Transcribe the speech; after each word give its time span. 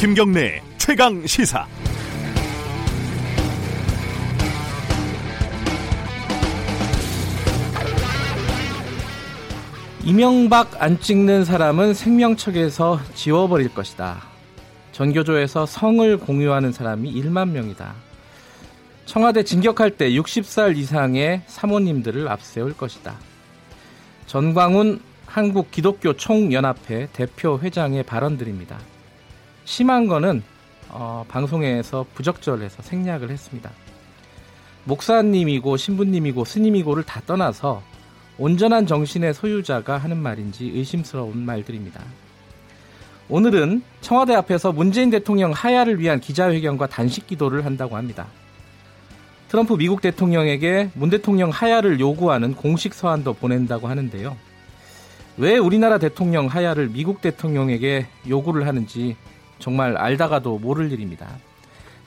김경래 0.00 0.62
최강 0.78 1.26
시사. 1.26 1.66
이명박 10.02 10.82
안 10.82 10.98
찍는 10.98 11.44
사람은 11.44 11.92
생명책에서 11.92 12.98
지워버릴 13.14 13.74
것이다. 13.74 14.22
전교조에서 14.92 15.66
성을 15.66 16.16
공유하는 16.16 16.72
사람이 16.72 17.12
1만 17.20 17.50
명이다. 17.50 17.94
청와대 19.04 19.42
진격할 19.42 19.98
때 19.98 20.08
60살 20.12 20.78
이상의 20.78 21.42
사모님들을 21.46 22.26
앞세울 22.26 22.74
것이다. 22.74 23.18
전광훈 24.24 25.02
한국 25.26 25.70
기독교 25.70 26.14
총연합회 26.14 27.10
대표 27.12 27.58
회장의 27.58 28.04
발언들입니다. 28.04 28.78
심한 29.70 30.08
거는 30.08 30.42
어, 30.88 31.24
방송에서 31.28 32.04
부적절해서 32.14 32.82
생략을 32.82 33.30
했습니다. 33.30 33.70
목사님이고 34.82 35.76
신부님이고 35.76 36.44
스님이고를 36.44 37.04
다 37.04 37.22
떠나서 37.24 37.80
온전한 38.36 38.88
정신의 38.88 39.32
소유자가 39.32 39.96
하는 39.96 40.16
말인지 40.16 40.72
의심스러운 40.74 41.38
말들입니다. 41.46 42.02
오늘은 43.28 43.84
청와대 44.00 44.34
앞에서 44.34 44.72
문재인 44.72 45.08
대통령 45.08 45.52
하야를 45.52 46.00
위한 46.00 46.18
기자회견과 46.18 46.88
단식 46.88 47.28
기도를 47.28 47.64
한다고 47.64 47.96
합니다. 47.96 48.26
트럼프 49.50 49.74
미국 49.74 50.00
대통령에게 50.00 50.90
문 50.94 51.10
대통령 51.10 51.50
하야를 51.50 52.00
요구하는 52.00 52.56
공식 52.56 52.92
서한도 52.92 53.34
보낸다고 53.34 53.86
하는데요. 53.86 54.36
왜 55.36 55.58
우리나라 55.58 55.98
대통령 55.98 56.48
하야를 56.48 56.88
미국 56.88 57.20
대통령에게 57.20 58.08
요구를 58.28 58.66
하는지 58.66 59.16
정말 59.60 59.96
알다가도 59.96 60.58
모를 60.58 60.90
일입니다. 60.90 61.28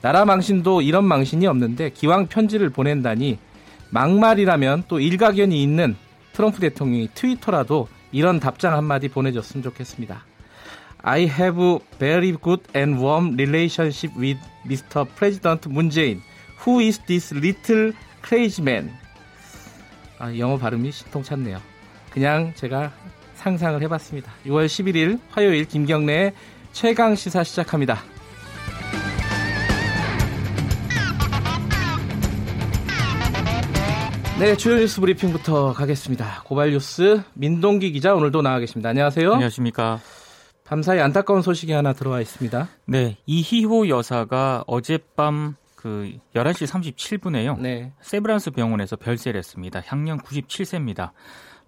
나라 0.02 0.24
망신도 0.24 0.82
이런 0.82 1.04
망신이 1.04 1.46
없는데 1.46 1.90
기왕 1.90 2.26
편지를 2.26 2.68
보낸다니 2.68 3.38
막말이라면 3.90 4.84
또 4.88 5.00
일가견이 5.00 5.62
있는 5.62 5.96
트럼프 6.32 6.60
대통령이 6.60 7.08
트위터라도 7.14 7.88
이런 8.12 8.40
답장 8.40 8.74
한마디 8.74 9.08
보내줬으면 9.08 9.62
좋겠습니다. 9.62 10.24
I 10.98 11.22
have 11.22 11.78
very 11.98 12.36
good 12.42 12.62
and 12.74 13.00
warm 13.00 13.34
relationship 13.34 14.18
with 14.18 14.40
Mr. 14.66 15.06
President 15.16 15.68
Jae-in. 15.90 16.22
Who 16.66 16.80
is 16.80 16.98
this 17.06 17.34
little 17.34 17.92
crazy 18.22 18.62
man? 18.62 18.90
아, 20.18 20.36
영어 20.38 20.56
발음이 20.56 20.90
신통찮네요. 20.90 21.60
그냥 22.10 22.52
제가 22.54 22.92
상상을 23.34 23.82
해봤습니다. 23.82 24.32
6월 24.46 24.66
11일 24.66 25.18
화요일 25.30 25.66
김경래의 25.66 26.32
최강 26.74 27.14
시사 27.14 27.44
시작합니다. 27.44 27.98
네, 34.40 34.56
주요 34.56 34.74
뉴스 34.74 35.00
브리핑부터 35.00 35.72
가겠습니다. 35.72 36.42
고발 36.44 36.72
뉴스 36.72 37.22
민동기 37.34 37.92
기자 37.92 38.14
오늘도 38.14 38.42
나와 38.42 38.58
계십니다. 38.58 38.88
안녕하세요. 38.88 39.32
안녕하십니까. 39.32 40.00
밤사이 40.64 40.98
안타까운 40.98 41.42
소식이 41.42 41.70
하나 41.70 41.92
들어와 41.92 42.20
있습니다. 42.20 42.68
네, 42.86 43.18
이희호 43.26 43.88
여사가 43.88 44.64
어젯밤 44.66 45.54
그 45.76 46.10
11시 46.34 46.66
37분에요. 46.66 47.60
네. 47.60 47.92
세브란스 48.00 48.50
병원에서 48.50 48.96
별세를 48.96 49.38
했습니다. 49.38 49.80
향년 49.86 50.18
97세입니다. 50.18 51.10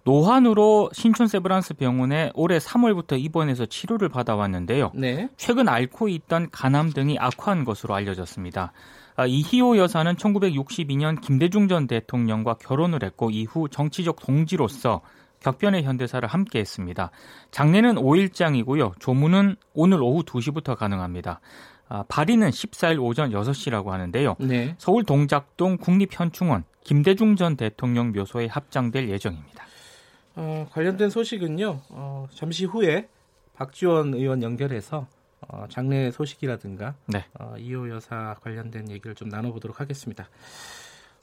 노환으로 0.07 0.89
신촌 0.93 1.27
세브란스 1.27 1.73
병원에 1.73 2.31
올해 2.33 2.59
3월부터 2.59 3.21
입원해서 3.21 3.65
치료를 3.65 4.07
받아왔는데요. 4.07 4.91
네. 4.95 5.27
최근 5.35 5.67
앓고 5.67 6.07
있던 6.07 6.49
간암 6.49 6.93
등이 6.93 7.17
악화한 7.19 7.65
것으로 7.65 7.93
알려졌습니다. 7.93 8.71
아, 9.17 9.25
이희호 9.25 9.77
여사는 9.77 10.15
1962년 10.15 11.19
김대중 11.19 11.67
전 11.67 11.87
대통령과 11.87 12.53
결혼을 12.53 13.03
했고 13.03 13.31
이후 13.31 13.67
정치적 13.67 14.21
동지로서 14.21 15.01
격변의 15.41 15.83
현대사를 15.83 16.25
함께 16.25 16.59
했습니다. 16.59 17.11
장례는 17.51 17.95
5일장이고요. 17.95 18.99
조문은 19.01 19.57
오늘 19.73 20.01
오후 20.01 20.23
2시부터 20.23 20.77
가능합니다. 20.77 21.41
아, 21.89 22.03
발의는 22.07 22.51
14일 22.51 23.03
오전 23.03 23.31
6시라고 23.31 23.87
하는데요. 23.87 24.37
네. 24.39 24.73
서울 24.77 25.03
동작동 25.03 25.75
국립현충원 25.77 26.63
김대중 26.85 27.35
전 27.35 27.57
대통령 27.57 28.13
묘소에 28.13 28.47
합장될 28.47 29.09
예정입니다. 29.09 29.67
어, 30.37 30.67
관련된 30.71 31.09
소식은요. 31.09 31.81
어, 31.89 32.27
잠시 32.31 32.65
후에 32.65 33.09
박지원 33.55 34.13
의원 34.13 34.43
연결해서 34.43 35.07
어, 35.47 35.65
장례 35.69 36.11
소식이라든가 36.11 36.95
네. 37.07 37.25
어, 37.39 37.55
이호 37.57 37.89
여사 37.89 38.35
관련된 38.41 38.89
얘기를 38.91 39.15
좀 39.15 39.29
나눠보도록 39.29 39.81
하겠습니다. 39.81 40.29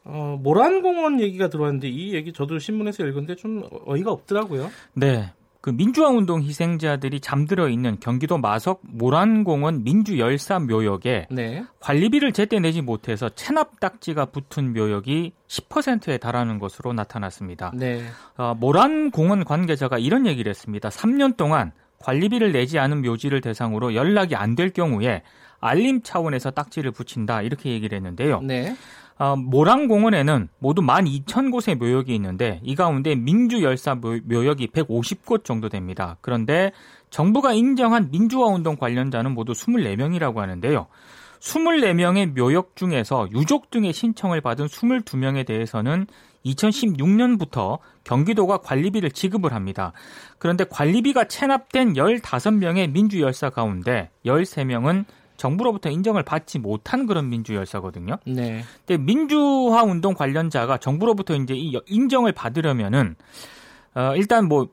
어, 0.05 0.39
모란공원 0.43 1.21
얘기가 1.21 1.49
들어왔는데 1.49 1.89
이 1.89 2.15
얘기 2.15 2.33
저도 2.33 2.59
신문에서 2.59 3.05
읽었는데 3.05 3.37
좀 3.37 3.63
어이가 3.87 4.11
없더라고요. 4.11 4.69
네. 4.95 5.33
그 5.65 5.71
민주화 5.71 6.11
운동 6.11 6.43
희생자들이 6.43 7.21
잠들어 7.21 7.71
있는 7.71 7.97
경기도 7.99 8.37
마석 8.37 8.83
모란공원 8.83 9.83
민주 9.83 10.19
열사 10.19 10.59
묘역에 10.59 11.29
네. 11.31 11.65
관리비를 11.81 12.33
제때 12.33 12.61
내지 12.61 12.83
못해서 12.83 13.31
체납 13.31 13.81
딱지가 13.81 14.27
붙은 14.27 14.75
묘역이 14.75 15.33
10%에 15.49 16.19
달하는 16.19 16.59
것으로 16.59 16.93
나타났습니다. 16.93 17.73
네. 17.75 18.05
어, 18.37 18.55
모란공원 18.55 19.45
관계자가 19.47 19.97
이런 19.97 20.27
얘기를 20.27 20.51
했습니다. 20.51 20.91
3년 20.91 21.39
동안 21.39 21.73
관리비를 21.99 22.53
내지 22.53 22.79
않은 22.79 23.01
묘지를 23.01 23.41
대상으로 23.41 23.95
연락이 23.95 24.37
안 24.37 24.57
될 24.57 24.69
경우에 24.69 25.23
알림 25.61 26.03
차원에서 26.03 26.51
딱지를 26.51 26.91
붙인다 26.91 27.41
이렇게 27.41 27.71
얘기를 27.71 27.97
했는데요. 27.97 28.43
네. 28.43 28.77
어, 29.17 29.37
모랑공원에는 29.37 30.49
모두 30.59 30.83
12,000곳의 30.83 31.77
묘역이 31.77 32.15
있는데 32.17 32.61
이 32.65 32.75
가운데 32.75 33.15
민주열사 33.15 33.95
묘역이 33.95 34.69
150곳 34.69 35.45
정도 35.45 35.69
됩니다. 35.69 36.17
그런데 36.21 36.73
정부가 37.11 37.53
인정한 37.53 38.11
민주화 38.11 38.49
운동 38.49 38.77
관련자는 38.77 39.33
모두 39.33 39.53
24명이라고 39.53 40.37
하는데요. 40.37 40.89
24명의 41.39 42.35
묘역 42.35 42.75
중에서 42.75 43.29
유족 43.33 43.71
등의 43.71 43.93
신청을 43.93 44.41
받은 44.41 44.67
22명에 44.67 45.47
대해서는 45.47 46.07
2016년부터 46.45 47.79
경기도가 48.03 48.59
관리비를 48.59 49.11
지급을 49.11 49.53
합니다. 49.53 49.93
그런데 50.39 50.65
관리비가 50.65 51.25
체납된 51.25 51.95
15명의 51.95 52.91
민주열사 52.91 53.51
가운데 53.51 54.11
13명은 54.27 55.05
정부로부터 55.45 55.91
인정을 55.91 56.23
받지 56.23 56.59
못한 56.59 57.07
그런 57.07 57.29
민주 57.29 57.55
열사거든요. 57.55 58.17
네. 58.27 58.65
근데 58.87 59.03
민주화 59.03 59.83
운동 59.83 60.15
관련자가 60.15 60.79
정부로부터 60.79 61.35
이제 61.35 61.55
이 61.55 61.79
인정을 61.87 62.33
받으려면은 62.33 63.15
어 63.95 64.15
일단 64.17 64.49
뭐 64.49 64.69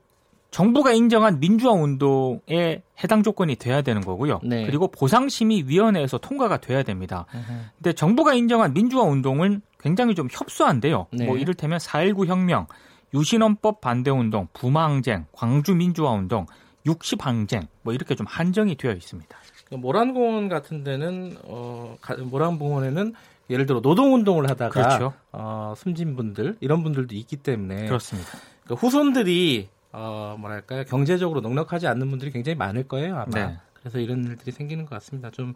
정부가 0.50 0.94
인정한 0.94 1.42
민주화 1.42 1.74
운동에 1.74 2.84
해당 3.04 3.22
조건이 3.22 3.58
돼야 3.58 3.82
되는 3.82 4.02
거고요. 4.02 4.40
네. 4.44 4.66
그리고 4.66 4.88
보상심의위원회에서 4.88 6.20
통과가 6.20 6.62
돼야 6.62 6.84
됩니다. 6.84 7.26
으흠. 7.34 7.66
근데 7.76 7.92
정부가 7.94 8.34
인정한 8.34 8.74
민주화 8.74 9.04
운동은 9.04 9.62
굉장히 9.78 10.16
좀 10.16 10.30
협소한데요. 10.32 11.08
네. 11.12 11.26
뭐 11.26 11.38
이를테면 11.38 11.80
4.19 11.80 12.28
혁명, 12.28 12.68
유신헌법 13.14 13.82
반대운동, 13.82 14.48
부마항쟁, 14.54 15.26
광주민주화운동, 15.34 16.46
육시항쟁 16.86 17.68
뭐 17.84 17.94
이렇게 17.94 18.16
좀 18.16 18.26
한정이 18.28 18.76
되어 18.76 18.94
있습니다. 18.94 19.38
모란공원 19.78 20.50
같은 20.50 20.84
데는 20.84 21.38
어 21.44 21.98
모란공원에는 22.30 23.14
예를 23.50 23.66
들어 23.66 23.80
노동운동을 23.82 24.50
하다가 24.50 24.70
그렇죠. 24.70 25.14
어, 25.32 25.74
숨진 25.76 26.16
분들 26.16 26.58
이런 26.62 26.84
분들도 26.84 27.16
있기 27.16 27.38
때문에 27.38 27.86
그렇습니다. 27.86 28.30
그러니까 28.64 28.76
후손들이 28.86 29.70
어, 29.92 30.36
뭐랄까요 30.40 30.86
경제적으로 30.86 31.42
넉넉하지 31.42 31.88
않는 31.88 32.10
분들이 32.10 32.32
굉장히 32.32 32.56
많을 32.56 32.88
거예요 32.88 33.16
아마. 33.16 33.26
네. 33.34 33.58
그래서 33.74 34.00
이런 34.00 34.24
일들이 34.26 34.52
생기는 34.52 34.86
것 34.86 34.92
같습니다. 34.92 35.32
좀 35.32 35.54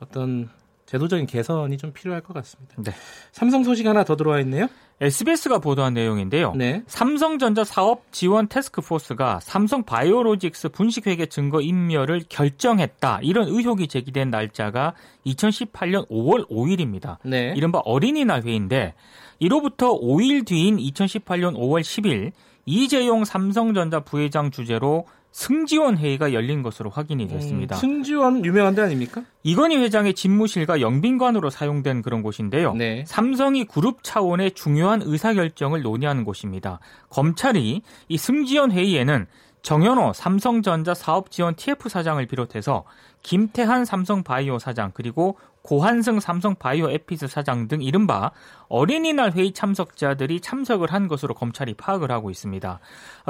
어떤 0.00 0.48
제도적인 0.86 1.26
개선이 1.26 1.76
좀 1.76 1.92
필요할 1.92 2.22
것 2.22 2.32
같습니다. 2.34 2.74
네. 2.78 2.92
삼성 3.32 3.64
소식 3.64 3.86
하나 3.86 4.04
더 4.04 4.16
들어와 4.16 4.40
있네요. 4.40 4.68
SBS가 5.00 5.58
보도한 5.58 5.92
내용인데요. 5.92 6.54
네. 6.54 6.82
삼성전자 6.86 7.64
사업 7.64 8.10
지원 8.12 8.48
테스크포스가 8.48 9.40
삼성 9.42 9.82
바이오로직스 9.82 10.70
분식회계 10.70 11.26
증거 11.26 11.60
인멸을 11.60 12.22
결정했다. 12.28 13.20
이런 13.22 13.48
의혹이 13.48 13.88
제기된 13.88 14.30
날짜가 14.30 14.94
2018년 15.26 16.08
5월 16.08 16.48
5일입니다. 16.48 17.18
네. 17.24 17.52
이른바 17.56 17.80
어린이날 17.80 18.42
회의인데 18.44 18.94
이로부터 19.38 19.92
5일 19.98 20.46
뒤인 20.46 20.78
2018년 20.78 21.56
5월 21.56 21.82
10일 21.82 22.32
이재용 22.64 23.24
삼성전자 23.24 24.00
부회장 24.00 24.50
주재로 24.50 25.06
승지원 25.36 25.98
회의가 25.98 26.32
열린 26.32 26.62
것으로 26.62 26.88
확인이 26.88 27.24
음, 27.24 27.28
됐습니다. 27.28 27.76
음, 27.76 27.78
승지원 27.78 28.44
유명한 28.46 28.74
데 28.74 28.80
아닙니까? 28.80 29.22
이건희 29.42 29.76
회장의 29.76 30.14
집무실과 30.14 30.80
영빈관으로 30.80 31.50
사용된 31.50 32.00
그런 32.00 32.22
곳인데요. 32.22 32.72
네. 32.72 33.04
삼성이 33.06 33.66
그룹 33.66 34.02
차원의 34.02 34.52
중요한 34.52 35.02
의사결정을 35.04 35.82
논의하는 35.82 36.24
곳입니다. 36.24 36.80
검찰이 37.10 37.82
이 38.08 38.16
승지원 38.16 38.72
회의에는 38.72 39.26
정현호 39.60 40.14
삼성전자 40.14 40.94
사업지원 40.94 41.54
TF 41.54 41.90
사장을 41.90 42.24
비롯해서 42.24 42.84
김태한 43.22 43.84
삼성바이오 43.84 44.58
사장 44.58 44.90
그리고 44.94 45.36
고한승 45.66 46.20
삼성바이오 46.20 46.90
에피스 46.90 47.26
사장 47.26 47.66
등 47.66 47.82
이른바 47.82 48.30
어린이날 48.68 49.32
회의 49.32 49.52
참석자들이 49.52 50.40
참석을 50.40 50.92
한 50.92 51.08
것으로 51.08 51.34
검찰이 51.34 51.74
파악을 51.74 52.12
하고 52.12 52.30
있습니다. 52.30 52.78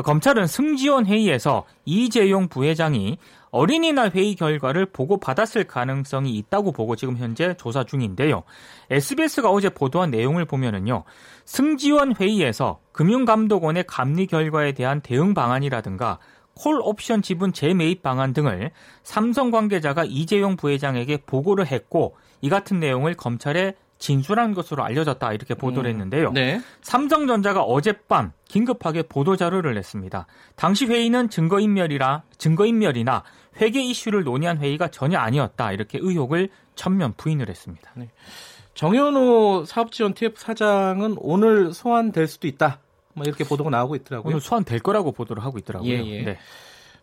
검찰은 0.05 0.47
승지원 0.47 1.07
회의에서 1.07 1.65
이재용 1.87 2.49
부회장이 2.49 3.17
어린이날 3.51 4.11
회의 4.11 4.35
결과를 4.35 4.85
보고받았을 4.87 5.65
가능성이 5.65 6.37
있다고 6.37 6.73
보고 6.73 6.95
지금 6.95 7.17
현재 7.17 7.55
조사 7.57 7.85
중인데요. 7.85 8.43
SBS가 8.91 9.51
어제 9.51 9.71
보도한 9.71 10.11
내용을 10.11 10.45
보면은요. 10.45 11.05
승지원 11.47 12.17
회의에서 12.17 12.81
금융감독원의 12.93 13.85
감리 13.87 14.27
결과에 14.27 14.73
대한 14.73 15.01
대응 15.01 15.33
방안이라든가 15.33 16.19
콜 16.55 16.81
옵션 16.83 17.23
지분 17.23 17.53
재매입 17.53 18.03
방안 18.03 18.33
등을 18.33 18.73
삼성 19.03 19.51
관계자가 19.51 20.05
이재용 20.05 20.57
부회장에게 20.57 21.19
보고를 21.27 21.67
했고 21.67 22.17
이 22.41 22.49
같은 22.49 22.81
내용을 22.81 23.15
검찰에 23.15 23.75
진술한 23.99 24.55
것으로 24.55 24.85
알려졌다 24.85 25.33
이렇게 25.33 25.55
보도를 25.55 25.91
음, 25.91 25.95
했는데요. 25.95 26.33
네. 26.33 26.61
삼성전자가 26.83 27.63
어젯밤 27.63 28.33
긴급하게 28.47 29.05
보도 29.05 29.37
자료를 29.37 29.75
냈습니다. 29.75 30.27
당시 30.55 30.87
회의는 30.87 31.31
증거인멸이라 31.31 32.23
증거인멸이나 32.37 33.23
회계 33.61 33.83
이슈를 33.83 34.25
논의한 34.25 34.59
회의가 34.59 34.89
전혀 34.89 35.19
아니었다 35.19 35.73
이렇게 35.73 35.99
의혹을 36.01 36.51
전면 36.75 37.15
부인을 37.17 37.49
했습니다. 37.49 37.91
네. 37.95 38.11
정현호 38.75 39.65
사업지원 39.65 40.13
TF 40.13 40.39
사장은 40.39 41.17
오늘 41.19 41.73
소환될 41.73 42.27
수도 42.27 42.47
있다. 42.47 42.81
뭐 43.15 43.25
이렇게 43.27 43.45
보도가 43.45 43.71
나오고 43.71 43.97
있더라고요. 43.97 44.31
오늘 44.31 44.41
소환될 44.43 44.81
거라고 44.81 45.13
보도를 45.13 45.43
하고 45.43 45.57
있더라고요. 45.57 45.91
예, 45.91 46.05
예. 46.05 46.23
네. 46.23 46.39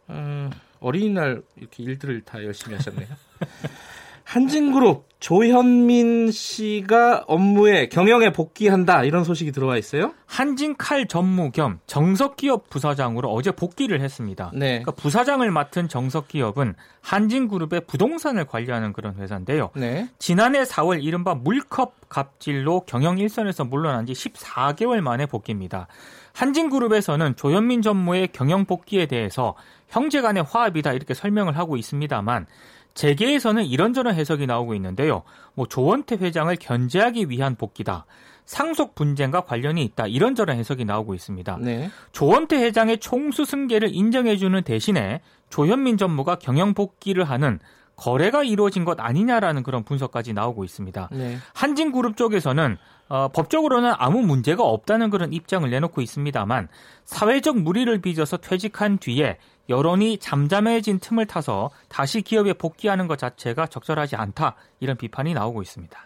어, 0.07 0.51
어린이날 0.79 1.41
이렇게 1.57 1.81
일들을 1.81 2.21
다 2.21 2.43
열심히 2.43 2.75
하셨네요. 2.75 3.07
한진그룹 4.23 5.13
조현민 5.23 6.31
씨가 6.31 7.23
업무에 7.27 7.87
경영에 7.87 8.33
복귀한다 8.33 9.05
이런 9.05 9.23
소식이 9.23 9.53
들어와 9.53 9.77
있어요. 9.77 10.13
한진칼 10.25 11.07
전무 11.07 11.51
겸 11.51 11.79
정석기업 11.87 12.69
부사장으로 12.69 13.31
어제 13.31 13.51
복귀를 13.51 14.01
했습니다. 14.01 14.51
네. 14.53 14.81
그러니까 14.81 14.91
부사장을 14.91 15.49
맡은 15.49 15.87
정석기업은 15.87 16.75
한진그룹의 16.99 17.83
부동산을 17.87 18.43
관리하는 18.43 18.91
그런 18.91 19.15
회사인데요. 19.15 19.69
네. 19.77 20.09
지난해 20.19 20.63
4월 20.63 21.01
이른바 21.01 21.35
물컵 21.35 22.09
갑질로 22.09 22.81
경영 22.81 23.17
일선에서 23.17 23.63
물러난 23.63 24.05
지 24.05 24.11
14개월 24.11 24.99
만에 24.99 25.25
복귀입니다. 25.25 25.87
한진그룹에서는 26.33 27.37
조현민 27.37 27.81
전무의 27.81 28.29
경영 28.33 28.65
복귀에 28.65 29.05
대해서 29.05 29.55
형제 29.87 30.19
간의 30.19 30.43
화합이다 30.43 30.91
이렇게 30.91 31.13
설명을 31.13 31.57
하고 31.57 31.77
있습니다만 31.77 32.47
재계에서는 32.93 33.65
이런저런 33.65 34.15
해석이 34.15 34.45
나오고 34.47 34.75
있는데요. 34.75 35.23
뭐 35.53 35.65
조원태 35.67 36.17
회장을 36.17 36.55
견제하기 36.55 37.29
위한 37.29 37.55
복귀다. 37.55 38.05
상속 38.45 38.93
분쟁과 38.95 39.41
관련이 39.41 39.83
있다. 39.83 40.07
이런저런 40.07 40.57
해석이 40.57 40.85
나오고 40.85 41.13
있습니다. 41.13 41.57
네. 41.61 41.89
조원태 42.11 42.57
회장의 42.57 42.99
총수 42.99 43.45
승계를 43.45 43.89
인정해주는 43.93 44.61
대신에 44.63 45.21
조현민 45.49 45.97
전무가 45.97 46.35
경영 46.35 46.73
복귀를 46.73 47.23
하는 47.23 47.59
거래가 47.95 48.43
이루어진 48.43 48.85
것 48.85 48.99
아니냐라는 48.99 49.63
그런 49.63 49.83
분석까지 49.83 50.33
나오고 50.33 50.63
있습니다. 50.63 51.09
네. 51.11 51.37
한진그룹 51.53 52.17
쪽에서는 52.17 52.77
어, 53.09 53.27
법적으로는 53.29 53.93
아무 53.97 54.21
문제가 54.21 54.63
없다는 54.63 55.09
그런 55.09 55.31
입장을 55.31 55.69
내놓고 55.69 56.01
있습니다만 56.01 56.67
사회적 57.05 57.59
무리를 57.59 58.01
빚어서 58.01 58.37
퇴직한 58.37 58.97
뒤에 58.97 59.37
여론이 59.69 60.17
잠잠해진 60.17 60.99
틈을 60.99 61.25
타서 61.25 61.71
다시 61.87 62.21
기업에 62.21 62.53
복귀하는 62.53 63.07
것 63.07 63.17
자체가 63.17 63.67
적절하지 63.67 64.15
않다 64.15 64.55
이런 64.79 64.97
비판이 64.97 65.33
나오고 65.33 65.61
있습니다. 65.61 66.05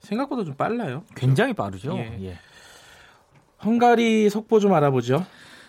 생각보다 0.00 0.44
좀 0.44 0.54
빨라요. 0.54 1.04
굉장히 1.16 1.52
빠르죠. 1.52 1.96
예. 1.96 2.18
예. 2.22 2.38
헝가리 3.64 4.30
속보 4.30 4.60
좀 4.60 4.72
알아보죠. 4.74 5.26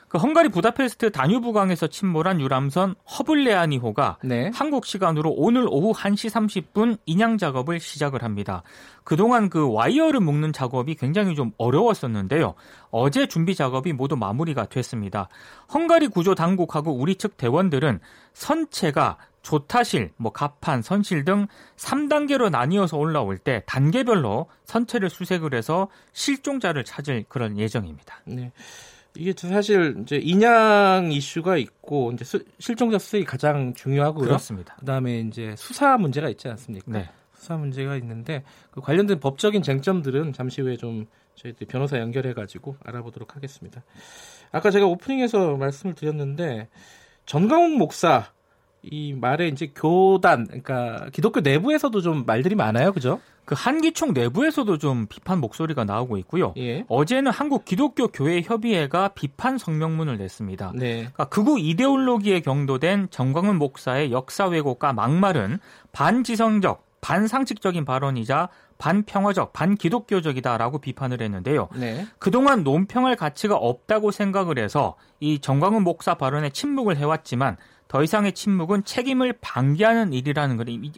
그 0.09 0.17
헝가리 0.17 0.49
부다페스트 0.49 1.11
다뉴브강에서 1.11 1.85
침몰한 1.87 2.41
유람선 2.41 2.95
허블레아니호가 3.19 4.17
네. 4.23 4.49
한국 4.55 4.87
시간으로 4.87 5.31
오늘 5.31 5.67
오후 5.69 5.93
1시 5.93 6.31
30분 6.31 6.97
인양 7.05 7.37
작업을 7.37 7.79
시작을 7.79 8.23
합니다. 8.23 8.63
그동안 9.03 9.49
그 9.49 9.71
와이어를 9.71 10.19
묶는 10.19 10.51
작업이 10.51 10.95
굉장히 10.95 11.35
좀 11.35 11.51
어려웠었는데요. 11.57 12.55
어제 12.89 13.27
준비 13.27 13.53
작업이 13.53 13.93
모두 13.93 14.15
마무리가 14.15 14.65
됐습니다. 14.65 15.29
헝가리 15.71 16.07
구조 16.07 16.33
당국하고 16.33 16.91
우리 16.91 17.15
측 17.15 17.37
대원들은 17.37 17.99
선체가 18.33 19.17
조타실, 19.43 20.11
뭐 20.17 20.31
가판, 20.31 20.81
선실 20.81 21.23
등 21.23 21.47
3단계로 21.77 22.49
나뉘어서 22.49 22.97
올라올 22.97 23.37
때 23.37 23.63
단계별로 23.67 24.47
선체를 24.65 25.09
수색을 25.09 25.53
해서 25.53 25.87
실종자를 26.13 26.83
찾을 26.83 27.25
그런 27.29 27.57
예정입니다. 27.57 28.21
네. 28.25 28.51
이게 29.15 29.33
사실 29.35 29.97
이제 30.01 30.17
인양 30.17 31.11
이슈가 31.11 31.57
있고 31.57 32.11
이제 32.13 32.23
수, 32.23 32.43
실종자 32.59 32.97
수색이 32.97 33.25
가장 33.25 33.73
중요하고요. 33.73 34.25
그렇습니다. 34.25 34.75
그다음에 34.75 35.19
이제 35.21 35.55
수사 35.57 35.97
문제가 35.97 36.29
있지 36.29 36.47
않습니까? 36.47 36.91
네. 36.91 37.09
수사 37.33 37.57
문제가 37.57 37.95
있는데 37.97 38.43
그 38.71 38.81
관련된 38.81 39.19
법적인 39.19 39.63
쟁점들은 39.63 40.33
잠시 40.33 40.61
후에 40.61 40.77
좀 40.77 41.07
저희들 41.35 41.67
변호사 41.67 41.97
연결해 41.99 42.33
가지고 42.33 42.75
알아보도록 42.83 43.35
하겠습니다. 43.35 43.83
아까 44.51 44.71
제가 44.71 44.85
오프닝에서 44.85 45.55
말씀을 45.55 45.95
드렸는데 45.95 46.67
전광훈 47.25 47.77
목사 47.77 48.31
이 48.81 49.13
말에 49.13 49.47
이제 49.47 49.71
교단 49.75 50.45
그러니까 50.45 51.07
기독교 51.11 51.41
내부에서도 51.41 52.01
좀 52.01 52.23
말들이 52.25 52.55
많아요, 52.55 52.93
그죠? 52.93 53.19
그 53.45 53.55
한기총 53.57 54.13
내부에서도 54.13 54.77
좀 54.77 55.07
비판 55.07 55.39
목소리가 55.39 55.83
나오고 55.83 56.17
있고요. 56.17 56.53
예. 56.57 56.85
어제는 56.87 57.31
한국 57.31 57.65
기독교 57.65 58.07
교회 58.07 58.41
협의회가 58.41 59.09
비판 59.09 59.57
성명문을 59.57 60.17
냈습니다. 60.17 60.73
네. 60.75 60.97
그러니까 60.97 61.25
극우 61.25 61.59
이데올로기에 61.59 62.41
경도된 62.41 63.07
정광훈 63.09 63.57
목사의 63.57 64.11
역사 64.11 64.45
왜곡과 64.45 64.93
막말은 64.93 65.57
반지성적, 65.91 66.85
반상식적인 67.01 67.85
발언이자 67.85 68.49
반평화적, 68.77 69.51
반기독교적이다라고 69.51 70.77
비판을 70.77 71.21
했는데요. 71.21 71.69
네. 71.75 72.05
그동안 72.19 72.63
논평할 72.63 73.15
가치가 73.15 73.55
없다고 73.55 74.11
생각을 74.11 74.59
해서 74.59 74.95
이 75.19 75.39
정광훈 75.39 75.83
목사 75.83 76.13
발언에 76.13 76.51
침묵을 76.51 76.97
해왔지만 76.97 77.57
더 77.89 78.03
이상의 78.03 78.33
침묵은 78.33 78.85
책임을 78.85 79.33
방기하는 79.41 80.13
일이라는 80.13 80.57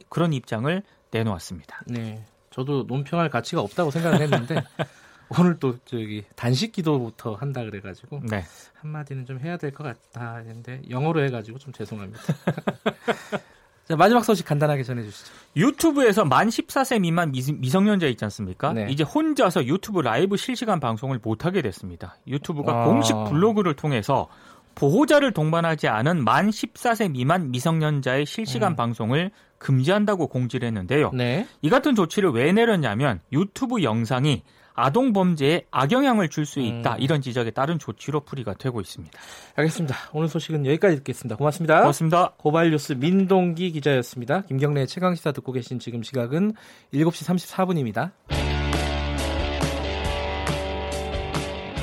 그런 0.09 0.33
입장을 0.33 0.83
내놓았습니다. 1.09 1.81
네. 1.87 2.23
저도 2.51 2.83
논평할 2.83 3.29
가치가 3.29 3.61
없다고 3.61 3.91
생각을 3.91 4.21
했는데 4.21 4.61
오늘 5.39 5.57
또 5.57 5.77
저기 5.85 6.25
단식 6.35 6.73
기도부터 6.73 7.33
한다 7.35 7.63
그래가지고 7.63 8.19
네. 8.29 8.43
한마디는 8.81 9.25
좀 9.25 9.39
해야 9.39 9.55
될 9.55 9.71
것 9.71 9.83
같다 9.85 10.35
했는데 10.37 10.81
영어로 10.89 11.23
해가지고 11.23 11.57
좀 11.59 11.71
죄송합니다. 11.71 12.21
자, 13.87 13.95
마지막 13.95 14.23
소식 14.23 14.45
간단하게 14.45 14.83
전해주시죠. 14.83 15.33
유튜브에서 15.55 16.25
만 16.25 16.49
14세 16.49 16.99
미만 16.99 17.31
미 17.31 17.69
성년자 17.69 18.07
있지 18.07 18.23
않습니까? 18.25 18.73
네. 18.73 18.87
이제 18.89 19.03
혼자서 19.03 19.65
유튜브 19.65 20.01
라이브 20.01 20.35
실시간 20.35 20.81
방송을 20.81 21.19
못하게 21.23 21.61
됐습니다. 21.61 22.17
유튜브가 22.27 22.83
아... 22.83 22.85
공식 22.85 23.13
블로그를 23.29 23.75
통해서 23.75 24.27
보호자를 24.75 25.31
동반하지 25.31 25.87
않은 25.87 26.23
만 26.23 26.49
14세 26.49 27.11
미만 27.11 27.51
미성년자의 27.51 28.25
실시간 28.25 28.73
음. 28.73 28.75
방송을 28.75 29.31
금지한다고 29.57 30.27
공지를 30.27 30.67
했는데요. 30.67 31.11
네. 31.13 31.47
이 31.61 31.69
같은 31.69 31.95
조치를 31.95 32.31
왜 32.31 32.51
내렸냐면 32.51 33.19
유튜브 33.31 33.83
영상이 33.83 34.43
아동 34.73 35.13
범죄에 35.13 35.65
악영향을 35.69 36.29
줄 36.29 36.45
수 36.45 36.59
있다. 36.59 36.95
음. 36.95 37.01
이런 37.01 37.21
지적에 37.21 37.51
따른 37.51 37.77
조치로 37.77 38.21
풀이가 38.21 38.55
되고 38.55 38.81
있습니다. 38.81 39.19
알겠습니다. 39.55 39.95
오늘 40.13 40.27
소식은 40.29 40.65
여기까지 40.65 40.95
듣겠습니다. 40.97 41.35
고맙습니다. 41.35 41.79
고맙습니다. 41.81 42.33
고발 42.37 42.71
뉴스 42.71 42.93
민동기 42.93 43.71
기자였습니다. 43.71 44.41
김경래 44.43 44.85
최강 44.87 45.13
시사 45.13 45.33
듣고 45.33 45.51
계신 45.51 45.77
지금 45.77 46.01
시각은 46.01 46.53
7시 46.93 47.25
34분입니다. 47.27 48.40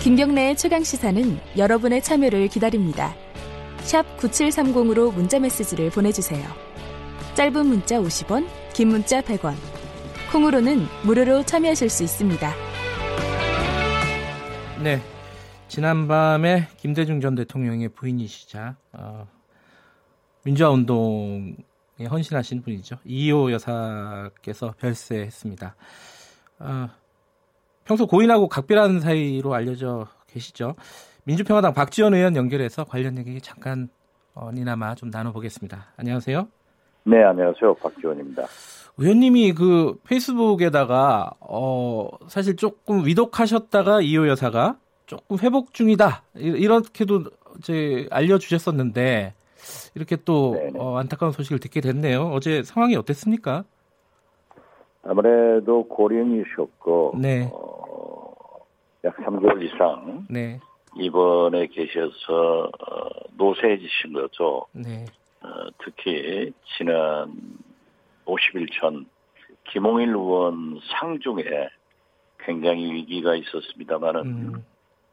김경래의 0.03 0.57
최강 0.57 0.85
시사는 0.85 1.41
여러분의 1.57 2.03
참여를 2.03 2.47
기다립니다. 2.49 3.15
샵 3.79 4.05
9730으로 4.19 5.13
문자 5.13 5.41
메시지를 5.41 5.91
보내주세요. 5.91 6.47
짧은 7.35 7.67
문자 7.67 7.99
50원, 7.99 8.47
긴 8.73 8.89
문자 8.89 9.21
100원. 9.21 9.55
콩으로는 10.31 10.87
무료로 11.05 11.43
참여하실 11.43 11.91
수 11.91 12.05
있습니다. 12.05 12.53
네. 14.85 15.03
지난밤에 15.67 16.69
김대중 16.77 17.21
전 17.21 17.35
대통령의 17.35 17.89
부인이시자 17.89 18.77
어, 18.93 19.27
민주화 20.45 20.71
운동에 20.71 21.55
헌신하신 22.09 22.63
분이죠. 22.63 22.99
이호 23.05 23.51
여사께서 23.53 24.75
별세했습니다. 24.79 25.75
어, 26.61 26.89
평소 27.89 28.07
고인하고 28.07 28.49
각별한 28.49 29.01
사이로 29.01 29.55
알려져 29.55 30.07
계시죠. 30.27 30.75
민주평화당 31.25 31.73
박지원 31.73 32.13
의원 32.13 32.37
연결해서 32.37 32.85
관련 32.85 33.17
얘기 33.17 33.41
잠깐 33.41 33.89
어, 34.35 34.51
니나마 34.53 34.95
좀 34.95 35.09
나눠보겠습니다. 35.09 35.87
안녕하세요. 35.97 36.47
네, 37.05 37.25
안녕하세요. 37.25 37.75
박지원입니다. 37.75 38.43
의원님이 38.99 39.55
그 39.55 39.99
페이스북에다가 40.05 41.31
어 41.41 42.11
사실 42.27 42.57
조금 42.57 43.07
위독하셨다가 43.07 44.03
이호 44.03 44.29
여사가 44.29 44.77
조금 45.07 45.39
회복 45.39 45.73
중이다 45.73 46.25
이렇게도 46.35 47.25
이제 47.59 48.07
알려주셨었는데 48.11 49.33
이렇게 49.95 50.17
또 50.27 50.57
어, 50.77 50.99
안타까운 50.99 51.33
소식을 51.33 51.59
듣게 51.59 51.81
됐네요. 51.81 52.29
어제 52.33 52.63
상황이 52.63 52.97
어땠습니까? 52.97 53.65
아무래도 55.03 55.89
고령이셨고 55.89 57.15
네. 57.19 57.51
어, 57.53 57.78
약 59.09 59.17
3개월 59.17 59.63
이상 59.63 60.27
네. 60.29 60.61
입원에 60.97 61.67
계셔서 61.67 62.65
어, 62.65 63.09
노쇠해지신 63.33 64.13
거죠. 64.13 64.67
네. 64.73 65.07
어, 65.41 65.49
특히 65.83 66.53
지난 66.77 67.35
50일 68.27 68.69
전 68.79 69.07
김홍일 69.71 70.11
의원 70.11 70.79
상중에 70.93 71.43
굉장히 72.41 72.93
위기가 72.93 73.35
있었습니다만은 73.35 74.21
음. 74.27 74.65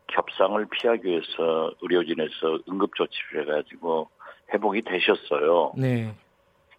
협상을 0.10 0.66
피하기 0.70 1.08
위해서 1.08 1.72
의료진에서 1.82 2.60
응급 2.70 2.94
조치를 2.96 3.42
해가지고 3.42 4.10
회복이 4.54 4.82
되셨어요. 4.82 5.74
네. 5.78 6.14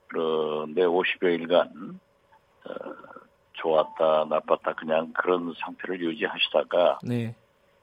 그런데 0.09 0.83
50여일간 0.83 1.99
어, 2.65 2.73
좋았다 3.57 4.27
나빴다 4.29 4.75
그냥 4.75 5.13
그런 5.13 5.53
상태를 5.59 6.01
유지하시다가 6.01 7.01
네. 7.03 7.35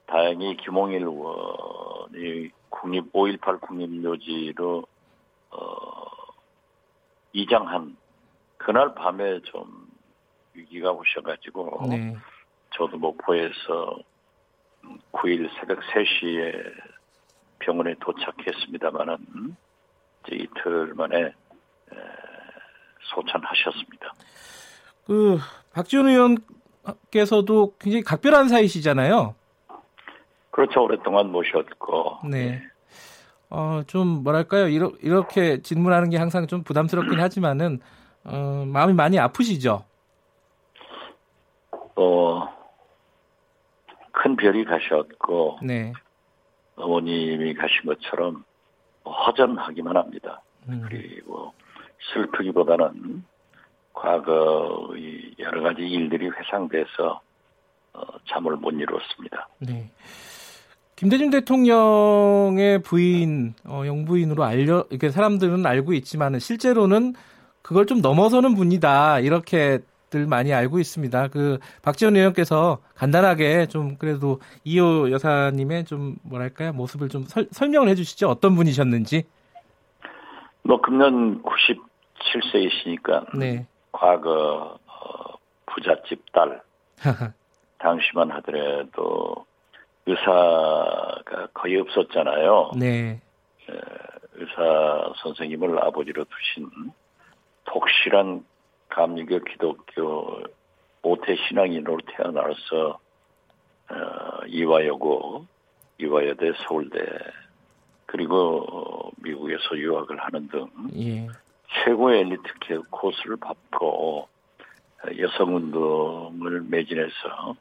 다행히 0.05 0.57
김홍일 0.57 1.03
의원이 1.03 2.51
국립 2.69 3.11
5.18 3.13 3.61
국립묘지로 3.61 4.83
어, 5.51 6.05
이장한 7.33 7.97
그날 8.57 8.93
밤에 8.95 9.41
좀 9.41 9.87
위기가 10.53 10.91
오셔가지고 10.91 11.87
네. 11.89 12.15
저도 12.75 12.97
목포에서 12.97 13.99
9일 15.11 15.49
새벽 15.59 15.79
3시에 15.79 16.73
병원에 17.59 17.95
도착했습니다만은 17.99 19.55
이틀 20.31 20.93
만에 20.93 21.33
소천하셨습니다. 23.01 24.13
그 25.05 25.37
박지원 25.73 26.07
의원께서도 26.07 27.75
굉장히 27.79 28.03
각별한 28.03 28.47
사이시잖아요. 28.47 29.35
그렇죠. 30.51 30.83
오랫동안 30.83 31.31
모셨고. 31.31 32.19
네. 32.29 32.61
어, 33.49 33.81
좀 33.87 34.23
뭐랄까요. 34.23 34.67
이렇게 34.67 35.61
질문하는 35.61 36.09
게 36.09 36.17
항상 36.17 36.47
좀 36.47 36.63
부담스럽긴 36.63 37.19
하지만은 37.19 37.79
어, 38.23 38.63
마음이 38.67 38.93
많이 38.93 39.19
아프시죠? 39.19 39.83
어, 41.95 42.47
큰 44.11 44.35
별이 44.35 44.63
가셨고 44.63 45.59
네. 45.63 45.93
어머님이 46.75 47.53
가신 47.55 47.85
것처럼 47.85 48.43
허전하기만 49.05 49.97
합니다. 49.97 50.41
음. 50.69 50.83
그리고 50.87 51.53
슬프기보다는 52.13 53.23
과거의 53.93 55.35
여러 55.39 55.61
가지 55.61 55.81
일들이 55.81 56.29
회상돼서 56.29 57.21
어, 57.93 58.01
잠을 58.27 58.55
못 58.55 58.71
이루었습니다. 58.71 59.47
네. 59.59 59.89
김대중 60.95 61.29
대통령의 61.29 62.81
부인, 62.81 63.53
어, 63.65 63.83
영부인으로 63.85 64.43
알려, 64.43 64.85
이렇게 64.89 65.09
사람들은 65.09 65.65
알고 65.65 65.93
있지만 65.93 66.39
실제로는 66.39 67.13
그걸 67.61 67.85
좀 67.85 68.01
넘어서는 68.01 68.55
분이다. 68.55 69.19
이렇게들 69.19 70.27
많이 70.27 70.53
알고 70.53 70.79
있습니다. 70.79 71.27
그 71.29 71.59
박지원 71.81 72.15
의원께서 72.15 72.79
간단하게 72.95 73.67
좀 73.67 73.97
그래도 73.97 74.39
이호 74.63 75.11
여사님의 75.11 75.85
좀 75.85 76.15
뭐랄까요 76.23 76.73
모습을 76.73 77.09
좀 77.09 77.23
설, 77.23 77.47
설명을 77.51 77.89
해주시죠. 77.89 78.27
어떤 78.27 78.55
분이셨는지. 78.55 79.23
뭐 80.63 80.79
금년 80.81 81.41
97세이시니까 81.43 83.37
네. 83.37 83.67
과거 83.93 84.77
어, 84.85 85.33
부잣집 85.67 86.29
딸 86.33 86.61
당시만 87.79 88.31
하더라도 88.31 89.45
의사가 90.05 91.47
거의 91.53 91.79
없었잖아요. 91.79 92.71
네. 92.77 93.21
의사 94.33 95.13
선생님을 95.21 95.81
아버지로 95.81 96.25
두신 96.25 96.69
독실한 97.65 98.45
감리교 98.89 99.39
기독교 99.39 100.43
모태 101.01 101.35
신앙인으로 101.47 101.99
태어나서 102.07 102.99
어, 103.89 104.45
이화여고, 104.47 105.45
이화여대, 105.99 106.53
서울대 106.65 106.99
그리고 108.05 109.11
미국에서 109.17 109.77
유학을 109.77 110.17
하는 110.19 110.47
등 110.47 110.67
예. 110.95 111.27
최고의 111.73 112.21
엘리트 112.21 112.83
코스를 112.89 113.37
밟고 113.37 114.27
여성 115.19 115.55
운동을 115.55 116.61
매진해서 116.61 117.55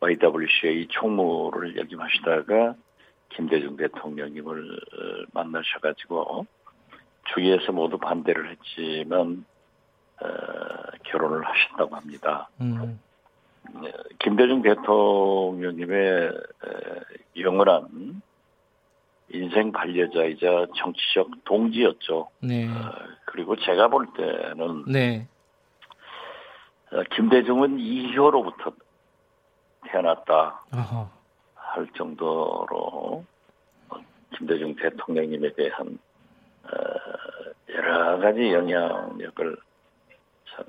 YWCA 0.00 0.88
총무를 0.88 1.76
역임하시다가 1.76 2.74
김대중 3.30 3.76
대통령님을 3.76 4.72
어, 4.74 5.24
만나셔가지고 5.32 6.46
주위에서 7.32 7.72
모두 7.72 7.98
반대를 7.98 8.50
했지만 8.50 9.44
어, 10.20 10.26
결혼을 11.04 11.44
하신다고 11.44 11.96
합니다. 11.96 12.48
음. 12.60 13.00
네, 13.80 13.92
김대중 14.18 14.60
대통령님의 14.62 16.32
영원한 17.38 18.22
인생 19.30 19.72
반려자이자 19.72 20.66
정치적 20.76 21.44
동지였죠. 21.44 22.28
네. 22.40 22.68
어, 22.68 22.92
그리고 23.24 23.56
제가 23.56 23.88
볼 23.88 24.06
때는 24.14 24.84
네. 24.86 25.26
어, 26.92 27.02
김대중은 27.14 27.78
이효로부터 27.78 28.72
태어났다 29.86 30.64
어허. 30.74 31.10
할 31.54 31.86
정도로 31.96 33.24
김대중 34.36 34.74
대통령님에 34.76 35.54
대한 35.54 35.98
여러 37.68 38.18
가지 38.18 38.52
영향력을 38.52 39.56
참 40.54 40.64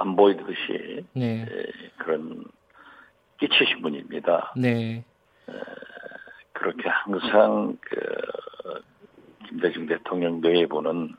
안 0.00 0.16
보이듯이 0.16 1.04
네. 1.12 1.46
그런 1.98 2.42
끼치신 3.38 3.82
분입니다. 3.82 4.54
네. 4.56 5.04
그렇게 6.60 6.88
항상 6.90 7.78
그 7.80 7.96
김대중 9.48 9.86
대통령 9.86 10.42
내부는 10.42 11.14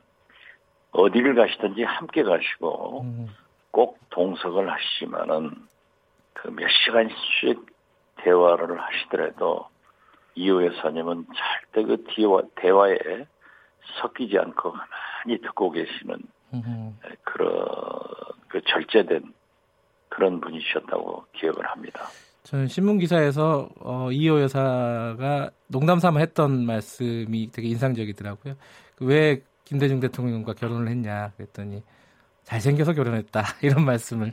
어디를 0.92 1.34
가시든지 1.34 1.84
함께 1.84 2.22
가시고 2.22 3.02
음. 3.02 3.28
꼭 3.72 3.98
동석을 4.12 4.72
하시지만은 4.72 5.52
그 6.34 6.50
몇 6.50 6.70
시간씩 6.70 7.66
대화를 8.18 8.80
하시더라도 8.80 9.68
이호 10.36 10.64
여사님은 10.66 11.26
절대 11.74 11.84
그 11.84 12.04
대화에 12.56 13.26
섞이지 14.00 14.38
않고 14.38 14.72
가만히 14.72 15.42
듣고 15.42 15.72
계시는 15.72 16.18
음. 16.54 17.00
그런 17.24 17.68
그 18.48 18.62
절제된 18.62 19.34
그런 20.10 20.40
분이셨다고 20.40 21.26
기억을 21.34 21.66
합니다. 21.66 22.06
저는 22.44 22.68
신문 22.68 22.98
기사에서 22.98 23.70
어, 23.80 24.12
이호 24.12 24.42
여사가 24.42 25.52
농담삼아 25.68 26.20
했던 26.20 26.66
말씀이 26.66 27.52
되게 27.52 27.68
인상적이더라고요. 27.70 28.56
그 28.96 29.20
왜 29.20 29.44
김대중 29.64 30.00
대통령과 30.00 30.54
결혼을 30.54 30.88
했냐 30.90 31.32
그랬더니 31.38 31.84
잘생겨서 32.44 32.94
결혼했다 32.94 33.44
이런 33.62 33.86
말씀을 33.86 34.32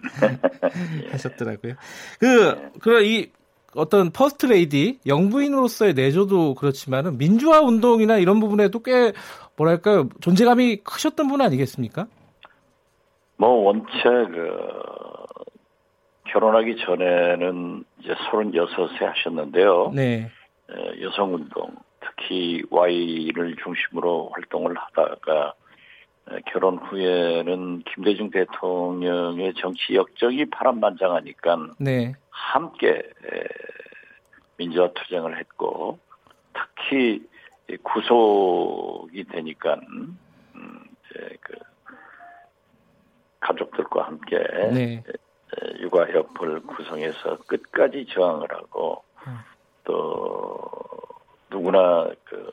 하셨더라고요. 1.12 1.75
그 2.19 2.71
그런 2.81 3.05
이 3.05 3.31
어떤 3.75 4.11
퍼스트 4.11 4.47
레이디 4.47 4.99
영부인으로서의 5.07 5.95
내조도 5.95 6.55
그렇지만은 6.55 7.19
민주화 7.19 7.61
운동이나 7.61 8.17
이런 8.19 8.41
부분에도 8.41 8.81
꽤 8.81 9.12
뭐랄까요 9.57 10.09
존재감이 10.21 10.79
크셨던 10.79 11.29
분 11.29 11.41
아니겠습니까? 11.43 12.07
뭐 13.37 13.50
원체 13.50 14.03
그 14.03 15.27
결혼하기 16.28 16.76
전에는 16.85 17.85
이제 18.00 18.14
36세 18.14 19.00
하셨는데요. 19.00 19.92
네. 19.94 20.30
여성 21.00 21.35
운동 21.35 21.75
특히 22.00 22.62
Y를 22.70 23.56
중심으로 23.62 24.30
활동을 24.35 24.76
하다가 24.76 25.54
결혼 26.47 26.76
후에는 26.76 27.82
김대중 27.85 28.30
대통령의 28.30 29.54
정치 29.54 29.94
역적이 29.94 30.47
파란만장하니까 30.50 31.68
네. 31.78 32.12
함께 32.28 33.02
민주화 34.58 34.90
투쟁을 34.92 35.38
했고 35.38 35.99
특히 36.52 37.26
구속이 37.82 39.25
되니까 39.25 39.80
음, 40.54 40.85
이제 41.11 41.37
그 41.40 41.54
가족들과 43.40 44.06
함께 44.06 44.37
네. 44.73 45.02
육아협을 45.81 46.61
구성해서 46.62 47.38
끝까지 47.47 48.07
저항을 48.11 48.49
하고 48.50 49.02
음. 49.26 49.38
또 49.85 50.71
누구나 51.50 52.09
그 52.25 52.50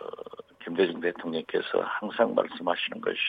김대중 0.64 1.00
대통령께서 1.00 1.82
항상 1.82 2.34
말씀하시는 2.34 3.02
것이 3.02 3.20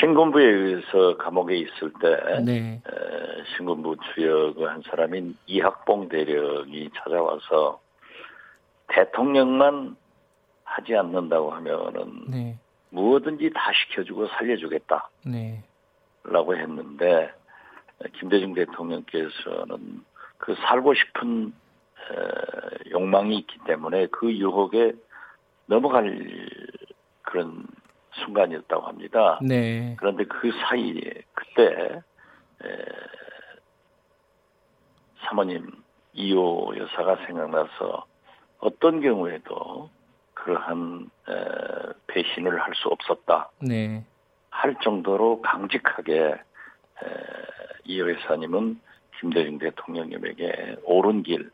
신군부에 0.00 0.44
의해서 0.44 1.16
감옥에 1.16 1.56
있을 1.56 1.92
때 2.00 2.42
네. 2.44 2.80
신군부 3.56 3.96
주역의 4.14 4.64
한 4.66 4.82
사람인 4.82 5.36
이학봉 5.46 6.08
대령이 6.08 6.90
찾아와서 6.94 7.80
대통령만 8.88 9.96
하지 10.64 10.94
않는다고 10.94 11.50
하면은 11.50 12.24
네. 12.28 12.58
무엇든지 12.90 13.50
다 13.54 13.72
시켜주고 13.72 14.28
살려주겠다. 14.28 15.10
네. 15.26 15.64
라고 16.30 16.56
했는데 16.56 17.32
김대중 18.18 18.54
대통령께서는 18.54 20.04
그 20.38 20.54
살고 20.54 20.94
싶은 20.94 21.52
욕망이 22.90 23.36
있기 23.38 23.58
때문에 23.66 24.06
그 24.06 24.32
유혹에 24.32 24.92
넘어갈 25.66 26.48
그런 27.22 27.66
순간이었다고 28.24 28.86
합니다. 28.86 29.38
네. 29.42 29.94
그런데 29.98 30.24
그 30.24 30.50
사이에 30.52 31.22
그때 31.34 32.00
에, 32.64 32.68
사모님 35.26 35.70
이호 36.14 36.72
여사가 36.76 37.26
생각나서 37.26 38.06
어떤 38.58 39.00
경우에도 39.00 39.90
그러한 40.34 41.10
에, 41.28 41.32
배신을 42.06 42.60
할 42.60 42.74
수 42.74 42.88
없었다. 42.88 43.50
네. 43.60 44.04
할 44.58 44.74
정도로 44.82 45.40
강직하게 45.40 46.14
에, 46.20 46.38
이호 47.84 48.10
여사님은 48.10 48.80
김대중 49.20 49.58
대통령님에게 49.58 50.78
옳은 50.82 51.22
길, 51.22 51.50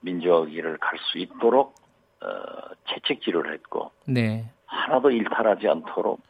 민주화 0.00 0.44
길을 0.46 0.78
갈 0.78 0.98
수 0.98 1.18
있도록 1.18 1.76
어, 2.20 2.26
채찍질을 2.88 3.52
했고 3.52 3.92
네. 4.06 4.50
하나도 4.66 5.10
일탈하지 5.12 5.68
않도록 5.68 6.20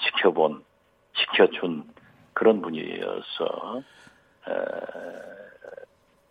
지켜본, 0.00 0.64
지켜준 1.14 1.84
그런 2.32 2.62
분이어서 2.62 3.82
에, 4.48 4.52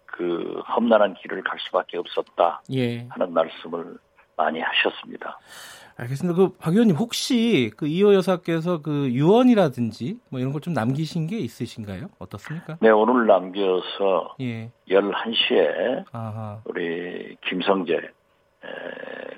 그 0.08 0.60
험난한 0.76 1.14
길을 1.16 1.44
갈 1.44 1.60
수밖에 1.60 1.98
없었다 2.00 2.64
예. 2.72 3.08
하는 3.10 3.32
말씀을 3.32 3.98
많이 4.38 4.60
하셨습니다. 4.60 5.38
알겠습니다. 5.98 6.36
그 6.38 6.58
박 6.58 6.74
의원님 6.74 6.96
혹시 6.98 7.72
그 7.78 7.88
이호 7.88 8.14
여사께서 8.14 8.82
그 8.82 9.10
유언이라든지 9.12 10.18
뭐 10.30 10.40
이런 10.42 10.52
걸 10.52 10.60
좀 10.62 10.74
남기신 10.74 11.28
게 11.28 11.38
있으신가요? 11.38 12.08
어떻습니까? 12.20 12.78
네, 12.82 12.90
오늘 12.90 13.28
남겨서 13.28 14.36
예. 14.42 14.72
11시에 14.90 16.04
아하. 16.12 16.60
우리 16.66 17.38
김성재 17.48 18.02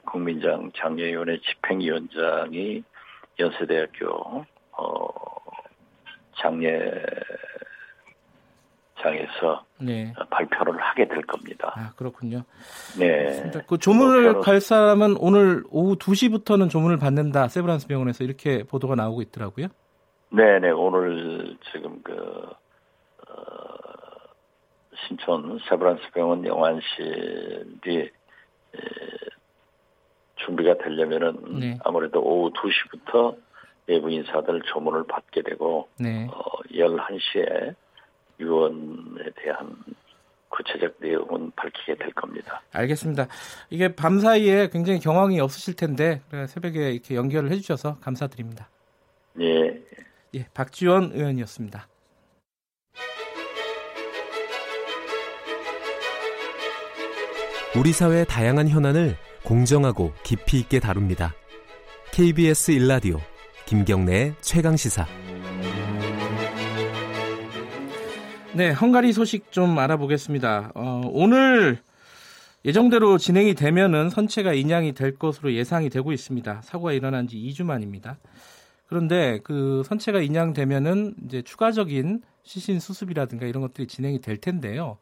국민장 0.09 0.71
장례위원회 0.75 1.39
집행위원장이 1.41 2.81
연세대학교 3.39 4.45
어, 4.71 5.07
장례 6.41 6.91
장에서 9.01 9.63
네. 9.79 10.13
발표를 10.29 10.79
하게 10.81 11.07
될 11.07 11.21
겁니다. 11.23 11.73
아 11.75 11.93
그렇군요. 11.95 12.43
네. 12.99 13.51
그 13.67 13.77
조문을 13.77 14.41
갈 14.41 14.59
사람은 14.61 15.17
오늘 15.19 15.63
오후 15.69 15.95
2시부터는 15.97 16.69
조문을 16.69 16.97
받는다. 16.97 17.47
세브란스 17.47 17.87
병원에서 17.87 18.23
이렇게 18.23 18.63
보도가 18.63 18.95
나오고 18.95 19.21
있더라고요. 19.23 19.67
네 20.29 20.59
네 20.59 20.71
오늘 20.71 21.55
지금 21.71 22.01
그 22.03 22.13
어, 22.13 23.33
신촌 25.07 25.59
세브란스 25.69 26.11
병원 26.13 26.45
영안실이 26.45 28.11
준비가 30.37 30.77
되려면은 30.77 31.59
네. 31.59 31.77
아무래도 31.83 32.21
오후 32.21 32.51
2시부터 32.53 33.35
외부 33.87 34.09
인사들 34.09 34.61
조문을 34.73 35.05
받게 35.07 35.41
되고 35.43 35.87
네. 35.99 36.27
어, 36.31 36.43
11시에 36.71 37.75
유언에 38.39 39.23
대한 39.35 39.75
구체적 40.49 40.95
내용은 40.99 41.51
밝히게 41.55 41.95
될 41.95 42.11
겁니다. 42.13 42.61
알겠습니다. 42.71 43.27
이게 43.69 43.93
밤 43.95 44.19
사이에 44.19 44.69
굉장히 44.69 44.99
경황이 44.99 45.39
없으실 45.39 45.75
텐데 45.75 46.21
새벽에 46.47 46.91
이렇게 46.91 47.15
연결을 47.15 47.51
해주셔서 47.51 47.99
감사드립니다. 47.99 48.69
예. 49.41 49.83
예, 50.33 50.45
박지원 50.53 51.11
의원이었습니다. 51.13 51.87
우리 57.77 57.91
사회의 57.91 58.25
다양한 58.25 58.69
현안을 58.69 59.15
공정하고 59.43 60.13
깊이 60.23 60.59
있게 60.59 60.79
다룹니다. 60.79 61.33
KBS 62.11 62.71
일라디오 62.71 63.17
김경래의 63.67 64.33
최강 64.41 64.75
시사. 64.75 65.26
네, 68.57 68.71
헝가리 68.71 69.13
소식 69.13 69.51
좀 69.51 69.77
알아보겠습니다. 69.77 70.71
어, 70.73 71.03
오늘 71.13 71.77
예정대로 72.65 73.19
진행이 73.19 73.53
되면은 73.53 74.09
선체가 74.09 74.53
인양이 74.53 74.93
될 74.93 75.15
것으로 75.15 75.53
예상이 75.53 75.91
되고 75.91 76.11
있습니다. 76.11 76.61
사고가 76.63 76.93
일어난 76.93 77.27
지 77.27 77.37
2주 77.37 77.65
만입니다. 77.65 78.17
그런데 78.87 79.41
그 79.43 79.83
선체가 79.85 80.21
인양되면은 80.21 81.13
이제 81.23 81.43
추가적인 81.43 82.23
시신 82.41 82.79
수습이라든가 82.79 83.45
이런 83.45 83.61
것들이 83.61 83.85
진행이 83.85 84.21
될 84.21 84.37
텐데요. 84.37 84.97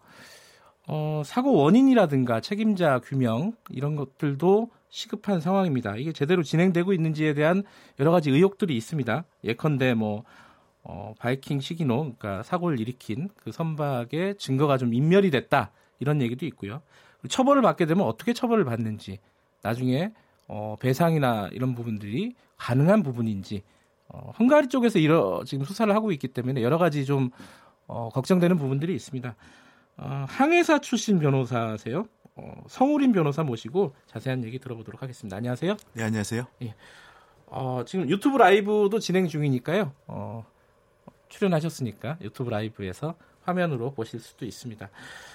어, 0.86 1.22
사고 1.26 1.54
원인이라든가 1.54 2.42
책임자 2.42 3.00
규명 3.00 3.54
이런 3.70 3.96
것들도 3.96 4.70
시급한 4.90 5.40
상황입니다. 5.40 5.96
이게 5.96 6.12
제대로 6.12 6.44
진행되고 6.44 6.92
있는지에 6.92 7.34
대한 7.34 7.64
여러 8.02 8.12
가지 8.12 8.32
의혹들이 8.32 8.76
있습니다. 8.76 9.24
예컨대 9.46 9.94
뭐 9.94 10.26
어, 10.88 11.16
바이킹 11.20 11.60
시기노, 11.60 11.98
그러니까 11.98 12.44
사고를 12.44 12.80
일으킨 12.80 13.30
그 13.36 13.52
선박의 13.52 14.38
증거가 14.38 14.78
좀 14.78 14.94
인멸이 14.94 15.32
됐다 15.32 15.72
이런 16.00 16.22
얘기도 16.22 16.46
있고요. 16.46 16.82
처벌을 17.28 17.64
받게 17.64 17.88
되면 17.88 18.06
어떻게 18.06 18.34
처벌을 18.34 18.66
받는지 18.66 19.20
나중에 19.64 20.14
어, 20.48 20.76
배상이나 20.80 21.50
이런 21.52 21.74
부분들이 21.74 22.36
가능한 22.58 23.02
부분인지 23.02 23.64
어, 24.10 24.32
헝가리 24.38 24.70
쪽에서 24.70 25.00
이러 25.00 25.44
지금 25.44 25.66
수사를 25.66 25.94
하고 25.94 26.12
있기 26.12 26.28
때문에 26.28 26.62
여러 26.62 26.78
가지 26.78 27.04
좀 27.04 27.32
어, 27.88 28.10
걱정되는 28.10 28.58
부분들이 28.58 28.94
있습니다. 28.94 29.36
어, 29.98 30.26
항해사 30.28 30.80
출신 30.82 31.18
변호사세요. 31.18 32.06
어, 32.36 32.64
성우린 32.68 33.12
변호사 33.12 33.44
모시고 33.44 33.96
자세한 34.06 34.44
얘기 34.44 34.60
들어보도록 34.60 35.02
하겠습니다. 35.02 35.36
안녕하세요. 35.38 35.78
네, 35.94 36.04
안녕하세요. 36.04 36.46
예. 36.62 36.76
어, 37.48 37.84
지금 37.88 38.08
유튜브 38.08 38.38
라이브도 38.38 39.00
진행 39.00 39.28
중이니까요. 39.28 39.94
어, 40.08 40.46
출연하셨으니까 41.36 42.18
유튜브 42.22 42.50
라이브에서 42.50 43.16
화면으로 43.44 43.94
보실 43.94 44.20
수도 44.20 44.46
있습니다. 44.46 44.90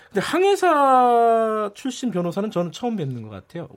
근데 0.09 0.21
항해사 0.21 1.71
출신 1.75 2.11
변호사는 2.11 2.51
저는 2.51 2.73
처음 2.73 2.97
뵙는 2.97 3.23
것 3.23 3.31
같아요. 3.31 3.69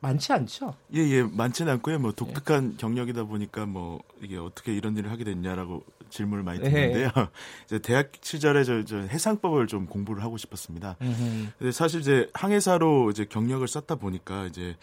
많지 0.00 0.32
않죠? 0.32 0.74
예, 0.94 1.00
예, 1.00 1.22
많지는 1.22 1.72
않고요. 1.74 1.98
뭐 1.98 2.12
독특한 2.12 2.72
예. 2.72 2.76
경력이다 2.76 3.24
보니까 3.24 3.66
뭐 3.66 4.00
이게 4.22 4.36
어떻게 4.36 4.74
이런 4.74 4.96
일을 4.96 5.10
하게 5.10 5.24
됐냐라고 5.24 5.82
질문을 6.10 6.44
많이 6.44 6.60
예. 6.60 6.70
듣는데요. 6.70 7.10
예. 7.16 7.28
이제 7.64 7.78
대학 7.80 8.12
시절에 8.20 8.64
저, 8.64 8.84
저 8.84 8.98
해상법을 8.98 9.66
좀 9.66 9.86
공부를 9.86 10.22
하고 10.22 10.36
싶었습니다. 10.36 10.96
음흠. 11.00 11.46
근데 11.58 11.72
사실 11.72 12.00
이제 12.00 12.30
항해사로 12.34 13.10
이제 13.10 13.24
경력을 13.24 13.66
쌓다 13.66 13.96
보니까 13.96 14.46
이제 14.46 14.76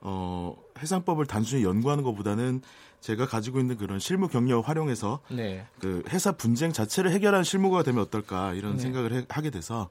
어 0.00 0.56
해상법을 0.78 1.26
단순히 1.26 1.62
연구하는 1.62 2.02
것보다는 2.02 2.62
제가 3.00 3.26
가지고 3.26 3.60
있는 3.60 3.76
그런 3.76 3.98
실무 3.98 4.28
경력을 4.28 4.66
활용해서 4.68 5.20
네. 5.30 5.66
그 5.80 6.02
회사 6.10 6.32
분쟁 6.32 6.72
자체를 6.72 7.10
해결하는 7.12 7.44
실무가 7.44 7.82
되면 7.82 8.02
어떨까 8.02 8.52
이런 8.54 8.76
네. 8.76 8.82
생각을 8.82 9.12
해, 9.12 9.24
하게 9.28 9.50
돼서 9.50 9.88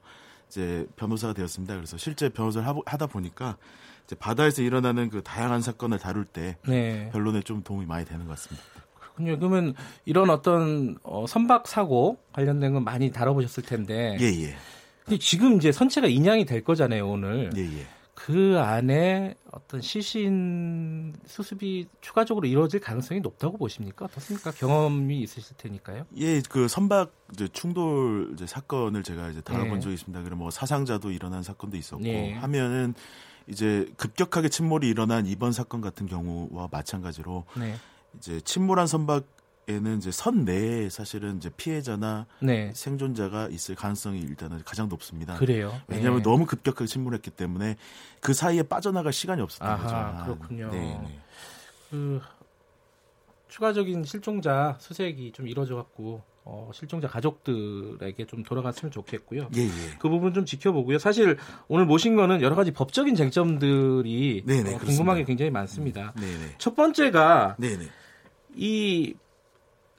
이제 0.48 0.86
변호사가 0.96 1.32
되었습니다. 1.34 1.74
그래서 1.74 1.96
실제 1.96 2.28
변호사를 2.28 2.66
하다 2.86 3.06
보니까 3.06 3.56
이제 4.04 4.16
바다에서 4.16 4.62
일어나는 4.62 5.10
그 5.10 5.22
다양한 5.22 5.60
사건을 5.60 5.98
다룰 5.98 6.24
때 6.24 6.56
네. 6.66 7.10
변론에 7.12 7.42
좀 7.42 7.62
도움이 7.62 7.86
많이 7.86 8.04
되는 8.04 8.26
것 8.26 8.30
같습니다. 8.32 8.64
그렇군요. 8.98 9.38
그러면 9.38 9.74
이런 10.04 10.30
어떤 10.30 10.96
어, 11.02 11.26
선박 11.26 11.68
사고 11.68 12.18
관련된 12.32 12.72
건 12.72 12.84
많이 12.84 13.10
다뤄보셨을 13.10 13.64
텐데. 13.64 14.16
예, 14.20 14.24
예. 14.24 14.56
근데 15.04 15.18
지금 15.18 15.56
이제 15.56 15.72
선체가 15.72 16.06
인양이 16.06 16.44
될 16.44 16.62
거잖아요, 16.62 17.08
오늘. 17.08 17.50
예, 17.56 17.60
예. 17.60 17.86
그 18.26 18.58
안에 18.60 19.34
어떤 19.50 19.80
시신 19.80 21.14
수습이 21.24 21.88
추가적으로 22.02 22.46
이루어질 22.46 22.78
가능성이 22.78 23.20
높다고 23.20 23.56
보십니까? 23.56 24.04
어떻습니까? 24.04 24.50
경험이 24.50 25.22
있으실 25.22 25.56
테니까요. 25.56 26.04
예, 26.18 26.42
그 26.42 26.68
선박 26.68 27.12
이제 27.32 27.48
충돌 27.48 28.32
이제 28.34 28.46
사건을 28.46 29.04
제가 29.04 29.30
이제 29.30 29.40
다뤄본 29.40 29.74
네. 29.74 29.80
적이 29.80 29.94
있습니다. 29.94 30.22
그럼 30.22 30.40
뭐 30.40 30.50
사상자도 30.50 31.12
일어난 31.12 31.42
사건도 31.42 31.78
있었고 31.78 32.02
네. 32.02 32.34
하면은 32.34 32.92
이제 33.46 33.90
급격하게 33.96 34.50
침몰이 34.50 34.86
일어난 34.86 35.24
이번 35.24 35.52
사건 35.52 35.80
같은 35.80 36.06
경우와 36.06 36.68
마찬가지로 36.70 37.46
네. 37.56 37.74
이제 38.18 38.38
침몰한 38.42 38.86
선박 38.86 39.24
에는 39.68 39.98
이제 39.98 40.10
선 40.10 40.44
내에 40.44 40.88
사실은 40.88 41.36
이제 41.36 41.50
피해자나 41.56 42.26
네. 42.40 42.72
생존자가 42.74 43.48
있을 43.48 43.76
가능성이 43.76 44.20
일단은 44.20 44.62
가장 44.64 44.88
높습니다. 44.88 45.34
그래요. 45.34 45.80
왜냐하면 45.86 46.18
네. 46.18 46.22
너무 46.24 46.46
급격하게 46.46 46.86
침몰했기 46.86 47.30
때문에 47.30 47.76
그 48.20 48.34
사이에 48.34 48.64
빠져나갈 48.64 49.12
시간이 49.12 49.40
없었던 49.42 49.68
아하, 49.68 50.24
거죠. 50.24 50.38
그렇군요. 50.38 50.70
네, 50.70 50.78
네. 50.78 51.20
그 51.90 52.20
추가적인 53.48 54.04
실종자 54.04 54.76
수색이 54.80 55.32
좀 55.32 55.46
이루어져 55.46 55.76
갖고 55.76 56.22
어, 56.44 56.70
실종자 56.72 57.06
가족들에게 57.06 58.26
좀 58.26 58.42
돌아갔으면 58.42 58.90
좋겠고요. 58.90 59.50
예, 59.54 59.60
예. 59.60 59.70
그 59.98 60.08
부분 60.08 60.32
좀 60.34 60.44
지켜보고요. 60.44 60.98
사실 60.98 61.36
오늘 61.68 61.84
모신 61.84 62.16
거는 62.16 62.42
여러 62.42 62.56
가지 62.56 62.72
법적인 62.72 63.14
쟁점들이 63.14 64.44
네네, 64.46 64.62
네, 64.62 64.74
어, 64.74 64.78
궁금한 64.78 65.18
게 65.18 65.24
굉장히 65.24 65.50
많습니다. 65.50 66.12
네네. 66.16 66.38
네. 66.38 66.54
첫 66.58 66.74
번째가 66.74 67.56
네네. 67.58 67.84
이 68.56 69.14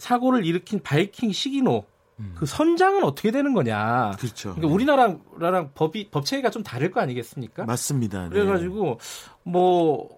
사고를 0.01 0.47
일으킨 0.47 0.81
바이킹 0.81 1.31
시기노 1.31 1.83
음. 2.19 2.33
그 2.35 2.47
선장은 2.47 3.03
어떻게 3.03 3.29
되는 3.29 3.53
거냐. 3.53 4.11
그렇죠. 4.17 4.55
그러니까 4.55 4.73
우리나라랑 4.73 5.71
법이 5.75 6.09
법 6.09 6.25
체계가 6.25 6.49
좀 6.49 6.63
다를 6.63 6.89
거 6.89 6.99
아니겠습니까? 7.01 7.65
맞습니다. 7.65 8.23
네. 8.23 8.29
그래가지고 8.29 8.99
뭐 9.43 10.09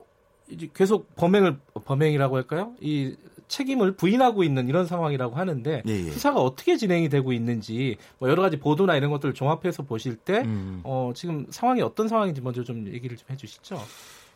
이제 0.50 0.70
계속 0.74 1.14
범행을 1.16 1.60
범행이라고 1.84 2.36
할까요? 2.38 2.74
이 2.80 3.16
책임을 3.50 3.98
부인하고 3.98 4.44
있는 4.46 4.70
이런 4.70 4.88
상황이라고 4.88 5.36
하는데 5.36 5.84
예, 5.86 5.92
예. 5.92 6.12
수사가 6.12 6.42
어떻게 6.42 6.78
진행이 6.78 7.10
되고 7.10 7.34
있는지 7.34 7.98
뭐 8.20 8.30
여러 8.30 8.42
가지 8.42 8.58
보도나 8.58 8.96
이런 8.96 9.12
것들을 9.12 9.34
종합해서 9.34 9.84
보실 9.84 10.16
때 10.16 10.44
음. 10.46 10.80
어, 10.86 11.12
지금 11.14 11.46
상황이 11.50 11.82
어떤 11.82 12.08
상황인지 12.08 12.40
먼저 12.40 12.64
좀 12.64 12.88
얘기를 12.88 13.18
좀 13.18 13.28
해주시죠. 13.30 13.82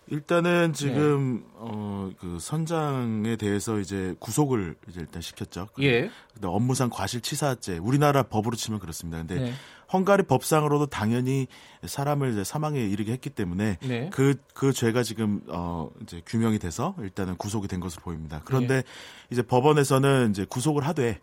일단은 0.09 0.73
지금 0.73 1.43
네. 1.43 1.47
어그 1.55 2.37
선장에 2.39 3.35
대해서 3.35 3.79
이제 3.79 4.15
구속을 4.19 4.75
이제 4.89 5.01
일단 5.01 5.21
시켰죠. 5.21 5.67
예. 5.79 6.09
근데 6.33 6.47
업무상 6.47 6.89
과실치사죄 6.89 7.77
우리나라 7.79 8.23
법으로 8.23 8.55
치면 8.55 8.79
그렇습니다. 8.79 9.17
근데 9.17 9.35
네. 9.35 9.53
헝가리 9.91 10.23
법상으로도 10.23 10.87
당연히 10.87 11.47
사람을 11.85 12.33
이제 12.33 12.43
사망에 12.43 12.79
이르게 12.81 13.13
했기 13.13 13.29
때문에 13.29 13.77
네. 13.81 14.09
그, 14.11 14.35
그 14.53 14.73
죄가 14.73 15.03
지금, 15.03 15.41
어, 15.47 15.89
이제 16.01 16.21
규명이 16.25 16.59
돼서 16.59 16.93
일단은 16.99 17.37
구속이 17.37 17.67
된 17.67 17.79
것으로 17.79 18.03
보입니다. 18.03 18.41
그런데 18.43 18.77
네. 18.77 18.83
이제 19.29 19.41
법원에서는 19.41 20.31
이제 20.31 20.45
구속을 20.45 20.85
하되 20.85 21.19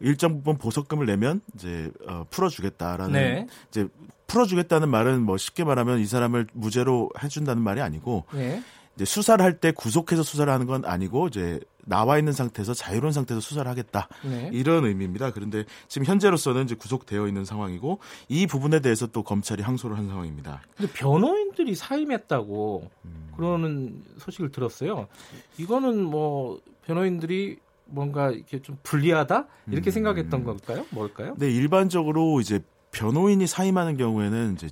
일정 0.00 0.36
부분 0.38 0.56
보석금을 0.58 1.06
내면 1.06 1.40
이제 1.54 1.90
어, 2.06 2.24
풀어주겠다라는 2.30 3.12
네. 3.12 3.46
이제 3.68 3.88
풀어주겠다는 4.28 4.88
말은 4.88 5.22
뭐 5.22 5.36
쉽게 5.36 5.64
말하면 5.64 5.98
이 5.98 6.06
사람을 6.06 6.46
무죄로 6.52 7.10
해준다는 7.22 7.62
말이 7.62 7.80
아니고 7.80 8.24
네. 8.32 8.62
이제 8.94 9.04
수사를 9.04 9.42
할 9.44 9.58
때 9.60 9.72
구속해서 9.72 10.22
수사를 10.22 10.52
하는 10.52 10.66
건 10.66 10.84
아니고 10.84 11.28
이제 11.28 11.58
나와 11.84 12.18
있는 12.18 12.32
상태에서 12.34 12.74
자유로운 12.74 13.12
상태에서 13.12 13.40
수사를 13.40 13.68
하겠다 13.68 14.08
네. 14.22 14.50
이런 14.52 14.84
의미입니다. 14.84 15.32
그런데 15.32 15.64
지금 15.88 16.04
현재로서는 16.04 16.64
이제 16.64 16.74
구속되어 16.74 17.26
있는 17.26 17.44
상황이고 17.44 17.98
이 18.28 18.46
부분에 18.46 18.80
대해서 18.80 19.06
또 19.06 19.22
검찰이 19.22 19.62
항소를 19.62 19.96
한 19.96 20.06
상황입니다. 20.08 20.60
근데 20.76 20.92
변호인들이 20.92 21.74
사임했다고 21.74 22.90
음. 23.06 23.32
그러는 23.36 24.02
소식을 24.18 24.50
들었어요. 24.50 25.08
이거는 25.56 26.04
뭐 26.04 26.60
변호인들이 26.84 27.58
뭔가 27.86 28.30
이렇게 28.30 28.60
좀 28.60 28.76
불리하다 28.82 29.46
이렇게 29.70 29.88
음. 29.88 29.92
생각했던 29.92 30.44
걸까요? 30.44 30.84
뭘까요? 30.90 31.34
네, 31.38 31.50
일반적으로 31.50 32.40
이제 32.40 32.60
변호인이 32.92 33.46
사임하는 33.46 33.96
경우에는 33.96 34.54
이제 34.54 34.68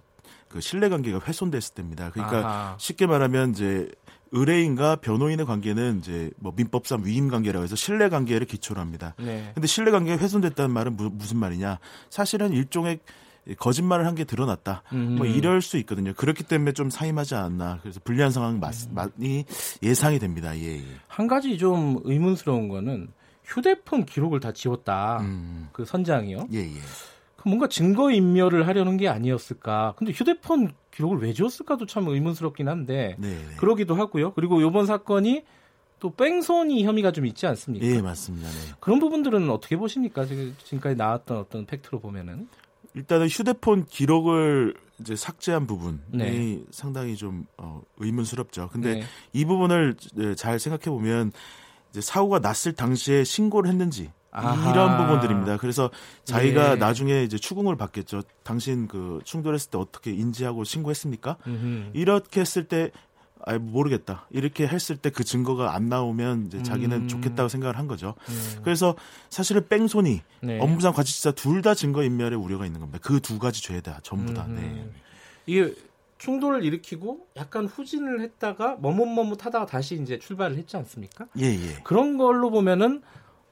그 0.48 0.60
신뢰 0.60 0.88
관계가 0.88 1.20
훼손됐을 1.20 1.74
때입니다. 1.74 2.10
그러니까 2.10 2.38
아하. 2.38 2.76
쉽게 2.78 3.06
말하면 3.06 3.50
이제 3.50 3.90
의뢰인과 4.32 4.96
변호인의 4.96 5.46
관계는 5.46 5.98
이제 6.00 6.30
뭐 6.38 6.52
민법상 6.56 7.02
위임 7.04 7.28
관계라고 7.28 7.62
해서 7.64 7.76
신뢰 7.76 8.08
관계를 8.08 8.46
기초로 8.46 8.80
합니다. 8.80 9.14
네. 9.18 9.50
근데 9.54 9.66
신뢰 9.66 9.90
관계가 9.90 10.20
훼손됐다는 10.22 10.70
말은 10.72 10.96
무, 10.96 11.10
무슨 11.12 11.36
말이냐? 11.38 11.78
사실은 12.10 12.52
일종의 12.52 13.00
거짓말을 13.58 14.06
한 14.06 14.16
게 14.16 14.24
드러났다. 14.24 14.82
음. 14.92 15.14
뭐 15.16 15.26
이럴 15.26 15.62
수 15.62 15.76
있거든요. 15.78 16.12
그렇기 16.14 16.42
때문에 16.42 16.72
좀 16.72 16.90
사임하지 16.90 17.36
않았나. 17.36 17.78
그래서 17.82 18.00
불리한 18.02 18.32
상황 18.32 18.58
많이 18.90 19.44
예상이 19.82 20.18
됩니다. 20.18 20.56
예, 20.58 20.78
예. 20.78 20.84
한 21.06 21.28
가지 21.28 21.56
좀 21.56 22.00
의문스러운 22.02 22.68
거는 22.68 23.08
휴대폰 23.44 24.04
기록을 24.04 24.40
다 24.40 24.50
지웠다. 24.52 25.18
음. 25.20 25.68
그 25.72 25.84
선장이요. 25.84 26.48
예, 26.52 26.58
예. 26.58 26.80
뭔가 27.46 27.68
증거 27.68 28.10
인멸을 28.10 28.66
하려는 28.66 28.96
게 28.96 29.06
아니었을까. 29.08 29.94
근데 29.96 30.12
휴대폰 30.12 30.72
기록을 30.90 31.18
왜 31.18 31.32
지웠을까도 31.32 31.86
참 31.86 32.08
의문스럽긴 32.08 32.68
한데 32.68 33.14
네, 33.18 33.28
네. 33.28 33.56
그러기도 33.56 33.94
하고요. 33.94 34.32
그리고 34.32 34.60
이번 34.60 34.84
사건이 34.86 35.44
또 36.00 36.10
뺑소니 36.10 36.84
혐의가 36.84 37.12
좀 37.12 37.24
있지 37.24 37.46
않습니까? 37.46 37.86
예, 37.86 38.02
맞습니다. 38.02 38.48
네. 38.48 38.74
그런 38.80 38.98
부분들은 38.98 39.48
어떻게 39.48 39.76
보십니까? 39.76 40.24
지금까지 40.24 40.96
나왔던 40.96 41.38
어떤 41.38 41.66
팩트로 41.66 42.00
보면은 42.00 42.48
일단은 42.94 43.28
휴대폰 43.28 43.84
기록을 43.84 44.74
이제 44.98 45.14
삭제한 45.14 45.68
부분이 45.68 45.98
네. 46.12 46.60
상당히 46.72 47.14
좀 47.14 47.46
어, 47.58 47.80
의문스럽죠. 47.98 48.70
근데 48.72 48.94
네. 48.94 49.02
이 49.32 49.44
부분을 49.44 49.94
잘 50.36 50.58
생각해 50.58 50.86
보면 50.86 51.30
이제 51.90 52.00
사고가 52.00 52.40
났을 52.40 52.72
당시에 52.72 53.22
신고를 53.22 53.70
했는지 53.70 54.10
아하. 54.36 54.70
이런 54.70 54.96
부분들입니다. 54.98 55.56
그래서 55.58 55.90
자기가 56.24 56.70
네. 56.74 56.76
나중에 56.76 57.22
이제 57.22 57.38
추궁을 57.38 57.76
받겠죠. 57.76 58.22
당신 58.42 58.86
그 58.88 59.20
충돌했을 59.24 59.70
때 59.70 59.78
어떻게 59.78 60.12
인지하고 60.12 60.64
신고했습니까? 60.64 61.36
음흠. 61.46 61.90
이렇게 61.94 62.40
했을 62.40 62.64
때 62.68 62.90
아, 63.44 63.58
모르겠다. 63.58 64.26
이렇게 64.30 64.66
했을 64.66 64.96
때 64.96 65.10
그 65.10 65.22
증거가 65.22 65.74
안 65.74 65.88
나오면 65.88 66.46
이제 66.46 66.62
자기는 66.62 67.02
음. 67.02 67.08
좋겠다고 67.08 67.48
생각을 67.48 67.78
한 67.78 67.86
거죠. 67.86 68.14
음. 68.28 68.60
그래서 68.64 68.96
사실은 69.30 69.68
뺑소니, 69.68 70.22
네. 70.42 70.58
업무상 70.60 70.92
과실치사 70.92 71.32
둘 71.32 71.62
다 71.62 71.74
증거 71.74 72.02
인멸의 72.02 72.36
우려가 72.38 72.66
있는 72.66 72.80
겁니다. 72.80 72.98
그 73.02 73.20
두 73.20 73.38
가지 73.38 73.62
죄다 73.62 74.00
전부 74.02 74.34
다. 74.34 74.46
음. 74.46 74.56
네. 74.56 74.90
이게 75.46 75.74
충돌을 76.18 76.64
일으키고 76.64 77.26
약간 77.36 77.66
후진을 77.66 78.20
했다가 78.22 78.78
머뭇머뭇하다가 78.80 79.66
다시 79.66 79.94
이제 80.00 80.18
출발을 80.18 80.56
했지 80.56 80.76
않습니까? 80.78 81.26
예, 81.38 81.44
예. 81.44 81.80
그런 81.84 82.16
걸로 82.16 82.50
보면은 82.50 83.02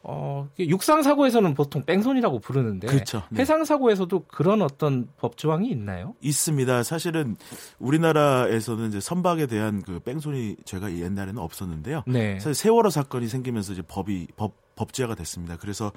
어, 0.06 0.48
육상 0.58 1.02
사고에서는 1.02 1.54
보통 1.54 1.82
뺑소니라고 1.82 2.38
부르는데 2.38 2.86
그렇죠. 2.88 3.22
네. 3.30 3.40
해상 3.40 3.64
사고에서도 3.64 4.26
그런 4.28 4.60
어떤 4.60 5.08
법 5.16 5.38
조항이 5.38 5.70
있나요? 5.70 6.14
있습니다. 6.20 6.82
사실은 6.82 7.36
우리나라에서는 7.78 8.88
이제 8.88 9.00
선박에 9.00 9.46
대한 9.46 9.82
그 9.82 10.00
뺑소니 10.00 10.56
죄가 10.66 10.92
옛날에는 10.92 11.38
없었는데요. 11.38 12.02
네. 12.06 12.38
사실 12.38 12.54
세월호 12.54 12.90
사건이 12.90 13.28
생기면서 13.28 13.72
이제 13.72 13.82
법이 13.82 14.28
법 14.36 14.63
법제화가 14.76 15.14
됐습니다. 15.14 15.56
그래서 15.56 15.92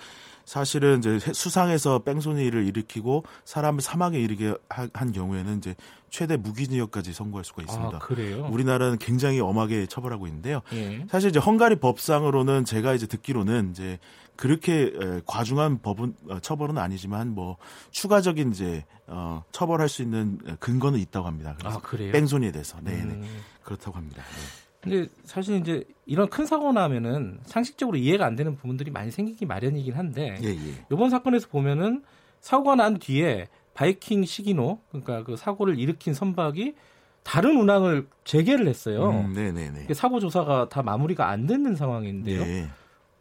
사실은 0.46 1.00
이제 1.00 1.20
수상에서 1.20 2.00
뺑소니를 2.00 2.66
일으키고 2.68 3.24
사람을 3.46 3.82
사망에 3.82 4.20
이르게 4.20 4.56
한 4.70 5.12
경우에는 5.12 5.58
이제 5.58 5.76
최대 6.10 6.38
무기징역까지 6.38 7.12
선고할 7.14 7.44
수가 7.44 7.64
있습니다. 7.64 7.98
아, 7.98 8.00
그래요? 8.00 8.48
우리나라는 8.50 8.98
굉장히 8.98 9.40
엄하게 9.40 9.88
처벌하고 9.88 10.28
있는데요. 10.28 10.62
예. 10.74 11.06
사실 11.10 11.30
이제 11.30 11.40
헝가리 11.40 11.78
법상으로는 11.78 12.64
제가 12.66 12.94
이제 12.94 13.08
듣기로는 13.08 13.72
이제 13.72 14.00
그렇게 14.38 14.94
과중한 15.26 15.82
법은 15.82 16.16
어, 16.30 16.40
처벌은 16.40 16.78
아니지만 16.78 17.30
뭐 17.34 17.58
추가적인 17.92 18.52
이제 18.52 18.86
어 19.08 19.44
처벌할 19.52 19.90
수 19.90 20.02
있는 20.04 20.38
근거는 20.60 21.00
있다고 21.00 21.28
합니다. 21.28 21.56
그래서 21.60 21.78
아, 21.78 21.82
그래요? 21.82 22.12
뺑소니에 22.12 22.52
대해서 22.52 22.78
네, 22.82 22.92
네. 22.92 23.14
음. 23.14 23.44
그렇다고 23.64 23.98
합니다. 23.98 24.24
네. 24.24 24.67
근데 24.90 25.10
사실 25.26 25.58
이제 25.58 25.84
이런 26.06 26.30
큰 26.30 26.46
사고 26.46 26.72
나면은 26.72 27.40
상식적으로 27.46 27.98
이해가 27.98 28.26
안 28.26 28.36
되는 28.36 28.56
부분들이 28.56 28.92
많이 28.92 29.12
생기기 29.12 29.46
마련이긴 29.46 29.94
한데 29.94 30.38
예, 30.42 30.48
예. 30.48 30.86
이번 30.92 31.10
사건에서 31.10 31.48
보면은 31.50 32.04
사고가 32.40 32.76
난 32.76 32.98
뒤에 32.98 33.48
바이킹 33.74 34.26
시기노 34.26 34.80
그러니까 34.90 35.24
그 35.24 35.36
사고를 35.36 35.78
일으킨 35.80 36.14
선박이 36.14 36.76
다른 37.24 37.58
운항을 37.58 38.08
재개를 38.24 38.68
했어요. 38.68 39.10
음, 39.10 39.34
네네네. 39.34 39.94
사고 39.94 40.20
조사가 40.20 40.70
다 40.70 40.82
마무리가 40.82 41.28
안 41.28 41.46
되는 41.46 41.76
상황인데요. 41.76 42.44
네. 42.44 42.68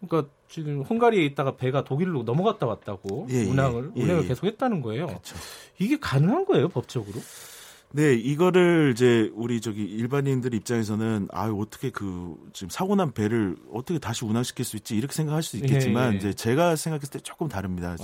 그러니까 0.00 0.30
지금 0.48 0.82
헝가리에 0.82 1.24
있다가 1.24 1.56
배가 1.56 1.82
독일로 1.82 2.22
넘어갔다 2.22 2.66
왔다고 2.66 3.26
예, 3.30 3.34
예. 3.34 3.50
운항을 3.50 3.92
예, 3.96 4.02
운행을 4.02 4.28
계속했다는 4.28 4.80
거예요. 4.80 5.08
그쵸. 5.08 5.36
이게 5.78 5.98
가능한 5.98 6.44
거예요 6.44 6.68
법적으로? 6.68 7.20
네, 7.96 8.12
이거를 8.12 8.90
이제 8.92 9.30
우리 9.34 9.62
저기 9.62 9.82
일반인들 9.82 10.52
입장에서는 10.52 11.28
아 11.32 11.46
어떻게 11.46 11.88
그 11.88 12.36
지금 12.52 12.68
사고 12.68 12.94
난 12.94 13.10
배를 13.10 13.56
어떻게 13.72 13.98
다시 13.98 14.26
운항시킬 14.26 14.66
수 14.66 14.76
있지 14.76 14.94
이렇게 14.98 15.14
생각할 15.14 15.42
수 15.42 15.56
있겠지만 15.56 16.10
예, 16.10 16.12
예. 16.12 16.18
이제 16.18 16.34
제가 16.34 16.76
생각했을 16.76 17.12
때 17.12 17.20
조금 17.20 17.48
다릅니다. 17.48 17.96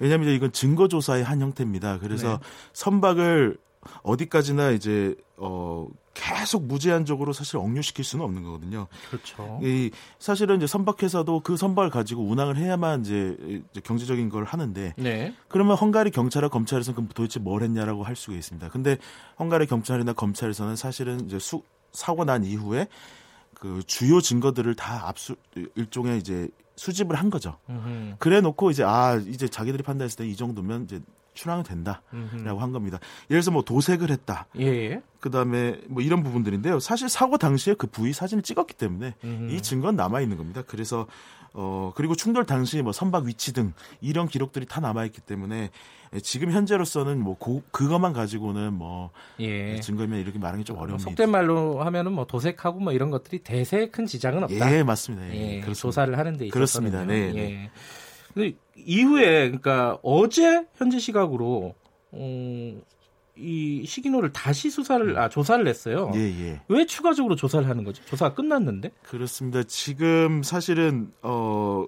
왜냐하면 0.00 0.30
이건 0.30 0.50
증거 0.50 0.88
조사의 0.88 1.22
한 1.22 1.40
형태입니다. 1.40 2.00
그래서 2.00 2.30
네. 2.30 2.38
선박을 2.72 3.58
어디까지나 4.02 4.70
이제 4.70 5.14
어 5.36 5.88
계속 6.14 6.66
무제한적으로 6.66 7.32
사실 7.32 7.56
억류시킬 7.56 8.04
수는 8.04 8.24
없는 8.24 8.42
거거든요. 8.42 8.86
그렇죠. 9.08 9.58
이 9.62 9.90
사실은 10.18 10.56
이제 10.58 10.66
선박회사도 10.66 11.40
그 11.40 11.56
선박을 11.56 11.90
가지고 11.90 12.24
운항을 12.24 12.56
해야만 12.58 13.00
이제, 13.00 13.36
이제 13.70 13.80
경제적인 13.80 14.28
걸 14.28 14.44
하는데 14.44 14.94
네. 14.96 15.34
그러면 15.48 15.76
헝가리 15.76 16.10
경찰과 16.10 16.48
검찰에서는 16.48 16.94
그럼 16.94 17.08
도대체 17.14 17.40
뭘 17.40 17.62
했냐라고 17.62 18.02
할 18.02 18.14
수가 18.14 18.36
있습니다. 18.36 18.68
근데 18.68 18.98
헝가리 19.38 19.66
경찰이나 19.66 20.12
검찰에서는 20.12 20.76
사실은 20.76 21.24
이제 21.24 21.38
수, 21.38 21.62
사고 21.92 22.24
난 22.24 22.44
이후에 22.44 22.88
그 23.54 23.82
주요 23.86 24.20
증거들을 24.20 24.74
다 24.74 25.08
압수 25.08 25.36
일종의 25.76 26.18
이제 26.18 26.48
수집을 26.76 27.16
한 27.16 27.30
거죠. 27.30 27.56
그래 28.18 28.40
놓고 28.40 28.70
이제 28.70 28.82
아 28.84 29.16
이제 29.16 29.48
자기들이 29.48 29.82
판단했을 29.82 30.18
때 30.18 30.26
이 30.26 30.36
정도면 30.36 30.84
이제 30.84 31.00
출항은 31.34 31.64
된다라고 31.64 32.60
한 32.60 32.72
겁니다. 32.72 32.98
예를 33.30 33.40
들어서 33.40 33.50
뭐 33.50 33.62
도색을 33.62 34.10
했다. 34.10 34.46
예. 34.58 35.02
그다음에 35.20 35.80
뭐 35.88 36.02
이런 36.02 36.22
부분들인데요. 36.22 36.80
사실 36.80 37.08
사고 37.08 37.38
당시에 37.38 37.74
그 37.74 37.86
부위 37.86 38.12
사진을 38.12 38.42
찍었기 38.42 38.74
때문에 38.74 39.14
음흠. 39.24 39.52
이 39.52 39.62
증거는 39.62 39.96
남아 39.96 40.20
있는 40.20 40.36
겁니다. 40.36 40.62
그래서 40.66 41.06
어 41.54 41.92
그리고 41.94 42.14
충돌 42.14 42.46
당시 42.46 42.80
뭐 42.82 42.92
선박 42.92 43.24
위치 43.24 43.52
등 43.52 43.72
이런 44.00 44.26
기록들이 44.26 44.66
다 44.66 44.80
남아 44.80 45.04
있기 45.06 45.20
때문에 45.20 45.70
지금 46.22 46.50
현재로서는 46.50 47.20
뭐 47.20 47.36
고, 47.38 47.62
그것만 47.70 48.12
가지고는 48.12 48.74
뭐 48.74 49.10
예. 49.40 49.80
증거면 49.80 50.18
이렇게 50.18 50.38
말하기 50.38 50.64
좀 50.64 50.76
어려운 50.76 50.98
속된 50.98 51.30
말로 51.30 51.82
하면은 51.82 52.12
뭐 52.12 52.26
도색하고 52.26 52.80
뭐 52.80 52.92
이런 52.92 53.10
것들이 53.10 53.42
대세 53.42 53.88
큰 53.88 54.06
지장은 54.06 54.44
없다. 54.44 54.74
예, 54.74 54.82
맞습니다. 54.82 55.34
예, 55.34 55.62
예 55.66 55.72
조사를 55.72 56.16
하는 56.18 56.36
데 56.36 56.46
있어서 56.46 56.54
그렇습니다. 56.54 57.04
네. 57.04 57.32
네. 57.32 57.70
예. 58.36 58.40
근데 58.40 58.56
이후에 58.76 59.46
그러니까 59.46 59.98
어제 60.02 60.66
현재 60.76 60.98
시각으로 60.98 61.74
어, 62.12 62.80
이 63.36 63.84
시기노를 63.86 64.32
다시 64.32 64.70
수사를 64.70 65.18
아 65.18 65.28
조사를 65.28 65.66
했어요. 65.66 66.10
예, 66.14 66.20
예. 66.20 66.60
왜 66.68 66.84
추가적으로 66.86 67.34
조사를 67.34 67.66
하는 67.68 67.84
거죠? 67.84 68.04
조사가 68.04 68.34
끝났는데? 68.34 68.90
그렇습니다. 69.02 69.62
지금 69.64 70.42
사실은 70.42 71.12
어 71.22 71.86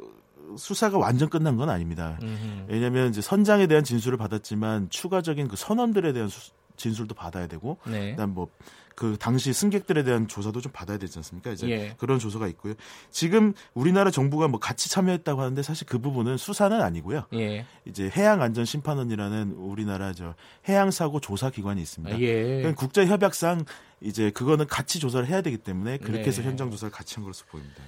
수사가 0.56 0.98
완전 0.98 1.28
끝난 1.28 1.56
건 1.56 1.68
아닙니다. 1.68 2.18
음흠. 2.22 2.66
왜냐하면 2.68 3.10
이제 3.10 3.20
선장에 3.20 3.66
대한 3.66 3.84
진술을 3.84 4.16
받았지만 4.18 4.90
추가적인 4.90 5.48
그 5.48 5.56
선원들에 5.56 6.12
대한 6.12 6.28
수, 6.28 6.52
진술도 6.76 7.14
받아야 7.14 7.46
되고, 7.46 7.78
네. 7.86 8.12
그다음 8.12 8.34
뭐 8.34 8.48
그 8.94 9.16
당시 9.18 9.52
승객들에 9.52 10.04
대한 10.04 10.28
조사도 10.28 10.60
좀 10.60 10.72
받아야 10.72 10.98
되지 10.98 11.18
않습니까? 11.18 11.50
이제 11.50 11.68
예. 11.68 11.94
그런 11.98 12.18
조사가 12.18 12.46
있고요. 12.48 12.74
지금 13.10 13.52
우리나라 13.74 14.10
정부가 14.10 14.48
뭐 14.48 14.60
같이 14.60 14.88
참여했다고 14.88 15.40
하는데 15.40 15.62
사실 15.62 15.86
그 15.86 15.98
부분은 15.98 16.36
수사는 16.36 16.80
아니고요. 16.80 17.24
예. 17.34 17.66
이제 17.84 18.10
해양안전심판원이라는 18.14 19.52
우리나라 19.52 20.12
저 20.12 20.34
해양사고 20.68 21.20
조사 21.20 21.50
기관이 21.50 21.82
있습니다. 21.82 22.20
예. 22.20 22.74
국제 22.76 23.06
협약상 23.06 23.64
이제 24.00 24.30
그거는 24.30 24.66
같이 24.66 24.98
조사를 25.00 25.26
해야 25.26 25.40
되기 25.40 25.58
때문에 25.58 25.98
그렇게 25.98 26.24
해서 26.24 26.42
네. 26.42 26.48
현장 26.48 26.70
조사를 26.70 26.92
같이 26.92 27.16
한 27.16 27.24
것으로 27.24 27.48
보입니다. 27.50 27.82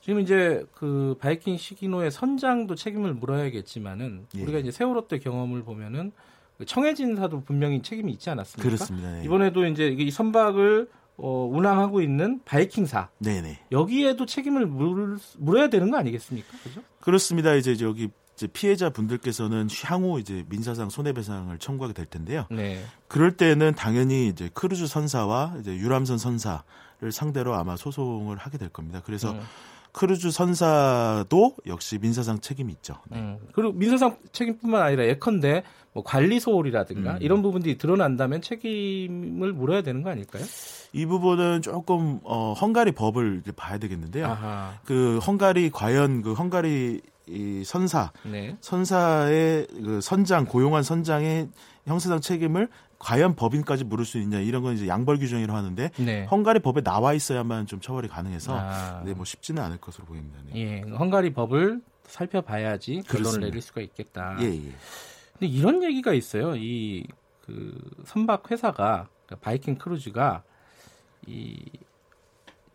지금 0.00 0.20
이제 0.20 0.64
그 0.74 1.16
바이킹 1.20 1.58
시긴호의 1.58 2.10
선장도 2.10 2.74
책임을 2.74 3.14
물어야겠지만은 3.14 4.26
예. 4.36 4.42
우리가 4.42 4.58
이제 4.58 4.70
세월호 4.70 5.06
때 5.06 5.18
경험을 5.18 5.62
보면은 5.64 6.12
그 6.12 6.37
청해진사도 6.66 7.42
분명히 7.44 7.82
책임이 7.82 8.12
있지 8.12 8.30
않았습니까? 8.30 8.68
그렇습니다. 8.68 9.12
네. 9.12 9.22
이번에도 9.24 9.64
이제 9.66 9.88
이 9.88 10.10
선박을 10.10 10.88
어, 11.16 11.48
운항하고 11.52 12.00
있는 12.00 12.40
바이킹사. 12.44 13.08
네네. 13.18 13.60
여기에도 13.72 14.24
책임을 14.24 14.66
물, 14.66 15.18
물어야 15.38 15.68
되는 15.68 15.90
거 15.90 15.96
아니겠습니까? 15.98 16.48
그죠? 16.62 16.80
그렇습니다. 17.00 17.54
이제 17.54 17.76
여기 17.80 18.08
이제 18.34 18.46
피해자 18.46 18.88
분들께서는 18.90 19.66
향후 19.84 20.20
이제 20.20 20.44
민사상 20.48 20.90
손해배상을 20.90 21.58
청구하게 21.58 21.92
될 21.92 22.06
텐데요. 22.06 22.46
네. 22.50 22.80
그럴 23.08 23.36
때는 23.36 23.74
당연히 23.74 24.28
이제 24.28 24.48
크루즈 24.54 24.86
선사와 24.86 25.56
이제 25.60 25.76
유람선 25.76 26.18
선사를 26.18 26.62
상대로 27.10 27.54
아마 27.54 27.76
소송을 27.76 28.36
하게 28.36 28.56
될 28.56 28.68
겁니다. 28.68 29.02
그래서 29.04 29.32
음. 29.32 29.40
크루즈 29.92 30.30
선사도 30.30 31.56
역시 31.66 31.98
민사상 31.98 32.40
책임이 32.40 32.72
있죠. 32.74 32.94
네. 33.10 33.18
음. 33.18 33.38
그리고 33.52 33.72
민사상 33.72 34.16
책임뿐만 34.32 34.82
아니라 34.82 35.06
예컨대 35.06 35.62
뭐 35.92 36.02
관리 36.04 36.38
소홀이라든가 36.38 37.14
음. 37.14 37.18
이런 37.20 37.42
부분들이 37.42 37.78
드러난다면 37.78 38.42
책임을 38.42 39.52
물어야 39.52 39.82
되는 39.82 40.02
거 40.02 40.10
아닐까요? 40.10 40.44
이 40.92 41.06
부분은 41.06 41.62
조금 41.62 42.20
어, 42.24 42.52
헝가리 42.52 42.92
법을 42.92 43.42
봐야 43.56 43.78
되겠는데요. 43.78 44.26
아하. 44.26 44.78
그 44.84 45.18
헝가리 45.18 45.70
과연 45.70 46.22
그 46.22 46.32
헝가리 46.34 47.00
이 47.30 47.62
선사 47.64 48.12
네. 48.24 48.56
선사의 48.60 49.66
그 49.68 50.00
선장 50.00 50.46
고용한 50.46 50.82
선장의 50.82 51.48
형사상 51.86 52.20
책임을 52.20 52.68
과연 52.98 53.36
법인까지 53.36 53.84
물을 53.84 54.04
수 54.04 54.18
있냐 54.18 54.40
이런 54.40 54.62
건 54.62 54.74
이제 54.74 54.88
양벌 54.88 55.18
규정이라고 55.18 55.56
하는데 55.56 55.90
네. 55.98 56.24
헝가리 56.24 56.60
법에 56.60 56.82
나와 56.82 57.14
있어야만 57.14 57.66
좀 57.66 57.80
처벌이 57.80 58.08
가능해서 58.08 58.56
아. 58.58 59.02
네, 59.04 59.14
뭐 59.14 59.24
쉽지는 59.24 59.62
않을 59.62 59.78
것으로 59.78 60.04
보입니다. 60.06 60.38
네. 60.46 60.60
예, 60.60 60.80
헝가리 60.90 61.32
법을 61.32 61.80
살펴봐야지 62.04 63.02
결론을. 63.06 63.40
내릴 63.40 63.62
수가 63.62 63.80
있겠다. 63.82 64.36
예, 64.40 64.46
예. 64.46 64.72
근데 65.32 65.46
이런 65.46 65.82
얘기가 65.82 66.12
있어요. 66.12 66.56
이 66.56 67.06
그 67.48 67.74
선박 68.04 68.50
회사가 68.50 69.08
그러니까 69.24 69.36
바이킹 69.42 69.76
크루즈가 69.78 70.42
이 71.26 71.64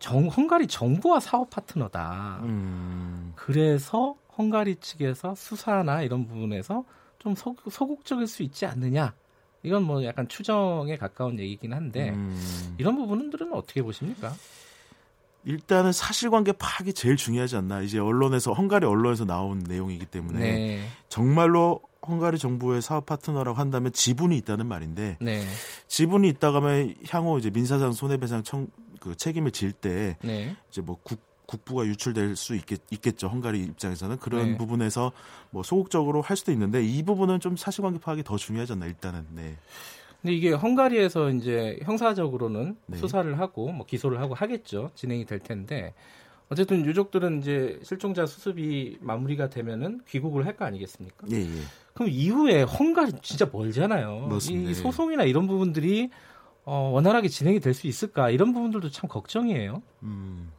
정, 0.00 0.26
헝가리 0.26 0.66
정부와 0.66 1.20
사업 1.20 1.48
파트너다. 1.50 2.40
음. 2.42 3.32
그래서 3.36 4.16
헝가리 4.36 4.76
측에서 4.76 5.36
수사나 5.36 6.02
이런 6.02 6.26
부분에서 6.26 6.84
좀 7.20 7.36
소, 7.36 7.54
소극적일 7.70 8.26
수 8.26 8.42
있지 8.42 8.66
않느냐. 8.66 9.14
이건 9.64 9.82
뭐 9.82 10.04
약간 10.04 10.28
추정에 10.28 10.96
가까운 10.96 11.38
얘기긴 11.38 11.72
한데 11.72 12.10
음. 12.10 12.74
이런 12.78 12.96
부분들은 12.96 13.52
어떻게 13.54 13.82
보십니까? 13.82 14.32
일단은 15.44 15.92
사실관계 15.92 16.52
파악이 16.52 16.92
제일 16.92 17.16
중요하지 17.16 17.56
않나. 17.56 17.82
이제 17.82 17.98
언론에서 17.98 18.52
헝가리 18.52 18.86
언론에서 18.86 19.24
나온 19.24 19.58
내용이기 19.58 20.06
때문에 20.06 20.38
네. 20.38 20.88
정말로 21.08 21.80
헝가리 22.06 22.38
정부의 22.38 22.82
사업 22.82 23.06
파트너라고 23.06 23.58
한다면 23.58 23.92
지분이 23.92 24.36
있다는 24.38 24.66
말인데 24.66 25.16
네. 25.20 25.42
지분이 25.88 26.28
있다가 26.28 26.58
하면 26.58 26.94
향후 27.08 27.38
이제 27.38 27.50
민사상 27.50 27.92
손해배상 27.92 28.42
청, 28.42 28.68
그 29.00 29.16
책임을 29.16 29.50
질때 29.50 30.16
네. 30.22 30.56
이제 30.70 30.82
뭐 30.82 30.98
국, 31.02 31.20
국부가 31.46 31.84
유출될 31.84 32.36
수 32.36 32.54
있겠, 32.54 32.80
있겠죠. 32.90 33.28
헝가리 33.28 33.60
입장에서는 33.60 34.18
그런 34.18 34.52
네. 34.52 34.56
부분에서 34.56 35.12
뭐 35.50 35.62
소극적으로 35.62 36.22
할 36.22 36.36
수도 36.36 36.52
있는데 36.52 36.82
이 36.84 37.02
부분은 37.02 37.40
좀 37.40 37.56
사실관계 37.56 38.00
파악이 38.00 38.22
더 38.22 38.36
중요하지 38.36 38.72
않나 38.72 38.86
일단은. 38.86 39.26
네. 39.34 39.56
근데 40.22 40.34
이게 40.34 40.52
헝가리에서 40.52 41.30
이제 41.30 41.78
형사적으로는 41.82 42.76
네. 42.86 42.96
수사를 42.96 43.38
하고 43.38 43.70
뭐 43.72 43.84
기소를 43.84 44.20
하고 44.20 44.34
하겠죠. 44.34 44.90
진행이 44.94 45.26
될 45.26 45.38
텐데 45.38 45.92
어쨌든 46.48 46.84
유족들은 46.86 47.40
이제 47.40 47.78
실종자 47.82 48.24
수습이 48.26 48.98
마무리가 49.00 49.48
되면은 49.50 50.00
귀국을 50.08 50.46
할 50.46 50.56
거 50.56 50.64
아니겠습니까? 50.64 51.26
예, 51.32 51.36
예. 51.40 51.48
그럼 51.94 52.08
이후에 52.10 52.62
헝가리 52.62 53.12
진짜 53.22 53.48
멀잖아요. 53.50 54.28
맞습니다. 54.28 54.68
이, 54.68 54.72
이 54.72 54.74
소송이나 54.74 55.24
이런 55.24 55.46
부분들이 55.46 56.10
어, 56.64 56.90
원활하게 56.92 57.28
진행이 57.28 57.60
될 57.60 57.74
수 57.74 57.86
있을까 57.86 58.30
이런 58.30 58.52
부분들도 58.54 58.90
참 58.90 59.08
걱정이에요. 59.08 59.82
음. 60.04 60.50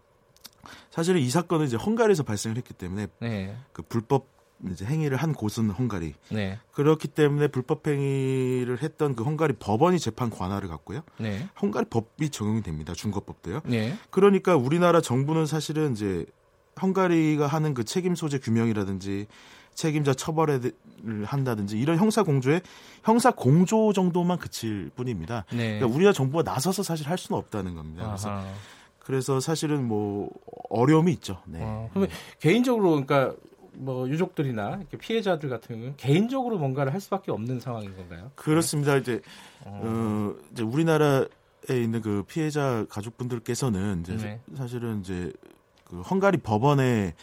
사실은 0.96 1.20
이 1.20 1.30
사건은 1.30 1.66
이제 1.66 1.76
헝가리에서 1.76 2.24
발생을 2.24 2.56
했기 2.56 2.74
때문에 2.74 3.08
네. 3.20 3.54
그 3.74 3.82
불법 3.82 4.28
이제 4.72 4.86
행위를 4.86 5.18
한 5.18 5.34
곳은 5.34 5.70
헝가리. 5.70 6.14
네. 6.30 6.58
그렇기 6.72 7.10
때문에 7.10 7.50
불법 7.50 7.86
행위를 7.86 8.82
했던 8.82 9.14
그 9.14 9.26
헝가리 9.26 9.56
법원이 9.60 10.00
재판 10.00 10.30
관할을 10.30 10.70
갖고요. 10.70 11.02
네. 11.18 11.50
헝가리 11.62 11.88
법이 11.90 12.30
적용이 12.30 12.62
됩니다. 12.62 12.94
중거법도요. 12.94 13.64
네. 13.66 13.98
그러니까 14.10 14.56
우리나라 14.56 15.02
정부는 15.02 15.46
사실은 15.46 15.92
이제 15.92 16.26
헝가리가 16.82 17.46
하는 17.46 17.74
그 17.74 17.84
책임 17.84 18.16
소재 18.16 18.40
규명이라든지 18.40 19.28
책임자 19.74 20.14
처벌을 20.14 20.72
한다든지 21.26 21.78
이런 21.78 21.98
형사 21.98 22.24
공조에 22.24 22.62
형사 23.04 23.32
공조 23.32 23.92
정도만 23.92 24.40
그칠 24.40 24.90
뿐입니다. 24.96 25.44
네. 25.52 25.78
그러니까 25.78 25.88
우리나라 25.88 26.14
정부가 26.14 26.50
나서서 26.50 26.84
사실 26.84 27.10
할 27.10 27.18
수는 27.18 27.38
없다는 27.38 27.76
겁니다. 27.76 28.06
그래서 28.06 28.30
아하. 28.30 28.46
그래서 29.06 29.40
사실은 29.40 29.88
뭐 29.88 30.32
어려움이 30.70 31.12
있죠. 31.14 31.40
네. 31.46 31.60
아, 31.62 31.88
그러면 31.92 32.10
개인적으로 32.40 32.90
그러니까 32.90 33.36
뭐 33.74 34.10
유족들이나 34.10 34.80
피해자들 35.00 35.48
같은 35.48 35.76
경우는 35.76 35.98
개인적으로 35.98 36.58
뭔가를 36.58 36.92
할 36.92 37.00
수밖에 37.00 37.32
없는 37.32 37.60
상황인 37.60 37.96
건가요? 37.96 38.32
그렇습니다. 38.36 38.98
이제 38.98 39.22
어, 39.64 39.82
어 39.84 40.36
이제 40.52 40.64
우리나라에 40.64 41.28
있는 41.70 42.02
그 42.02 42.24
피해자 42.28 42.86
가족분들께서는 42.90 44.02
이제 44.02 44.18
네. 44.18 44.40
사실은 44.56 45.02
이제 45.02 45.32
그 45.84 46.02
헝가리 46.02 46.38
법원에 46.38 47.14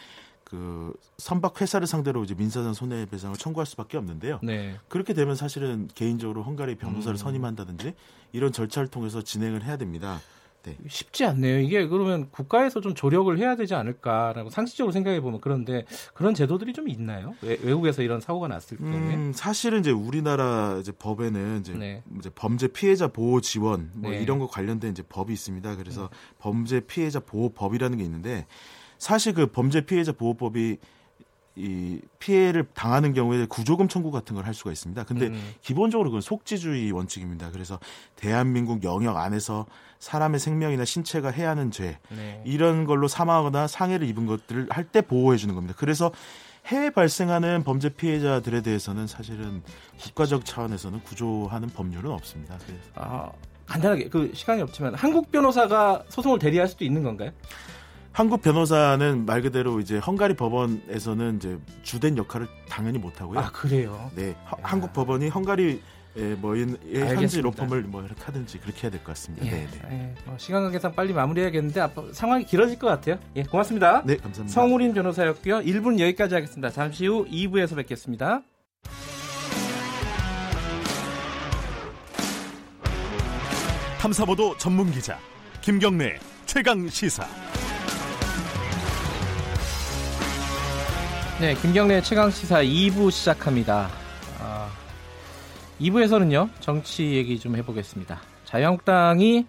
그 0.45 0.93
선박 1.17 1.59
회사를 1.59 1.85
상대로 1.85 2.23
이제 2.23 2.33
민사상 2.33 2.73
손해배상을 2.73 3.35
청구할 3.35 3.65
수밖에 3.65 3.97
없는데요. 3.97 4.39
네. 4.41 4.77
그렇게 4.87 5.13
되면 5.13 5.35
사실은 5.35 5.89
개인적으로 5.93 6.43
헝가리 6.43 6.75
변호사를 6.75 7.15
음. 7.15 7.17
선임한다든지 7.17 7.93
이런 8.31 8.53
절차를 8.53 8.87
통해서 8.87 9.21
진행을 9.21 9.65
해야 9.65 9.75
됩니다. 9.75 10.21
네. 10.63 10.77
쉽지 10.87 11.25
않네요. 11.25 11.59
이게 11.59 11.87
그러면 11.87 12.29
국가에서 12.31 12.79
좀 12.79 12.95
조력을 12.95 13.37
해야 13.37 13.55
되지 13.55 13.75
않을까라고 13.75 14.49
상식적으로 14.49 14.91
생각해 14.93 15.19
보면 15.19 15.41
그런데 15.41 15.85
그런 16.13 16.33
제도들이 16.33 16.71
좀 16.73 16.87
있나요? 16.87 17.35
외, 17.41 17.57
국에서 17.57 18.01
이런 18.01 18.21
사고가 18.21 18.47
났을 18.47 18.77
경우에 18.77 19.15
음, 19.15 19.31
사실은 19.35 19.81
이제 19.81 19.91
우리나라 19.91 20.77
이제 20.79 20.93
법에는 20.93 21.59
이제, 21.59 21.73
네. 21.73 22.03
이제 22.17 22.29
범죄 22.33 22.67
피해자 22.67 23.07
보호 23.07 23.41
지원 23.41 23.91
뭐 23.93 24.11
네. 24.11 24.21
이런 24.21 24.39
거 24.39 24.47
관련된 24.47 24.91
이제 24.91 25.03
법이 25.03 25.33
있습니다. 25.33 25.75
그래서 25.75 26.03
네. 26.03 26.17
범죄 26.39 26.79
피해자 26.79 27.19
보호법이라는 27.19 27.97
게 27.97 28.03
있는데 28.05 28.45
사실 28.97 29.33
그 29.33 29.47
범죄 29.47 29.81
피해자 29.81 30.13
보호법이 30.13 30.77
이 31.55 31.99
피해를 32.17 32.65
당하는 32.73 33.13
경우에 33.13 33.45
구조금 33.45 33.87
청구 33.87 34.09
같은 34.09 34.35
걸 34.35 34.43
할 34.43 34.53
수가 34.55 34.71
있습니다. 34.71 35.03
근데 35.03 35.27
음. 35.27 35.53
기본적으로 35.61 36.09
그건 36.09 36.21
속지주의 36.21 36.91
원칙입니다. 36.91 37.51
그래서 37.51 37.79
대한민국 38.15 38.83
영역 38.83 39.17
안에서 39.17 39.67
사람의 40.03 40.39
생명이나 40.39 40.83
신체가 40.83 41.31
해야 41.31 41.49
하는 41.51 41.71
죄 41.71 41.97
네. 42.09 42.41
이런 42.45 42.83
걸로 42.83 43.07
사망하거나 43.07 43.67
상해를 43.67 44.05
입은 44.09 44.25
것들을 44.25 44.67
할 44.69 44.83
때 44.91 44.99
보호해 45.01 45.37
주는 45.37 45.55
겁니다. 45.55 45.73
그래서 45.77 46.11
해외 46.65 46.89
발생하는 46.89 47.63
범죄 47.63 47.87
피해자들에 47.89 48.61
대해서는 48.61 49.07
사실은 49.07 49.63
국가적 50.01 50.43
차원에서는 50.45 51.01
구조하는 51.03 51.69
법률은 51.69 52.11
없습니다. 52.11 52.57
그래서. 52.65 52.83
아, 52.95 53.31
간단하게 53.65 54.09
그 54.09 54.29
시간이 54.33 54.61
없지만 54.61 54.93
한국 54.93 55.31
변호사가 55.31 56.03
소송을 56.09 56.37
대리할 56.37 56.67
수도 56.67 56.83
있는 56.83 57.01
건가요? 57.01 57.31
한국 58.11 58.41
변호사는 58.41 59.25
말 59.25 59.41
그대로 59.41 59.79
이제 59.79 59.97
헝가리 59.99 60.35
법원에서는 60.35 61.37
이제 61.37 61.57
주된 61.81 62.17
역할을 62.17 62.47
당연히 62.69 62.99
못 62.99 63.21
하고요. 63.21 63.39
아 63.39 63.49
그래요? 63.51 64.11
네, 64.15 64.35
허, 64.51 64.57
한국 64.61 64.91
법원이 64.93 65.29
헝가리 65.29 65.81
예, 66.15 66.35
뭐 66.35 66.55
현지 66.55 67.41
로펌을 67.41 67.81
뭐 67.83 68.03
이렇게 68.03 68.21
하든지 68.23 68.59
그렇게 68.59 68.83
해야 68.83 68.91
될 68.91 68.99
것 69.03 69.13
같습니다. 69.13 69.45
예, 69.47 69.51
네, 69.51 69.67
네. 69.71 69.79
예, 69.91 70.15
뭐 70.25 70.37
시간 70.37 70.61
관계상 70.63 70.93
빨리 70.93 71.11
마무리해야겠는데 71.13 71.81
앞 71.81 71.93
상황이 72.11 72.45
길어질 72.45 72.77
것 72.77 72.87
같아요. 72.87 73.17
예, 73.35 73.43
고맙습니다. 73.43 74.03
네, 74.05 74.17
감사합니다. 74.17 74.53
성우린 74.53 74.93
변호사였고요. 74.93 75.61
1분 75.61 75.99
여기까지 75.99 76.35
하겠습니다. 76.35 76.69
잠시 76.69 77.07
후 77.07 77.25
2부에서 77.27 77.75
뵙겠습니다. 77.75 78.41
탐사보도 83.99 84.57
전문 84.57 84.91
기자 84.91 85.17
김경래 85.61 86.19
최강 86.45 86.87
시사. 86.89 87.25
네, 91.39 91.55
김경래 91.55 92.01
최강 92.01 92.29
시사 92.29 92.61
2부 92.63 93.11
시작합니다. 93.11 94.02
아, 95.73 95.75
2부에서는요 95.79 96.49
정치 96.59 97.13
얘기 97.13 97.39
좀 97.39 97.55
해보겠습니다. 97.55 98.19
자유한국당이 98.45 99.47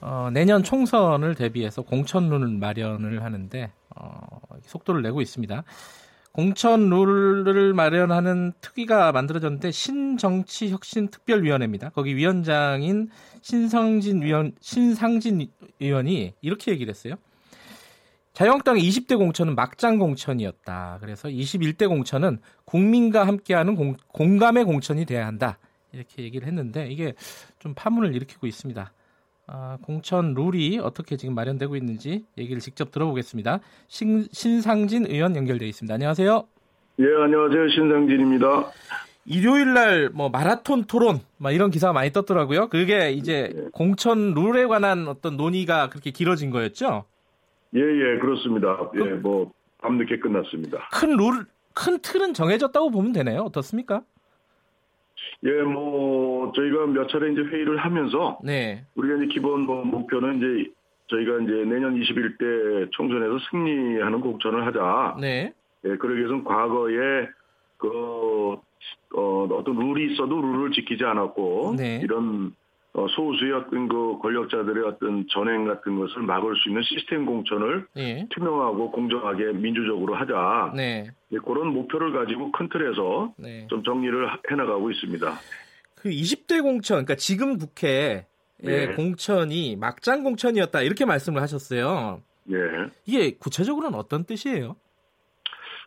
어, 0.00 0.30
내년 0.32 0.62
총선을 0.62 1.34
대비해서 1.34 1.82
공천룰을 1.82 2.46
마련을 2.58 3.24
하는데 3.24 3.72
어, 3.96 4.20
속도를 4.62 5.02
내고 5.02 5.20
있습니다. 5.20 5.64
공천 6.32 6.88
룰을 6.88 7.74
마련하는 7.74 8.52
특위가 8.60 9.10
만들어졌는데 9.12 9.72
신정치혁신특별위원회입니다. 9.72 11.88
거기 11.90 12.14
위원장인 12.14 13.08
신성진 13.42 14.22
위원 14.22 14.52
신상진 14.60 15.48
의원이 15.80 16.34
이렇게 16.40 16.70
얘기를 16.70 16.90
했어요. 16.90 17.16
자유한국당의 18.38 18.80
20대 18.84 19.18
공천은 19.18 19.56
막장 19.56 19.98
공천이었다. 19.98 20.98
그래서 21.00 21.28
21대 21.28 21.88
공천은 21.88 22.38
국민과 22.66 23.26
함께하는 23.26 23.74
공, 23.74 23.96
공감의 24.06 24.62
공천이 24.62 25.06
돼야 25.06 25.26
한다. 25.26 25.58
이렇게 25.92 26.22
얘기를 26.22 26.46
했는데 26.46 26.86
이게 26.86 27.14
좀 27.58 27.74
파문을 27.74 28.14
일으키고 28.14 28.46
있습니다. 28.46 28.92
아, 29.48 29.78
공천 29.82 30.34
룰이 30.34 30.78
어떻게 30.78 31.16
지금 31.16 31.34
마련되고 31.34 31.74
있는지 31.74 32.26
얘기를 32.36 32.60
직접 32.60 32.92
들어보겠습니다. 32.92 33.58
신, 33.88 34.28
신상진 34.30 35.06
의원 35.06 35.34
연결되어 35.34 35.66
있습니다. 35.66 35.92
안녕하세요. 35.92 36.46
예, 37.00 37.04
안녕하세요. 37.24 37.68
신상진입니다. 37.70 38.70
일요일 39.24 39.74
날 39.74 40.10
뭐 40.14 40.28
마라톤 40.28 40.84
토론 40.84 41.18
막 41.38 41.50
이런 41.50 41.72
기사가 41.72 41.92
많이 41.92 42.12
떴더라고요. 42.12 42.68
그게 42.68 43.10
이제 43.10 43.52
예. 43.52 43.68
공천 43.72 44.32
룰에 44.32 44.66
관한 44.66 45.08
어떤 45.08 45.36
논의가 45.36 45.88
그렇게 45.88 46.12
길어진 46.12 46.50
거였죠? 46.50 47.04
예, 47.74 47.80
예, 47.80 48.18
그렇습니다. 48.18 48.90
예, 48.94 49.14
뭐 49.14 49.52
밤늦게 49.78 50.18
끝났습니다. 50.18 50.88
큰 50.92 51.16
룰, 51.16 51.46
큰 51.74 51.98
틀은 52.00 52.34
정해졌다고 52.34 52.90
보면 52.90 53.12
되나요? 53.12 53.42
어떻습니까? 53.42 54.02
예, 55.44 55.62
뭐 55.62 56.52
저희가 56.52 56.86
몇 56.86 57.08
차례 57.08 57.32
이제 57.32 57.42
회의를 57.42 57.76
하면서 57.78 58.38
네. 58.42 58.84
우리가 58.96 59.16
이제 59.16 59.26
기본 59.26 59.62
뭐 59.62 59.84
목표는 59.84 60.38
이제 60.38 60.70
저희가 61.08 61.38
이제 61.40 61.52
내년 61.64 61.94
21대 61.98 62.90
총선에서 62.92 63.38
승리하는 63.50 64.20
공천을 64.20 64.66
하자. 64.66 65.16
네. 65.20 65.52
예, 65.84 65.96
그러기 65.96 66.18
위해서는 66.18 66.44
과거에 66.44 67.28
그 67.76 68.56
어, 69.14 69.48
어떤 69.50 69.76
룰이 69.76 70.12
있어도 70.12 70.40
룰을 70.40 70.72
지키지 70.72 71.04
않았고 71.04 71.74
네. 71.76 72.00
이런 72.02 72.46
어, 72.48 72.50
소수의 73.08 73.52
어떤 73.52 73.88
그 73.88 74.18
권력자들의 74.18 74.84
어떤 74.86 75.26
전행 75.28 75.66
같은 75.66 75.98
것을 75.98 76.22
막을 76.22 76.56
수 76.56 76.68
있는 76.68 76.82
시스템 76.82 77.26
공천을 77.26 77.86
네. 77.94 78.26
투명하고 78.30 78.90
공정하게 78.90 79.52
민주적으로 79.52 80.14
하자. 80.14 80.72
네. 80.74 81.10
네, 81.28 81.38
그런 81.44 81.68
목표를 81.68 82.12
가지고 82.12 82.50
큰 82.52 82.68
틀에서 82.68 83.32
네. 83.36 83.66
좀 83.68 83.82
정리를 83.84 84.28
해나가고 84.50 84.90
있습니다. 84.90 85.32
그 85.94 86.08
20대 86.08 86.62
공천, 86.62 86.96
그러니까 87.04 87.16
지금 87.16 87.58
국회 87.58 88.26
네. 88.58 88.94
공천이 88.94 89.76
막장 89.76 90.24
공천이었다 90.24 90.82
이렇게 90.82 91.04
말씀을 91.04 91.42
하셨어요. 91.42 92.22
예. 92.50 92.56
이게 93.06 93.36
구체적으로는 93.36 93.98
어떤 93.98 94.24
뜻이에요? 94.24 94.76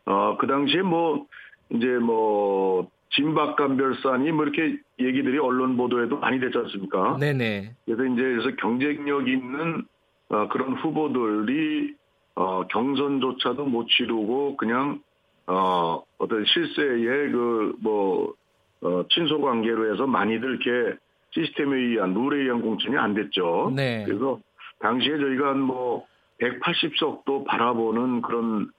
어, 0.04 0.36
그 0.38 0.46
당시에 0.46 0.82
뭐 0.82 1.26
이제 1.70 1.86
뭐 1.86 2.88
진박감별산이 3.12 4.32
뭐 4.32 4.44
이렇게 4.44 4.78
얘기들이 4.98 5.38
언론 5.38 5.76
보도에도 5.76 6.18
많이 6.18 6.40
됐지 6.40 6.56
않습니까? 6.58 7.16
네네. 7.18 7.74
그래서 7.84 8.04
이제 8.04 8.22
그래서 8.22 8.56
경쟁력 8.56 9.28
있는 9.28 9.84
어, 10.28 10.48
그런 10.48 10.74
후보들이 10.74 11.94
어, 12.34 12.66
경선조차도 12.68 13.64
못 13.66 13.86
치르고 13.88 14.56
그냥 14.56 15.00
어, 15.46 16.02
어떤 16.18 16.44
실세의 16.44 17.32
그뭐 17.32 18.34
어, 18.82 19.04
친소 19.10 19.40
관계로 19.40 19.92
해서 19.92 20.06
많이들 20.06 20.60
이렇게 20.60 20.96
시스템에 21.32 21.76
의한 21.76 22.14
룰에 22.14 22.42
의한 22.42 22.62
공천이 22.62 22.96
안 22.96 23.14
됐죠. 23.14 23.72
네. 23.74 24.04
그래서 24.06 24.40
당시에 24.80 25.18
저희가 25.18 25.48
한 25.50 25.58
뭐 25.60 26.06
180석도 26.42 27.44
바라보는 27.46 28.22
그런 28.22 28.62
어, 28.62 28.70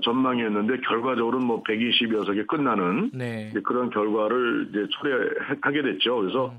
전망이었는데 0.00 0.78
결과적으로는 0.86 1.46
뭐 1.46 1.62
120여 1.62 2.24
석에 2.26 2.44
끝나는 2.44 3.10
네. 3.12 3.52
그런 3.64 3.90
결과를 3.90 4.68
이제 4.70 4.86
초래하게 4.90 5.82
됐죠. 5.82 6.16
그래서 6.16 6.54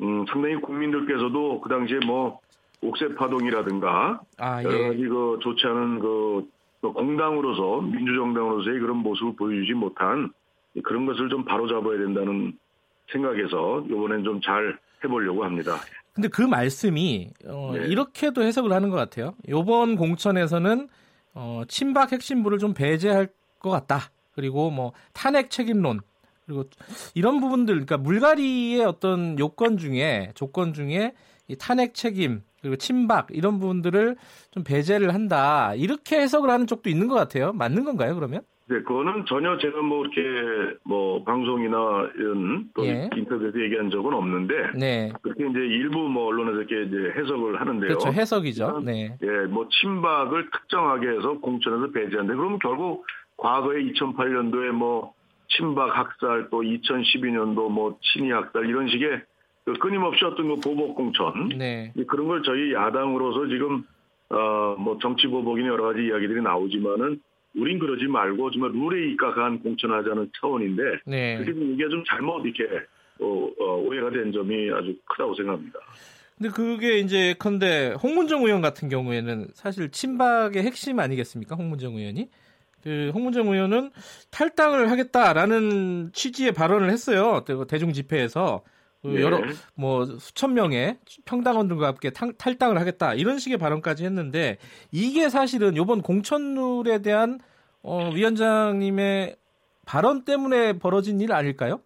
음, 0.00 0.24
상당히 0.26 0.56
국민들께서도 0.56 1.60
그 1.60 1.68
당시에 1.68 1.98
뭐 2.06 2.40
옥새 2.82 3.14
파동이라든가 3.14 4.20
아, 4.38 4.62
여러 4.64 4.78
예. 4.78 4.88
가지 4.88 5.06
그 5.06 5.38
좋지 5.42 5.66
않은 5.66 5.98
그 5.98 6.48
공당으로서 6.80 7.82
민주정당으로서의 7.82 8.80
그런 8.80 8.96
모습을 8.98 9.34
보여주지 9.36 9.74
못한 9.74 10.32
그런 10.84 11.04
것을 11.04 11.28
좀 11.28 11.44
바로잡아야 11.44 11.98
된다는 11.98 12.56
생각에서 13.12 13.84
이번엔 13.86 14.24
좀 14.24 14.40
잘 14.42 14.78
해보려고 15.04 15.44
합니다. 15.44 15.76
근데 16.12 16.28
그 16.28 16.42
말씀이 16.42 17.30
어, 17.46 17.72
네. 17.74 17.86
이렇게도 17.86 18.42
해석을 18.42 18.72
하는 18.72 18.90
것 18.90 18.96
같아요. 18.96 19.34
이번 19.46 19.96
공천에서는 19.96 20.88
어, 21.34 21.62
친박 21.68 22.12
핵심부를 22.12 22.58
좀 22.58 22.74
배제할 22.74 23.28
것 23.58 23.70
같다. 23.70 24.10
그리고 24.32 24.70
뭐 24.70 24.92
탄핵 25.12 25.50
책임론 25.50 26.00
그리고 26.46 26.64
이런 27.14 27.40
부분들 27.40 27.74
그러니까 27.74 27.96
물갈이의 27.98 28.84
어떤 28.84 29.38
요건 29.38 29.76
중에 29.76 30.32
조건 30.34 30.72
중에 30.72 31.14
이 31.46 31.56
탄핵 31.56 31.94
책임 31.94 32.42
그리고 32.60 32.76
친박 32.76 33.28
이런 33.30 33.58
부분들을 33.58 34.16
좀 34.50 34.64
배제를 34.64 35.14
한다 35.14 35.74
이렇게 35.74 36.20
해석을 36.20 36.50
하는 36.50 36.66
쪽도 36.66 36.90
있는 36.90 37.08
것 37.08 37.14
같아요. 37.14 37.52
맞는 37.52 37.84
건가요? 37.84 38.14
그러면? 38.14 38.42
네, 38.70 38.82
그거는 38.82 39.24
전혀 39.26 39.58
제가 39.58 39.82
뭐 39.82 40.06
이렇게 40.06 40.78
뭐 40.84 41.24
방송이나 41.24 42.08
이런 42.14 42.70
또 42.72 42.86
예. 42.86 43.10
인터뷰에서 43.16 43.60
얘기한 43.60 43.90
적은 43.90 44.14
없는데 44.14 44.54
네. 44.78 45.12
그렇게 45.22 45.48
이제 45.48 45.58
일부 45.58 46.08
뭐 46.08 46.26
언론에서 46.26 46.58
이렇게 46.58 46.84
이제 46.84 47.12
해석을 47.18 47.60
하는데요. 47.60 47.88
그렇죠, 47.88 48.12
해석이죠. 48.12 48.82
네. 48.84 49.16
예, 49.20 49.28
뭐 49.48 49.68
친박을 49.68 50.50
특정하게 50.52 51.08
해서 51.08 51.36
공천에서 51.40 51.90
배제한데 51.90 52.32
그러면 52.32 52.60
결국 52.60 53.04
과거에 53.38 53.82
2008년도에 53.82 54.70
뭐 54.70 55.14
친박 55.48 55.98
학살 55.98 56.48
또 56.50 56.62
2012년도 56.62 57.72
뭐 57.72 57.98
친이 58.00 58.30
학살 58.30 58.66
이런 58.66 58.86
식의 58.86 59.20
그 59.64 59.72
끊임없이 59.74 60.24
어떤 60.24 60.46
그 60.46 60.60
보복 60.60 60.94
공천 60.94 61.48
네. 61.48 61.92
그런 62.06 62.28
걸 62.28 62.44
저희 62.44 62.72
야당으로서 62.72 63.48
지금 63.48 63.82
어뭐 64.28 64.98
정치 65.02 65.26
보복이나 65.26 65.70
여러 65.70 65.86
가지 65.86 66.06
이야기들이 66.06 66.40
나오지만은 66.40 67.20
우린 67.54 67.78
그러지 67.78 68.06
말고 68.06 68.50
정말 68.50 68.70
룰에 68.72 69.12
입각한 69.12 69.60
공천하자는 69.60 70.30
차원인데 70.40 70.82
네. 71.06 71.38
그게 71.38 71.52
이게 71.52 71.88
좀 71.88 72.04
잘못 72.04 72.44
이렇게 72.44 72.64
어, 73.20 73.50
어, 73.58 73.76
오해가 73.78 74.10
된 74.10 74.32
점이 74.32 74.70
아주 74.72 74.96
크다고 75.04 75.34
생각합니다. 75.34 75.78
근데 76.38 76.50
그게 76.52 76.98
이제 76.98 77.34
컨대 77.38 77.94
홍문정 78.02 78.44
의원 78.44 78.62
같은 78.62 78.88
경우에는 78.88 79.48
사실 79.52 79.90
친박의 79.90 80.62
핵심 80.62 80.98
아니겠습니까? 80.98 81.54
홍문정 81.54 81.96
의원이. 81.96 82.30
그 82.82 83.10
홍문정 83.12 83.48
의원은 83.48 83.90
탈당을 84.30 84.90
하겠다라는 84.90 86.12
취지의 86.14 86.52
발언을 86.52 86.90
했어요. 86.90 87.44
대중 87.68 87.92
집회에서 87.92 88.62
그 88.64 88.70
네. 89.02 89.20
여러 89.22 89.40
뭐 89.74 90.04
수천 90.04 90.54
명의 90.54 90.98
평당원들과 91.24 91.86
함께 91.88 92.10
탈, 92.10 92.58
당을 92.58 92.78
하겠다 92.78 93.14
이런 93.14 93.38
식의 93.38 93.58
발언까지 93.58 94.04
했는데 94.04 94.58
이게 94.92 95.28
사실은 95.28 95.76
이번 95.76 96.02
공천룰에 96.02 97.00
대한 97.02 97.38
어, 97.82 98.10
위원장님의 98.12 99.36
발언 99.86 100.24
때문에 100.24 100.78
벌어진 100.78 101.20
일 101.20 101.32
아닐까요? 101.32 101.80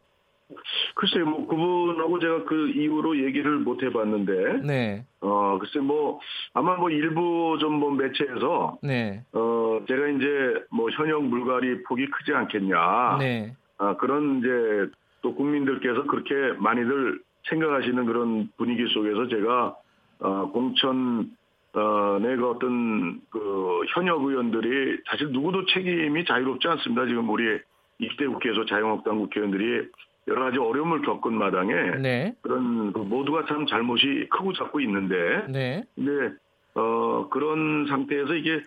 글쎄요, 0.96 1.24
뭐 1.24 1.46
그분하고 1.46 2.18
제가 2.20 2.44
그 2.44 2.68
이후로 2.70 3.24
얘기를 3.24 3.58
못 3.58 3.82
해봤는데, 3.82 4.60
네. 4.64 5.04
어 5.20 5.58
글쎄 5.58 5.78
뭐 5.80 6.20
아마 6.52 6.76
뭐 6.76 6.90
일부 6.90 7.56
좀 7.60 7.80
뭐 7.80 7.90
매체에서, 7.92 8.78
네. 8.82 9.24
어 9.32 9.80
제가 9.88 10.06
이제 10.08 10.26
뭐 10.70 10.90
현역 10.90 11.24
물갈이 11.24 11.82
폭이 11.84 12.06
크지 12.10 12.32
않겠냐, 12.34 13.16
네. 13.18 13.56
아 13.78 13.96
그런 13.96 14.38
이제 14.38 14.92
또 15.24 15.34
국민들께서 15.34 16.04
그렇게 16.04 16.34
많이들 16.58 17.18
생각하시는 17.48 18.04
그런 18.04 18.50
분위기 18.58 18.86
속에서 18.92 19.26
제가 19.26 19.74
어 20.20 20.50
공천 20.52 21.30
어, 21.72 22.18
내가 22.20 22.50
어떤 22.50 23.22
그 23.30 23.80
현역 23.94 24.22
의원들이 24.22 24.98
사실 25.06 25.30
누구도 25.32 25.64
책임이 25.66 26.26
자유롭지 26.26 26.68
않습니다. 26.68 27.06
지금 27.06 27.28
우리 27.30 27.58
20대 28.00 28.30
국회에서 28.32 28.66
자유한국당 28.66 29.18
국회의원들이 29.18 29.88
여러 30.28 30.44
가지 30.44 30.58
어려움을 30.58 31.00
겪은 31.02 31.32
마당에 31.32 31.72
네. 32.02 32.34
그런 32.42 32.92
그 32.92 32.98
모두가 32.98 33.46
참 33.46 33.66
잘못이 33.66 34.28
크고 34.30 34.52
작고 34.52 34.80
있는데 34.80 35.46
네. 35.48 35.84
근데 35.94 36.34
어 36.74 37.28
그런 37.30 37.86
상태에서 37.88 38.34
이게 38.34 38.62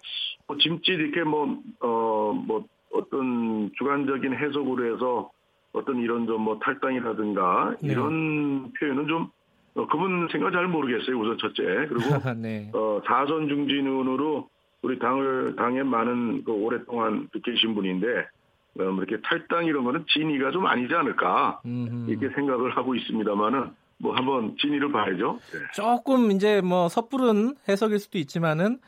뭐 0.47 0.57
짐짓 0.57 0.99
이렇게 0.99 1.23
뭐어뭐 1.23 1.61
어, 1.81 2.33
뭐 2.33 2.65
어떤 2.93 3.71
주관적인 3.77 4.33
해석으로 4.33 4.93
해서 4.93 5.29
어떤 5.77 5.99
이런 5.99 6.25
좀 6.25 6.41
뭐 6.41 6.59
탈당이라든가 6.59 7.75
네. 7.81 7.91
이런 7.91 8.71
표현은 8.73 9.07
좀 9.07 9.29
어, 9.75 9.85
그분 9.87 10.27
생각 10.31 10.51
잘 10.51 10.67
모르겠어요. 10.67 11.19
우선 11.19 11.37
첫째 11.37 11.63
그리고 11.87 11.99
네. 12.37 12.69
어 12.73 13.01
사선 13.05 13.47
중진으로 13.47 14.49
우리 14.81 14.99
당을 14.99 15.55
당에 15.55 15.83
많은 15.83 16.43
그 16.43 16.51
오랫동안 16.51 17.27
계신 17.43 17.75
분인데 17.75 18.07
어, 18.79 18.83
뭐 18.83 19.03
이렇게 19.03 19.21
탈당 19.23 19.65
이런 19.65 19.83
거는 19.83 20.05
진위가 20.07 20.51
좀 20.51 20.65
아니지 20.65 20.93
않을까 20.93 21.61
음흠. 21.65 22.09
이렇게 22.09 22.29
생각을 22.33 22.77
하고 22.77 22.95
있습니다만은 22.95 23.71
뭐 23.99 24.15
한번 24.15 24.55
진위를 24.59 24.91
봐야죠. 24.91 25.39
네. 25.51 25.59
조금 25.73 26.31
이제 26.31 26.61
뭐 26.61 26.87
섣부른 26.87 27.55
해석일 27.67 27.99
수도 27.99 28.19
있지만은 28.19 28.79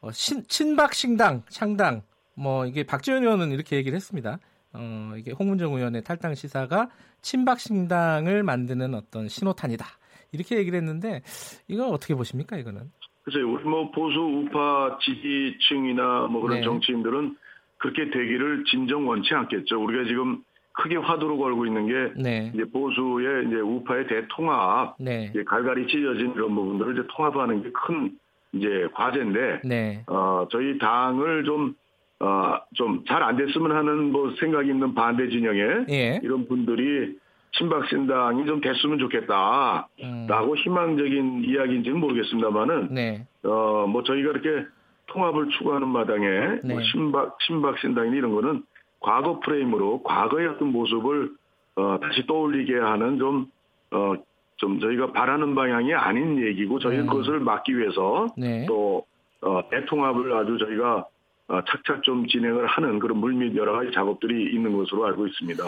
어, 0.00 0.10
신, 0.10 0.42
친박 0.48 0.94
신당 0.94 1.42
창당 1.48 2.02
뭐 2.34 2.66
이게 2.66 2.82
박지원 2.84 3.22
의원은 3.22 3.52
이렇게 3.52 3.76
얘기를 3.76 3.94
했습니다. 3.94 4.38
어, 4.74 5.12
이게 5.16 5.32
홍문정 5.32 5.72
의원의 5.74 6.02
탈당 6.02 6.34
시사가 6.34 6.88
친박 7.22 7.60
신당을 7.60 8.42
만드는 8.42 8.94
어떤 8.94 9.28
신호탄이다. 9.28 9.86
이렇게 10.32 10.56
얘기를 10.56 10.76
했는데 10.78 11.22
이건 11.68 11.92
어떻게 11.92 12.14
보십니까 12.14 12.56
이거는? 12.56 12.90
글쎄요, 13.24 13.50
우리 13.52 13.64
뭐 13.64 13.90
보수 13.90 14.18
우파 14.20 14.98
지지층이나 15.00 16.26
뭐 16.30 16.42
그런 16.42 16.58
네. 16.58 16.62
정치인들은 16.64 17.36
그렇게 17.78 18.10
되기를 18.10 18.64
진정 18.70 19.06
원치 19.08 19.32
않겠죠. 19.34 19.82
우리가 19.82 20.04
지금 20.04 20.42
크게 20.72 20.96
화두로 20.96 21.38
걸고 21.38 21.66
있는 21.66 21.86
게 21.86 22.20
네. 22.20 22.50
이제 22.52 22.64
보수의 22.64 23.46
이제 23.46 23.56
우파의 23.56 24.08
대통합, 24.08 24.96
네. 24.98 25.28
이제 25.30 25.44
갈갈이 25.44 25.86
찢어진 25.86 26.32
이런 26.34 26.54
부분들을 26.54 26.94
이제 26.94 27.08
통합하는 27.16 27.62
게 27.62 27.70
큰 27.70 28.18
이제 28.52 28.88
과제인데, 28.94 29.60
네. 29.64 30.04
어 30.06 30.46
저희 30.50 30.78
당을 30.78 31.44
좀 31.44 31.74
어, 32.20 32.58
좀 32.74 33.04
잘 33.06 33.22
안 33.22 33.36
됐으면 33.36 33.72
하는 33.72 34.12
뭐 34.12 34.32
생각이 34.38 34.68
있는 34.70 34.94
반대 34.94 35.28
진영에 35.28 35.60
예. 35.90 36.20
이런 36.22 36.46
분들이 36.46 37.18
친박 37.52 37.86
신당이 37.88 38.46
좀 38.46 38.60
됐으면 38.60 38.98
좋겠다. 38.98 39.88
음. 40.02 40.26
라고 40.28 40.56
희망적인 40.56 41.44
이야기인지는 41.44 42.00
모르겠습니다만은, 42.00 42.88
네. 42.92 43.26
어, 43.44 43.86
뭐 43.88 44.02
저희가 44.02 44.30
이렇게 44.30 44.66
통합을 45.06 45.48
추구하는 45.50 45.86
마당에 45.88 46.26
네. 46.64 46.74
뭐 46.74 46.82
신박 46.82 47.36
신박 47.40 47.78
신당이 47.78 48.16
이런 48.16 48.34
거는 48.34 48.64
과거 49.00 49.38
프레임으로 49.40 50.02
과거의 50.02 50.48
어떤 50.48 50.68
모습을 50.72 51.30
어, 51.76 51.98
다시 52.00 52.26
떠올리게 52.26 52.76
하는 52.78 53.18
좀 53.18 53.46
어, 53.92 54.14
좀 54.56 54.80
저희가 54.80 55.12
바라는 55.12 55.54
방향이 55.54 55.92
아닌 55.94 56.40
얘기고 56.44 56.78
저희 56.78 56.96
는 56.96 57.04
네. 57.04 57.10
그것을 57.10 57.38
막기 57.40 57.76
위해서 57.76 58.26
네. 58.36 58.64
또 58.66 59.04
어, 59.42 59.68
대통합을 59.68 60.32
아주 60.32 60.56
저희가 60.58 60.96
어, 60.96 61.06
착착 61.48 62.02
좀 62.02 62.26
진행을 62.26 62.66
하는 62.66 62.98
그런 62.98 63.18
물밑 63.18 63.56
여러 63.56 63.72
가지 63.72 63.90
작업들이 63.92 64.54
있는 64.54 64.76
것으로 64.76 65.06
알고 65.06 65.26
있습니다. 65.26 65.64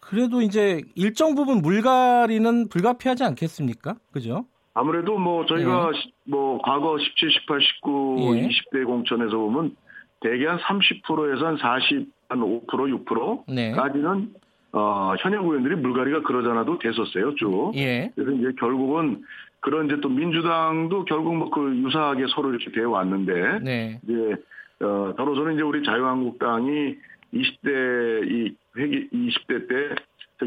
그래도 0.00 0.40
이제 0.40 0.82
일정 0.94 1.34
부분 1.34 1.62
물갈이는 1.62 2.68
불가피하지 2.68 3.24
않겠습니까? 3.24 3.96
그죠? 4.12 4.46
아무래도 4.74 5.18
뭐 5.18 5.44
저희가 5.46 5.90
네. 5.90 6.12
뭐 6.24 6.60
과거 6.62 6.98
17, 6.98 7.30
18, 7.30 7.60
19, 7.60 8.36
예. 8.36 8.48
20대 8.48 8.84
공천에서 8.86 9.36
보면 9.36 9.74
대개 10.20 10.46
한 10.46 10.58
30%에서 10.58 11.46
한 11.46 11.56
40, 11.56 12.08
한 12.28 12.40
5%, 12.40 13.04
6%까지는 13.04 14.34
어, 14.72 15.14
현역 15.18 15.44
의원들이 15.44 15.76
물갈이가 15.76 16.22
그러잖아도 16.22 16.78
됐었어요, 16.78 17.34
쭉. 17.36 17.72
예. 17.76 18.10
그래서 18.14 18.30
이제 18.32 18.52
결국은 18.60 19.22
그런 19.60 19.86
이제 19.86 19.96
또 20.02 20.08
민주당도 20.08 21.06
결국 21.06 21.34
뭐 21.36 21.50
그 21.50 21.74
유사하게 21.76 22.26
서로 22.34 22.50
이렇게 22.50 22.70
되어 22.70 22.90
왔는데 22.90 23.60
네. 23.62 24.00
이제 24.04 24.36
어, 24.80 25.14
더러서는 25.16 25.54
이제 25.54 25.62
우리 25.62 25.84
자유한국당이 25.84 26.96
20대 27.32 28.30
이 28.30 28.54
회기 28.76 29.08
20대 29.10 29.68
때 29.68 29.94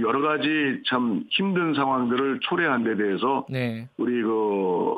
여러 0.01 0.21
가지 0.21 0.81
참 0.87 1.23
힘든 1.29 1.73
상황들을 1.73 2.39
초래한 2.41 2.83
데 2.83 2.95
대해서 2.95 3.45
네. 3.49 3.87
우리 3.97 4.21
그 4.21 4.97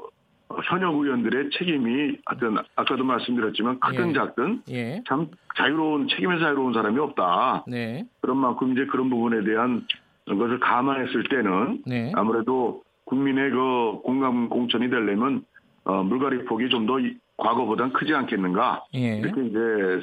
현역 0.65 0.95
의원들의 0.95 1.51
책임이 1.51 2.17
하여튼 2.25 2.57
아까도 2.75 3.05
말씀드렸지만 3.05 3.79
크든 3.79 4.09
예. 4.09 4.13
작든 4.13 4.61
예. 4.69 5.03
참 5.07 5.29
자유로운 5.55 6.09
책임에 6.09 6.39
자유로운 6.39 6.73
사람이 6.73 6.99
없다. 6.99 7.63
네. 7.67 8.05
그런 8.19 8.37
만큼 8.37 8.73
이제 8.73 8.85
그런 8.85 9.09
부분에 9.09 9.45
대한 9.45 9.85
것을 10.25 10.59
감안했을 10.59 11.23
때는 11.29 11.83
네. 11.85 12.11
아무래도 12.15 12.83
국민의 13.05 13.51
그 13.51 14.01
공감 14.03 14.49
공천이 14.49 14.89
되려면 14.89 15.45
어, 15.85 16.03
물갈이 16.03 16.45
폭이 16.45 16.69
좀 16.69 16.85
더 16.85 16.99
과거보단 17.45 17.91
크지 17.93 18.13
않겠는가 18.13 18.85
예. 18.93 19.17
이렇게 19.17 19.41
이제 19.45 19.57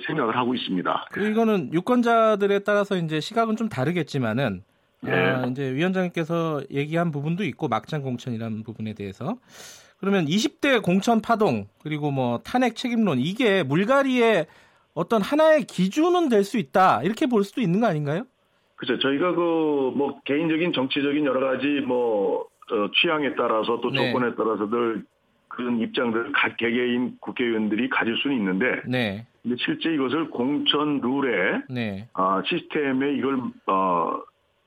생각을 0.06 0.36
하고 0.36 0.54
있습니다. 0.54 1.06
이거는 1.30 1.72
유권자들에 1.72 2.60
따라서 2.60 2.96
이제 2.96 3.20
시각은 3.20 3.54
좀 3.56 3.68
다르겠지만은 3.68 4.62
네. 5.00 5.12
아, 5.12 5.46
이제 5.46 5.72
위원장님께서 5.72 6.62
얘기한 6.72 7.12
부분도 7.12 7.44
있고 7.44 7.68
막장 7.68 8.02
공천이라는 8.02 8.64
부분에 8.64 8.94
대해서 8.94 9.36
그러면 10.00 10.26
20대 10.26 10.82
공천 10.82 11.20
파동 11.20 11.68
그리고 11.82 12.10
뭐 12.10 12.40
탄핵 12.44 12.74
책임론 12.74 13.18
이게 13.20 13.62
물갈이의 13.62 14.46
어떤 14.94 15.22
하나의 15.22 15.62
기준은 15.64 16.28
될 16.28 16.42
수 16.42 16.58
있다 16.58 17.02
이렇게 17.04 17.26
볼 17.26 17.44
수도 17.44 17.60
있는 17.60 17.78
거 17.80 17.86
아닌가요? 17.86 18.24
그렇죠. 18.76 19.00
저희가 19.00 19.32
그 19.34 19.88
뭐 19.94 20.20
개인적인 20.24 20.72
정치적인 20.72 21.24
여러 21.24 21.40
가지 21.40 21.66
뭐 21.86 22.42
어, 22.70 22.90
취향에 23.00 23.34
따라서 23.36 23.80
또 23.80 23.90
네. 23.90 24.12
조건에 24.12 24.34
따라서들 24.34 25.04
그런 25.58 25.80
입장들을 25.80 26.30
각 26.32 26.56
개개인 26.56 27.16
국회의원들이 27.20 27.88
가질 27.88 28.16
수는 28.18 28.36
있는데 28.36 28.80
네. 28.86 29.26
근데 29.42 29.56
실제 29.58 29.92
이것을 29.92 30.30
공천 30.30 31.00
룰에 31.00 31.62
네. 31.68 32.08
어, 32.14 32.40
시스템에 32.46 33.14
이걸 33.14 33.40
어, 33.66 34.20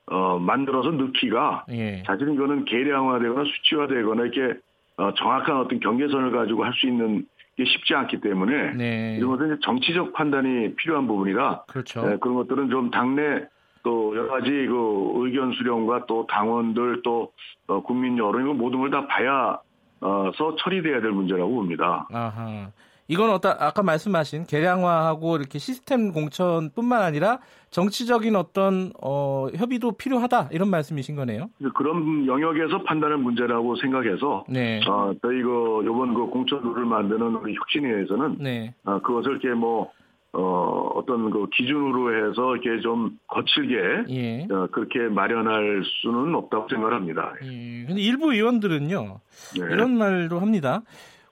어, 0.07 0.37
만들어서 0.39 0.91
넣기가 0.91 1.65
예. 1.71 2.03
사실은 2.05 2.33
이거는 2.33 2.65
계량화되거나 2.65 3.45
수치화되거나 3.45 4.23
이렇게 4.23 4.59
어, 4.97 5.13
정확한 5.13 5.61
어떤 5.61 5.79
경계선을 5.79 6.31
가지고 6.31 6.65
할 6.65 6.73
수 6.73 6.87
있는 6.87 7.25
게 7.55 7.63
쉽지 7.63 7.93
않기 7.95 8.19
때문에 8.19 8.73
네. 8.73 9.15
이런 9.17 9.29
것은 9.29 9.59
정치적 9.61 10.11
판단이 10.11 10.75
필요한 10.75 11.07
부분이라 11.07 11.63
그렇죠. 11.69 12.05
네, 12.05 12.17
그런 12.19 12.35
것들은 12.35 12.69
좀 12.69 12.91
당내 12.91 13.45
또 13.83 14.13
여러 14.17 14.27
가지 14.29 14.49
그 14.49 15.11
의견 15.15 15.53
수렴과 15.53 16.05
또 16.05 16.27
당원들 16.27 17.01
또 17.03 17.31
어, 17.67 17.81
국민 17.81 18.17
여론 18.17 18.43
이거 18.43 18.53
모든 18.53 18.79
걸 18.81 18.91
다 18.91 19.07
봐야 19.07 19.57
서 20.01 20.55
처리돼야 20.57 21.01
될 21.01 21.11
문제라고 21.11 21.53
봅니다. 21.53 22.07
아하. 22.11 22.71
이건 23.07 23.29
어떤 23.29 23.57
아까 23.59 23.83
말씀하신 23.83 24.45
개량화하고 24.45 25.35
이렇게 25.35 25.59
시스템 25.59 26.13
공천뿐만 26.13 27.01
아니라 27.01 27.39
정치적인 27.69 28.37
어떤 28.37 28.93
어, 29.01 29.47
협의도 29.53 29.93
필요하다 29.93 30.47
이런 30.51 30.69
말씀이신 30.69 31.17
거네요. 31.17 31.49
그런 31.75 32.25
영역에서 32.25 32.83
판단할 32.83 33.17
문제라고 33.17 33.75
생각해서 33.75 34.45
네. 34.47 34.79
어, 34.87 35.11
저희 35.21 35.41
그 35.41 35.81
이번 35.83 36.13
그 36.13 36.27
공천 36.27 36.61
룰을 36.61 36.85
만드는 36.85 37.35
우리 37.35 37.53
혁신위에서는 37.55 38.37
네. 38.39 38.73
어, 38.85 38.99
그것을 39.01 39.31
이렇게 39.31 39.49
뭐 39.49 39.91
어, 40.33 40.91
어떤 40.95 41.29
그 41.29 41.47
기준으로 41.49 42.29
해서 42.29 42.55
이렇게 42.55 42.81
좀 42.81 43.17
거칠게 43.27 44.05
예. 44.09 44.47
어, 44.49 44.67
그렇게 44.71 44.99
마련할 44.99 45.83
수는 46.01 46.33
없다고 46.35 46.69
생각합니다. 46.69 47.33
예. 47.43 47.85
근데 47.85 48.01
일부 48.01 48.33
의원들은요 48.33 49.19
네. 49.59 49.65
이런 49.73 49.97
말도 49.97 50.39
합니다. 50.39 50.83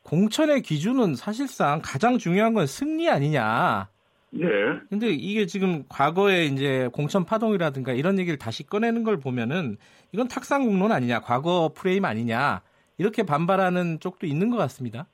공천의 0.03 0.63
기준은 0.63 1.15
사실상 1.15 1.81
가장 1.83 2.17
중요한 2.17 2.53
건 2.53 2.65
승리 2.65 3.09
아니냐. 3.09 3.87
네. 4.31 4.47
근데 4.89 5.09
이게 5.09 5.45
지금 5.45 5.83
과거에 5.87 6.45
이제 6.45 6.89
공천 6.91 7.25
파동이라든가 7.25 7.93
이런 7.93 8.19
얘기를 8.19 8.37
다시 8.37 8.63
꺼내는 8.63 9.03
걸 9.03 9.17
보면은 9.17 9.77
이건 10.11 10.27
탁상 10.27 10.65
공론 10.65 10.91
아니냐, 10.91 11.21
과거 11.21 11.71
프레임 11.73 12.05
아니냐 12.05 12.61
이렇게 12.97 13.23
반발하는 13.23 13.99
쪽도 13.99 14.27
있는 14.27 14.49
것 14.49 14.57
같습니다. 14.57 15.07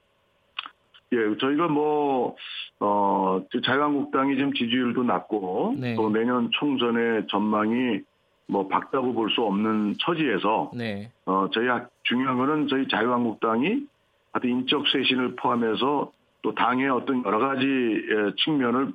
예, 1.14 1.38
저희가 1.40 1.68
뭐, 1.68 2.36
어, 2.80 3.42
자유한국당이 3.64 4.36
지금 4.36 4.54
지지율도 4.54 5.04
낮고, 5.04 5.76
네. 5.80 5.96
또 5.96 6.10
내년 6.10 6.50
총선의 6.52 7.28
전망이 7.30 8.00
뭐 8.48 8.68
밝다고 8.68 9.14
볼 9.14 9.30
수 9.30 9.42
없는 9.44 9.96
처지에서, 10.00 10.72
네. 10.76 11.12
어, 11.26 11.48
저희 11.54 11.68
중요한 12.04 12.38
거는 12.38 12.68
저희 12.68 12.88
자유한국당이 12.88 13.86
하여튼 14.34 14.50
인적 14.50 14.88
쇄신을 14.88 15.36
포함해서 15.36 16.12
또 16.42 16.54
당의 16.54 16.90
어떤 16.90 17.24
여러 17.24 17.40
가지 17.40 17.66
예, 17.66 18.34
측면을 18.44 18.92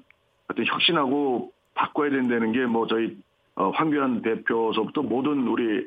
하여튼 0.49 0.67
혁신하고 0.67 1.51
바꿔야 1.75 2.11
된다는 2.11 2.53
게 2.53 2.67
뭐 2.67 2.87
저희 2.87 3.17
어, 3.57 3.71
황교안 3.71 4.23
대표서부터 4.23 5.03
모든 5.03 5.47
우리 5.49 5.87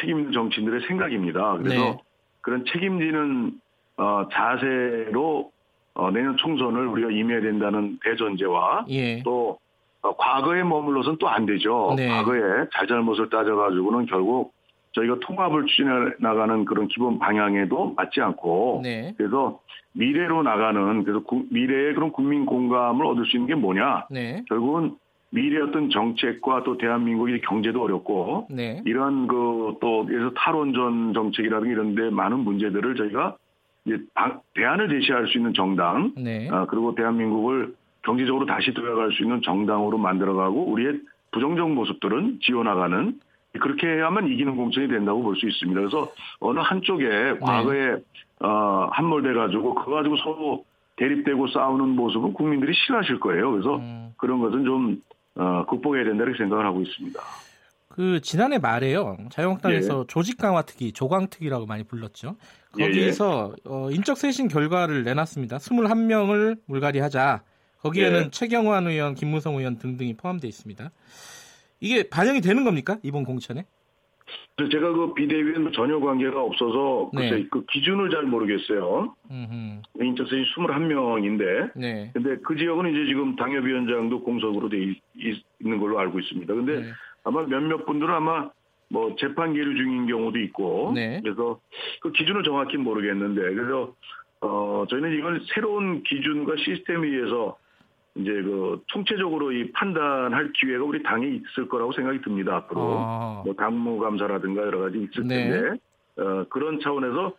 책임 0.00 0.32
정치인들의 0.32 0.86
생각입니다. 0.88 1.58
그래서 1.58 1.74
네. 1.84 1.98
그런 2.40 2.64
책임지는 2.66 3.60
어, 3.96 4.26
자세로 4.32 5.52
어, 5.94 6.10
내년 6.10 6.36
총선을 6.36 6.86
우리가 6.88 7.10
임해야 7.10 7.40
된다는 7.40 7.98
대전제와 8.02 8.86
예. 8.90 9.22
또 9.22 9.58
어, 10.02 10.16
과거에 10.16 10.62
머물러서는 10.62 11.18
또 11.18 11.28
안 11.28 11.46
되죠. 11.46 11.94
네. 11.96 12.08
과거에 12.08 12.40
잘잘못을 12.72 13.30
따져가지고는 13.30 14.06
결국 14.06 14.52
저희가 14.92 15.16
통합을 15.20 15.66
추진해 15.66 15.90
나가는 16.18 16.64
그런 16.64 16.86
기본 16.88 17.18
방향에도 17.18 17.94
맞지 17.96 18.20
않고 18.20 18.80
네. 18.84 19.14
그래서 19.16 19.60
미래로 19.92 20.42
나가는 20.42 21.02
그래서 21.04 21.20
구, 21.24 21.44
미래의 21.50 21.94
그런 21.94 22.12
국민 22.12 22.46
공감을 22.46 23.04
얻을 23.06 23.24
수 23.26 23.36
있는 23.36 23.48
게 23.48 23.54
뭐냐 23.54 24.06
네. 24.10 24.44
결국은 24.48 24.96
미래 25.30 25.60
어떤 25.60 25.90
정책과 25.90 26.62
또 26.62 26.78
대한민국의 26.78 27.40
경제도 27.40 27.82
어렵고 27.82 28.46
네. 28.50 28.82
이런 28.84 29.26
그또 29.26 30.04
그래서 30.06 30.30
탈원전 30.36 31.12
정책이라든가 31.12 31.72
이런데 31.72 32.10
많은 32.10 32.40
문제들을 32.40 32.94
저희가 32.94 33.36
이제 33.86 33.98
대안을 34.54 34.88
제시할 34.88 35.28
수 35.28 35.38
있는 35.38 35.52
정당, 35.54 36.12
네. 36.16 36.48
아, 36.50 36.66
그리고 36.66 36.94
대한민국을 36.94 37.74
경제적으로 38.02 38.46
다시 38.46 38.72
들어갈 38.72 39.12
수 39.12 39.22
있는 39.22 39.42
정당으로 39.42 39.98
만들어가고 39.98 40.70
우리의 40.72 41.00
부정적 41.32 41.70
모습들은 41.70 42.38
지워나가는 42.42 43.18
그렇게 43.60 43.86
해야만 43.86 44.28
이기는 44.28 44.56
공천이 44.56 44.88
된다고 44.88 45.22
볼 45.22 45.36
수 45.36 45.48
있습니다. 45.48 45.80
그래서 45.80 46.10
어느 46.40 46.58
한쪽에 46.58 47.08
네. 47.08 47.38
과거에 47.38 47.96
어, 48.40 48.88
함몰돼 48.92 49.32
가지고 49.32 49.74
그거 49.74 49.92
가지고 49.92 50.16
서로 50.18 50.64
대립되고 50.96 51.48
싸우는 51.48 51.88
모습은 51.90 52.32
국민들이 52.34 52.72
싫어하실 52.74 53.20
거예요. 53.20 53.52
그래서 53.52 53.76
음. 53.76 54.12
그런 54.16 54.40
것은 54.40 54.64
좀 54.64 55.00
어, 55.36 55.64
극복해야 55.66 56.04
된다 56.04 56.24
고 56.24 56.34
생각을 56.36 56.64
하고 56.64 56.80
있습니다. 56.82 57.20
그 57.88 58.20
지난해 58.20 58.58
말에요 58.58 59.16
자유한국당에서 59.30 60.00
예. 60.00 60.06
조직 60.08 60.36
강화 60.36 60.62
특위, 60.62 60.92
조강 60.92 61.28
특위라고 61.28 61.66
많이 61.66 61.84
불렀죠. 61.84 62.36
거기서 62.78 63.54
예. 63.56 63.62
어, 63.64 63.90
인적 63.90 64.16
쇄신 64.16 64.48
결과를 64.48 65.04
내놨습니다. 65.04 65.58
21명을 65.58 66.58
물갈이하자. 66.66 67.42
거기에는 67.78 68.24
예. 68.26 68.30
최경환 68.30 68.86
의원, 68.86 69.14
김무성 69.14 69.56
의원 69.56 69.78
등등이 69.78 70.14
포함되어 70.14 70.48
있습니다. 70.48 70.90
이게 71.80 72.08
반영이 72.08 72.40
되는 72.40 72.64
겁니까 72.64 72.98
이번 73.02 73.24
공천에? 73.24 73.66
제가 74.56 74.92
그 74.92 75.14
비대위는 75.14 75.72
전혀 75.72 75.98
관계가 75.98 76.40
없어서 76.40 77.10
네. 77.12 77.46
그 77.50 77.64
기준을 77.66 78.10
잘 78.10 78.22
모르겠어요. 78.22 79.14
음흠. 79.30 79.82
인적 80.00 80.28
쇄신 80.28 80.44
21명인데, 80.56 81.72
네. 81.74 82.10
근데 82.14 82.36
그 82.42 82.56
지역은 82.56 82.90
이제 82.90 83.06
지금 83.06 83.34
당협위원장도 83.34 84.22
공석으로 84.22 84.68
돼 84.68 84.94
있, 85.16 85.42
는 85.60 85.78
걸로 85.80 85.98
알고 85.98 86.20
있습니다. 86.20 86.54
근데 86.54 86.80
네. 86.80 86.86
아마 87.24 87.42
몇몇 87.42 87.84
분들은 87.84 88.14
아마 88.14 88.50
뭐 88.94 89.16
재판 89.18 89.52
계류 89.52 89.74
중인 89.74 90.06
경우도 90.06 90.38
있고 90.38 90.92
네. 90.94 91.20
그래서 91.20 91.58
그 92.00 92.12
기준을 92.12 92.44
정확히 92.44 92.76
모르겠는데 92.76 93.40
그래서 93.54 93.92
어 94.40 94.84
저희는 94.88 95.18
이걸 95.18 95.40
새로운 95.52 96.04
기준과 96.04 96.54
시스템에 96.58 97.08
의해서 97.08 97.56
이제 98.14 98.30
그 98.30 98.80
총체적으로 98.86 99.50
이 99.50 99.72
판단할 99.72 100.52
기회가 100.52 100.84
우리 100.84 101.02
당에 101.02 101.26
있을 101.26 101.68
거라고 101.68 101.92
생각이 101.92 102.20
듭니다 102.20 102.54
앞으로 102.54 102.80
아. 103.00 103.42
뭐 103.44 103.52
당무 103.54 103.98
감사라든가 103.98 104.62
여러 104.62 104.78
가지 104.78 104.98
있을 104.98 105.26
네. 105.26 105.50
텐데 105.50 105.80
어 106.16 106.44
그런 106.48 106.78
차원에서 106.78 107.32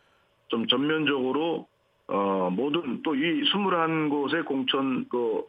좀 0.50 0.68
전면적으로 0.68 1.68
어 2.08 2.50
모든 2.52 3.02
또 3.02 3.16
이 3.16 3.44
21곳의 3.44 4.46
공천 4.46 5.08
그 5.08 5.44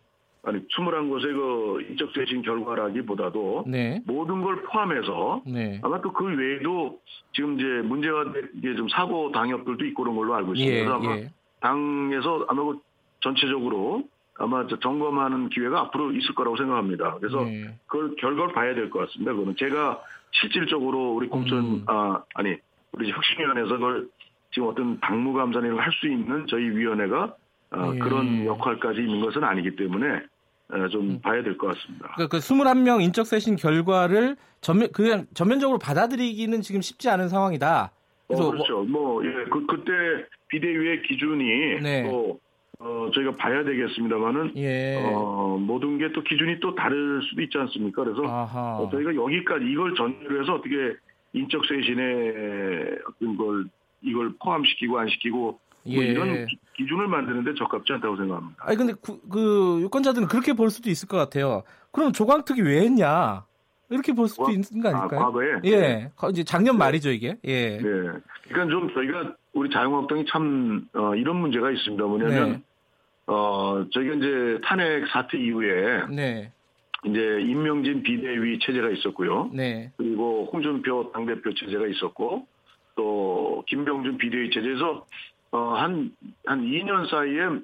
아니 0.46 0.60
21곳의 0.68 1.22
그 1.34 1.86
인적 1.90 2.12
쇄신 2.14 2.42
결과라기보다도 2.42 3.64
네. 3.66 4.00
모든 4.06 4.42
걸 4.42 4.62
포함해서 4.62 5.42
네. 5.44 5.80
아마 5.82 6.00
또 6.00 6.12
그 6.12 6.24
외에도 6.24 7.00
지금 7.32 7.58
이제 7.58 7.64
문제가 7.84 8.24
이게 8.54 8.74
좀 8.76 8.88
사고 8.88 9.32
당역들도 9.32 9.84
있고 9.86 10.04
그런 10.04 10.16
걸로 10.16 10.34
알고 10.36 10.54
있습니다. 10.54 10.76
예, 10.76 10.84
그래서 10.84 10.94
아마 10.96 11.16
예. 11.18 11.30
당에서 11.60 12.46
아마 12.48 12.62
그 12.64 12.78
전체적으로 13.20 14.04
아마 14.38 14.66
점검하는 14.68 15.48
기회가 15.48 15.80
앞으로 15.80 16.12
있을 16.12 16.34
거라고 16.36 16.56
생각합니다. 16.56 17.16
그래서 17.18 17.44
예. 17.48 17.74
그걸 17.88 18.14
결과를 18.16 18.54
봐야 18.54 18.72
될 18.74 18.88
것 18.90 19.00
같습니다. 19.00 19.32
그거는 19.32 19.56
제가 19.58 20.00
실질적으로 20.30 21.12
우리 21.14 21.26
공천 21.28 21.58
음. 21.58 21.84
아 21.86 22.22
아니 22.34 22.54
우리 22.92 23.10
혁신위원회에서 23.10 23.74
그걸 23.74 24.08
지금 24.52 24.68
어떤 24.68 25.00
당무감사를 25.00 25.76
할 25.80 25.92
수 25.92 26.06
있는 26.06 26.46
저희 26.48 26.62
위원회가 26.70 27.34
어, 27.72 27.92
예. 27.94 27.98
그런 27.98 28.46
역할까지 28.46 29.00
있는 29.00 29.20
것은 29.22 29.42
아니기 29.42 29.74
때문에 29.76 30.06
예, 30.06 30.20
좀 30.90 31.10
음. 31.10 31.20
봐야 31.20 31.42
될 31.42 31.56
것 31.56 31.68
같습니다. 31.68 32.12
그러니까 32.14 32.36
그 32.36 32.38
21명 32.42 33.00
인적 33.02 33.26
쇄신 33.26 33.56
결과를 33.56 34.36
전면 34.60 34.90
그냥 34.92 35.26
전면적으로 35.34 35.78
받아들이기는 35.78 36.60
지금 36.62 36.80
쉽지 36.82 37.08
않은 37.08 37.28
상황이다. 37.28 37.92
그래서 38.26 38.48
어, 38.48 38.50
그렇죠. 38.50 38.82
뭐, 38.84 39.22
뭐 39.22 39.26
예, 39.26 39.30
그 39.50 39.64
그때 39.66 39.92
비대위의 40.48 41.02
기준이 41.02 41.80
네. 41.82 42.02
또 42.10 42.40
어, 42.78 43.08
저희가 43.14 43.32
봐야 43.36 43.62
되겠습니다만은 43.64 44.52
예. 44.56 44.96
어, 45.04 45.56
모든 45.60 45.98
게 45.98 46.08
또 46.12 46.22
기준이 46.22 46.58
또 46.60 46.74
다를 46.74 47.22
수도 47.22 47.42
있지 47.42 47.56
않습니까? 47.58 48.02
그래서 48.04 48.22
어, 48.24 48.88
저희가 48.90 49.14
여기까지 49.14 49.64
이걸 49.66 49.94
전제로 49.94 50.42
해서 50.42 50.54
어떻게 50.54 50.94
인적 51.32 51.64
쇄신의 51.66 52.98
어떤 53.08 53.36
걸 53.36 53.64
이걸 54.02 54.32
포함시키고 54.42 54.98
안 54.98 55.08
시키고 55.08 55.58
뭐 55.86 56.02
예. 56.02 56.08
이런 56.08 56.46
기준을 56.76 57.08
만드는데 57.08 57.54
적합지 57.54 57.92
않다고 57.94 58.16
생각합니다. 58.16 58.64
아니 58.64 58.76
근데 58.76 58.92
그, 59.00 59.20
그 59.30 59.78
유권자들은 59.82 60.28
그렇게 60.28 60.52
볼 60.52 60.70
수도 60.70 60.90
있을 60.90 61.08
것 61.08 61.16
같아요. 61.16 61.62
그럼 61.92 62.12
조광특위 62.12 62.62
왜 62.62 62.80
했냐? 62.82 63.44
이렇게 63.88 64.12
볼 64.12 64.28
수도 64.28 64.46
어? 64.46 64.50
있는 64.50 64.82
거 64.82 64.88
아닐까요? 64.88 65.20
아, 65.20 65.24
과거에? 65.26 65.46
예. 65.64 65.80
네. 65.80 66.12
이제 66.30 66.44
작년 66.44 66.74
네. 66.74 66.78
말이죠, 66.78 67.10
이게. 67.10 67.36
예. 67.44 67.76
네. 67.76 67.80
그러니까 67.80 68.66
좀 68.68 68.92
저희가 68.92 69.36
우리 69.52 69.70
자유한국당이 69.70 70.24
참, 70.28 70.88
어, 70.92 71.14
이런 71.14 71.36
문제가 71.36 71.70
있습니다. 71.70 72.04
뭐냐면, 72.04 72.52
네. 72.52 72.62
어, 73.26 73.86
저희가 73.92 74.14
이제 74.14 74.60
탄핵 74.64 75.06
사태 75.08 75.38
이후에. 75.38 76.06
네. 76.10 76.52
이제 77.04 77.20
임명진 77.42 78.02
비대위 78.02 78.58
체제가 78.58 78.90
있었고요. 78.90 79.50
네. 79.52 79.92
그리고 79.96 80.48
홍준표 80.52 81.12
당대표 81.12 81.54
체제가 81.54 81.86
있었고, 81.86 82.46
또 82.96 83.62
김병준 83.68 84.18
비대위 84.18 84.50
체제에서 84.50 85.06
어, 85.52 85.74
한, 85.74 86.12
한 86.44 86.62
2년 86.62 87.08
사이에 87.10 87.60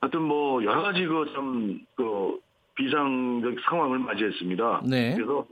하여튼 0.00 0.22
뭐 0.22 0.62
여러 0.64 0.82
가지 0.82 1.04
그 1.06 1.30
좀, 1.34 1.80
그 1.94 2.38
비상적 2.74 3.54
상황을 3.68 3.98
맞이했습니다. 4.00 4.82
네. 4.88 5.14
그래서 5.14 5.46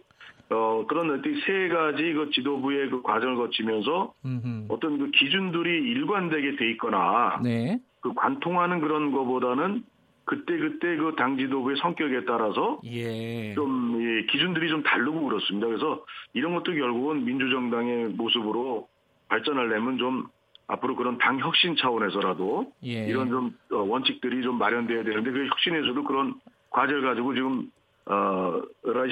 어, 0.51 0.85
그런 0.89 1.11
어떤 1.11 1.41
세 1.47 1.69
가지 1.69 2.13
그 2.13 2.31
지도부의 2.33 2.91
그 2.91 3.03
과정을 3.03 3.37
거치면서 3.37 4.13
음흠. 4.25 4.67
어떤 4.69 4.99
그 4.99 5.11
기준들이 5.13 5.71
일관되게 5.71 6.57
돼 6.57 6.71
있거나 6.73 7.41
네. 7.43 7.79
그 8.01 8.13
관통하는 8.15 8.81
그런 8.81 9.13
거보다는 9.13 9.85
그때 10.25 10.57
그때 10.59 10.97
그 10.97 11.15
당 11.17 11.37
지도부의 11.37 11.77
성격에 11.77 12.25
따라서 12.25 12.81
예. 12.85 13.55
좀 13.55 13.99
예, 14.01 14.27
기준들이 14.27 14.69
좀 14.69 14.83
다르고 14.83 15.23
그렇습니다. 15.25 15.67
그래서 15.67 16.05
이런 16.35 16.55
것도 16.55 16.73
결국은 16.73 17.25
민주정당의 17.25 18.09
모습으로 18.11 18.89
발전하려면 19.29 19.99
좀 19.99 20.27
앞으로 20.71 20.95
그런 20.95 21.19
당 21.19 21.39
혁신 21.41 21.75
차원에서라도 21.77 22.73
예. 22.85 23.07
이런 23.07 23.29
좀 23.29 23.59
어, 23.73 23.79
원칙들이 23.79 24.43
좀 24.43 24.57
마련돼야 24.57 25.03
되는데 25.03 25.31
그 25.31 25.47
혁신에서도 25.47 26.05
그런 26.05 26.35
과제를 26.71 27.03
가지고 27.03 27.35
지금 27.35 27.71
어, 28.07 28.63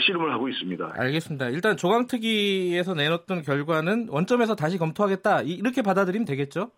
씨름을 0.06 0.32
하고 0.32 0.48
있습니다. 0.48 0.92
알겠습니다. 0.96 1.48
일단 1.50 1.76
조강특위에서 1.76 2.94
내놓던 2.94 3.42
결과는 3.42 4.08
원점에서 4.10 4.54
다시 4.54 4.78
검토하겠다 4.78 5.42
이렇게 5.42 5.82
받아들이면 5.82 6.24
되겠죠? 6.26 6.70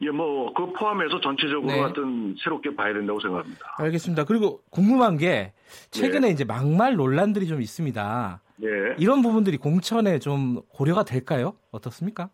예, 0.00 0.10
뭐, 0.10 0.52
그 0.54 0.72
포함해서 0.74 1.20
전체적으로 1.20 1.72
네. 1.72 1.80
하여튼 1.80 2.36
새롭게 2.38 2.76
봐야 2.76 2.92
된다고 2.92 3.18
생각합니다. 3.18 3.74
알겠습니다. 3.78 4.24
그리고 4.26 4.60
궁금한 4.70 5.16
게 5.16 5.52
최근에 5.90 6.28
네. 6.28 6.32
이제 6.32 6.44
막말 6.44 6.94
논란들이 6.94 7.48
좀 7.48 7.60
있습니다. 7.60 8.40
네. 8.58 8.68
이런 8.98 9.22
부분들이 9.22 9.56
공천에 9.56 10.20
좀 10.20 10.60
고려가 10.68 11.02
될까요? 11.04 11.54
어떻습니까? 11.72 12.30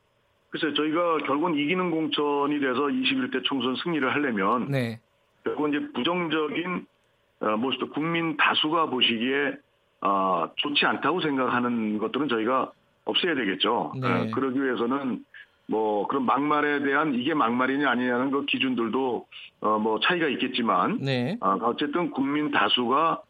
글쎄요, 0.55 0.72
저희가 0.74 1.18
결국은 1.26 1.57
이기는 1.57 1.90
공천이 1.90 2.61
돼서 2.61 2.82
21대 2.82 3.42
총선 3.42 3.74
승리를 3.74 4.09
하려면 4.14 4.70
네. 4.70 5.00
결국은 5.42 5.70
이제 5.70 5.92
부정적인 5.92 6.86
어, 7.40 7.57
모습도 7.57 7.90
국민 7.90 8.36
다수가 8.36 8.86
보시기에 8.86 9.57
어, 10.02 10.48
좋지 10.55 10.86
않다고 10.86 11.20
생각하는 11.22 11.98
것들은 11.98 12.28
저희가 12.28 12.70
없애야 13.05 13.34
되겠죠. 13.34 13.94
네. 14.00 14.07
어, 14.07 14.30
그러기 14.32 14.62
위해서는 14.62 15.24
뭐 15.66 16.07
그런 16.07 16.24
막말에 16.24 16.84
대한 16.84 17.16
이게 17.16 17.34
막말이냐 17.34 17.90
아니냐는 17.90 18.30
그 18.30 18.44
기준들도 18.44 19.26
어, 19.62 19.78
뭐 19.80 19.98
차이가 19.98 20.28
있겠지만 20.28 20.98
네. 21.00 21.36
어, 21.40 21.59
어쨌든 21.62 22.12
국민 22.12 22.52
다수가 22.52 23.22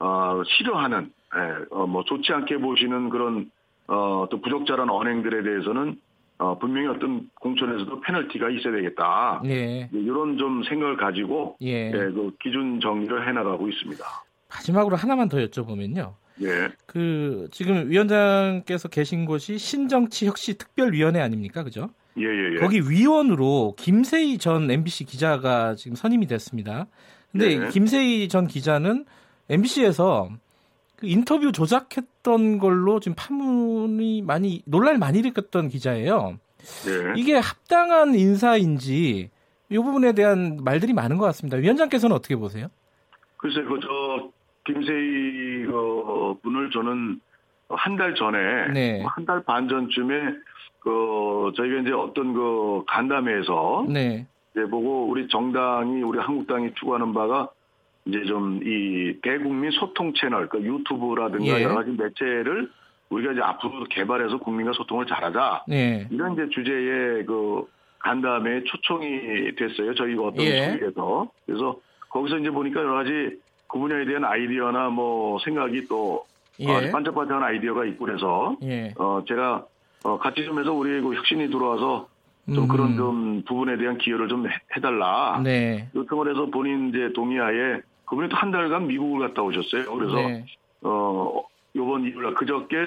어, 0.00 0.42
싫어하는 0.44 1.12
예, 1.36 1.64
어, 1.70 1.86
뭐 1.86 2.02
좋지 2.02 2.32
않게 2.32 2.58
보시는 2.58 3.08
그런 3.08 3.52
어, 3.86 4.26
또 4.28 4.40
부적절한 4.40 4.90
언행들에 4.90 5.44
대해서는 5.44 6.00
어, 6.42 6.58
분명히 6.58 6.88
어떤 6.88 7.30
공천에서도 7.40 8.00
페널티가 8.00 8.50
있어야 8.50 8.74
되겠다. 8.74 9.40
예. 9.46 9.88
이런 9.92 10.36
좀 10.38 10.64
생각을 10.64 10.96
가지고 10.96 11.56
예. 11.62 11.86
예, 11.86 11.90
그 11.92 12.32
기준 12.42 12.80
정리를 12.80 13.28
해나가고 13.28 13.68
있습니다. 13.68 14.04
마지막으로 14.50 14.96
하나만 14.96 15.28
더 15.28 15.38
여쭤보면요. 15.38 16.14
예. 16.42 16.68
그 16.86 17.46
지금 17.52 17.88
위원장께서 17.88 18.88
계신 18.88 19.24
곳이 19.24 19.56
신정치 19.56 20.26
혁신 20.26 20.56
특별위원회 20.58 21.20
아닙니까, 21.20 21.62
그죠? 21.62 21.90
예, 22.18 22.24
예, 22.24 22.54
예. 22.54 22.56
거기 22.58 22.80
위원으로 22.80 23.74
김세희 23.78 24.38
전 24.38 24.68
MBC 24.68 25.04
기자가 25.04 25.76
지금 25.76 25.94
선임이 25.94 26.26
됐습니다. 26.26 26.86
근데 27.30 27.52
예. 27.52 27.68
김세희 27.68 28.28
전 28.28 28.48
기자는 28.48 29.04
MBC에서 29.48 30.28
그 31.02 31.08
인터뷰 31.08 31.50
조작했던 31.50 32.58
걸로 32.58 33.00
지금 33.00 33.16
파문이 33.18 34.22
많이 34.22 34.62
논란을 34.66 35.00
많이 35.00 35.18
일으켰던 35.18 35.68
기자예요. 35.68 36.38
네. 36.86 37.12
이게 37.16 37.34
합당한 37.34 38.14
인사인지 38.14 39.28
이 39.68 39.76
부분에 39.76 40.12
대한 40.12 40.60
말들이 40.62 40.92
많은 40.92 41.18
것 41.18 41.24
같습니다. 41.24 41.56
위원장께서는 41.56 42.14
어떻게 42.14 42.36
보세요? 42.36 42.68
글쎄, 43.36 43.62
그저 43.64 44.30
김세희 44.64 45.66
그 45.66 46.34
분을 46.40 46.70
저는 46.70 47.20
한 47.68 47.96
달 47.96 48.14
전에 48.14 48.68
네. 48.72 49.02
한달 49.04 49.42
반 49.42 49.68
전쯤에 49.68 50.14
그 50.78 51.50
저희가 51.56 51.80
이제 51.80 51.90
어떤 51.90 52.32
그 52.32 52.84
간담회에서 52.86 53.86
네. 53.88 54.26
이제 54.52 54.64
보고 54.70 55.08
우리 55.08 55.26
정당이 55.26 56.02
우리 56.02 56.20
한국당이 56.20 56.70
추구하는 56.78 57.12
바가 57.12 57.48
이제 58.04 58.24
좀 58.24 58.60
이 58.64 59.14
대국민 59.22 59.70
소통 59.70 60.12
채널, 60.14 60.48
그 60.48 60.60
유튜브라든가 60.62 61.58
예. 61.58 61.62
여러 61.62 61.76
가지 61.76 61.90
매체를 61.90 62.70
우리가 63.10 63.32
이제 63.32 63.40
앞으로 63.42 63.84
개발해서 63.84 64.38
국민과 64.38 64.72
소통을 64.72 65.06
잘하자. 65.06 65.64
예. 65.70 66.06
이런 66.10 66.32
이제 66.32 66.48
주제의 66.48 67.26
그 67.26 67.66
간담회 67.98 68.64
초청이 68.64 69.54
됐어요. 69.56 69.94
저희가 69.94 70.22
어떤 70.22 70.44
예. 70.44 70.78
에서 70.82 71.28
그래서 71.46 71.76
거기서 72.08 72.38
이제 72.38 72.50
보니까 72.50 72.80
여러 72.80 72.94
가지 72.94 73.38
그 73.68 73.78
분야에 73.78 74.04
대한 74.04 74.24
아이디어나 74.24 74.88
뭐 74.88 75.38
생각이 75.44 75.86
또 75.88 76.24
예. 76.60 76.68
어, 76.68 76.90
반짝반짝한 76.90 77.42
아이디어가 77.42 77.84
있고 77.86 78.06
그래서 78.06 78.56
예. 78.62 78.92
어 78.96 79.22
제가 79.28 79.64
어 80.04 80.18
같이 80.18 80.44
좀 80.44 80.58
해서 80.58 80.72
우리 80.72 81.00
그 81.00 81.14
혁신이 81.14 81.48
들어와서 81.50 82.08
좀 82.52 82.64
음. 82.64 82.68
그런 82.68 82.96
좀 82.96 83.42
부분에 83.46 83.76
대한 83.76 83.98
기여를 83.98 84.28
좀 84.28 84.46
해달라. 84.76 85.40
네. 85.44 85.88
요청을 85.94 86.30
해서 86.30 86.46
본인 86.46 86.88
이제 86.88 87.12
동의하에 87.14 87.80
그분이 88.12 88.28
또 88.28 88.36
한 88.36 88.50
달간 88.50 88.86
미국을 88.88 89.26
갔다 89.26 89.40
오셨어요. 89.42 89.90
그래서 89.94 90.16
네. 90.16 90.44
어 90.82 91.42
요번 91.74 92.04
일요일 92.04 92.34
그저께 92.34 92.86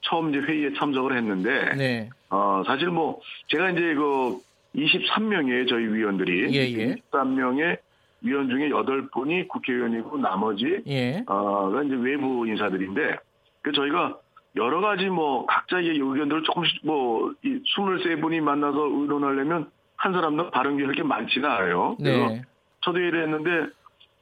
처음 0.00 0.30
이제 0.30 0.40
회의에 0.40 0.72
참석을 0.74 1.16
했는데 1.16 1.74
네. 1.76 2.10
어 2.28 2.64
사실 2.66 2.88
뭐 2.88 3.20
제가 3.46 3.70
이제 3.70 3.94
그 3.94 4.36
23명의 4.74 5.68
저희 5.68 5.84
위원들이 5.86 6.56
예, 6.56 6.60
예. 6.72 6.96
23명의 7.12 7.78
위원 8.22 8.48
중에 8.48 8.68
8분이 8.70 9.46
국회의원이고 9.46 10.18
나머지 10.18 10.82
예. 10.88 11.22
어 11.28 11.70
이제 11.84 11.94
외부 11.94 12.44
인사들인데 12.48 13.16
그 13.62 13.70
저희가 13.70 14.18
여러 14.56 14.80
가지 14.80 15.04
뭐 15.08 15.46
각자의 15.46 15.86
의견들을 15.90 16.42
조금씩 16.42 16.80
뭐 16.84 17.32
이 17.44 17.60
23분이 17.62 18.40
만나서 18.40 18.76
의논하려면 18.86 19.70
한 19.96 20.12
사람당 20.12 20.50
발언이 20.50 20.82
그렇게 20.82 21.04
많지는 21.04 21.48
않아요. 21.48 21.96
그래서 22.00 22.28
네. 22.30 22.42
저도 22.80 22.98
이랬는데 22.98 23.72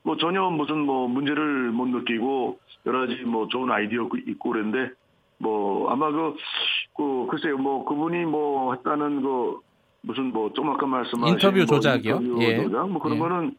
뭐 0.04 0.16
전혀 0.16 0.48
무슨 0.50 0.78
뭐 0.80 1.08
문제를 1.08 1.70
못 1.70 1.86
느끼고 1.88 2.58
여러 2.86 3.00
가지 3.00 3.22
뭐 3.22 3.46
좋은 3.48 3.70
아이디어 3.70 4.08
있고 4.26 4.50
그랬는데 4.50 4.92
뭐 5.38 5.90
아마 5.90 6.10
그, 6.10 6.36
그 6.96 7.26
글쎄요 7.30 7.56
뭐 7.58 7.84
그분이 7.84 8.24
뭐 8.24 8.74
했다는 8.74 9.22
그 9.22 9.60
무슨 10.02 10.32
뭐 10.32 10.50
좀 10.52 10.70
아까 10.70 10.86
말씀하신 10.86 11.34
인터뷰 11.34 11.56
뭐 11.58 11.66
조작이요? 11.66 12.16
인터뷰 12.16 12.42
예. 12.42 12.62
조작 12.62 12.88
뭐 12.90 13.00
그런 13.00 13.16
예. 13.16 13.20
거는 13.20 13.56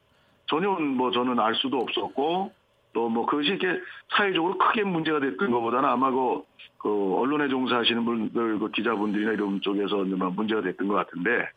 전혀 0.48 0.70
뭐 0.72 1.12
저는 1.12 1.40
알 1.40 1.56
수도 1.56 1.80
없었고 1.80 2.52
또 2.94 3.10
뭐 3.10 3.26
그것이 3.26 3.50
이렇게 3.50 3.82
사회적으로 4.16 4.58
크게 4.58 4.84
문제가 4.84 5.20
됐던 5.20 5.50
것보다는 5.50 5.90
아마 5.90 6.12
그, 6.12 6.44
그 6.78 7.16
언론에 7.16 7.48
종사하시는 7.48 8.06
분들 8.06 8.60
그 8.60 8.70
기자분들이나 8.72 9.32
이런 9.32 9.62
쪽에서 9.62 10.04
문제가 10.04 10.62
됐던 10.62 10.88
것 10.88 10.94
같은데 10.96 11.50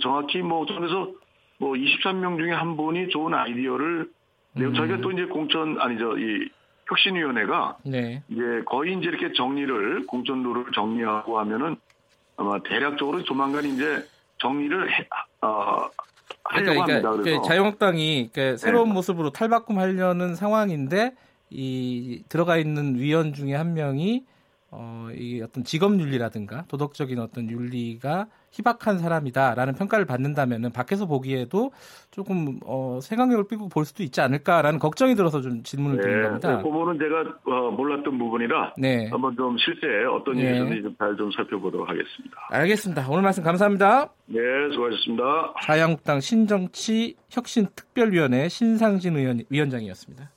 정확히 0.00 0.42
뭐 0.42 0.64
저에서 0.66 1.10
뭐 1.58 1.72
23명 1.72 2.38
중에 2.38 2.52
한 2.52 2.76
분이 2.76 3.08
좋은 3.08 3.34
아이디어를 3.34 4.10
네, 4.56 4.72
저희가 4.72 5.00
또 5.00 5.12
이제 5.12 5.24
공천 5.26 5.80
아니죠 5.80 6.16
이 6.18 6.48
혁신위원회가 6.88 7.78
네. 7.84 8.22
이제 8.28 8.42
거의 8.64 8.94
이제 8.94 9.08
이렇게 9.08 9.32
정리를 9.32 10.06
공천 10.06 10.42
룰을 10.42 10.66
정리하고 10.74 11.38
하면은 11.40 11.76
아마 12.36 12.58
대략적으로 12.62 13.22
조만간 13.24 13.64
이제 13.64 14.04
정리를 14.38 14.90
해, 14.90 15.08
어, 15.40 15.88
하려고 16.44 16.82
그러니까, 16.82 16.82
합니다. 16.82 17.10
그래서 17.10 17.42
자유한국당이 17.42 18.30
그러니까 18.32 18.56
새로운 18.58 18.88
네. 18.88 18.94
모습으로 18.94 19.30
탈바꿈하려는 19.30 20.34
상황인데 20.34 21.14
이 21.50 22.22
들어가 22.28 22.56
있는 22.56 22.96
위원 22.96 23.32
중에 23.32 23.54
한 23.54 23.74
명이 23.74 24.24
어, 24.78 25.08
이 25.14 25.40
어떤 25.40 25.64
직업 25.64 25.98
윤리라든가 25.98 26.64
도덕적인 26.68 27.18
어떤 27.18 27.50
윤리가 27.50 28.26
희박한 28.52 28.98
사람이다라는 28.98 29.74
평가를 29.74 30.04
받는다면은 30.04 30.70
밖에서 30.72 31.06
보기에도 31.06 31.72
조금 32.10 32.58
어, 32.64 32.98
세강력을 33.00 33.48
삐고 33.48 33.68
볼 33.68 33.86
수도 33.86 34.02
있지 34.02 34.20
않을까라는 34.20 34.78
걱정이 34.78 35.14
들어서 35.14 35.40
좀 35.40 35.62
질문을 35.62 35.96
네, 35.96 36.02
드린 36.02 36.22
겁니다. 36.22 36.58
그 36.58 36.62
부분은 36.64 36.98
제가 36.98 37.38
어, 37.44 37.70
몰랐던 37.70 38.18
부분이라 38.18 38.74
네. 38.76 39.08
한번 39.08 39.34
좀 39.36 39.56
실제 39.58 39.86
어떤 40.04 40.36
일이 40.36 40.50
네. 40.50 40.58
있는지 40.58 40.94
잘좀 40.98 41.30
살펴보도록 41.32 41.88
하겠습니다. 41.88 42.36
알겠습니다. 42.50 43.06
오늘 43.08 43.22
말씀 43.22 43.42
감사합니다. 43.42 44.10
네, 44.26 44.40
수고하셨습니다. 44.72 45.54
자유한국당 45.62 46.20
신정치 46.20 47.16
혁신특별위원회 47.30 48.48
신상진 48.48 49.16
의원, 49.16 49.40
위원장이었습니다. 49.48 50.35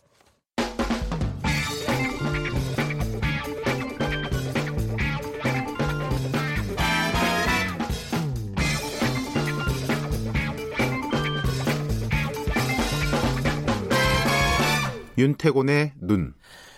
윤태곤의 15.20 15.92
눈. 16.00 16.34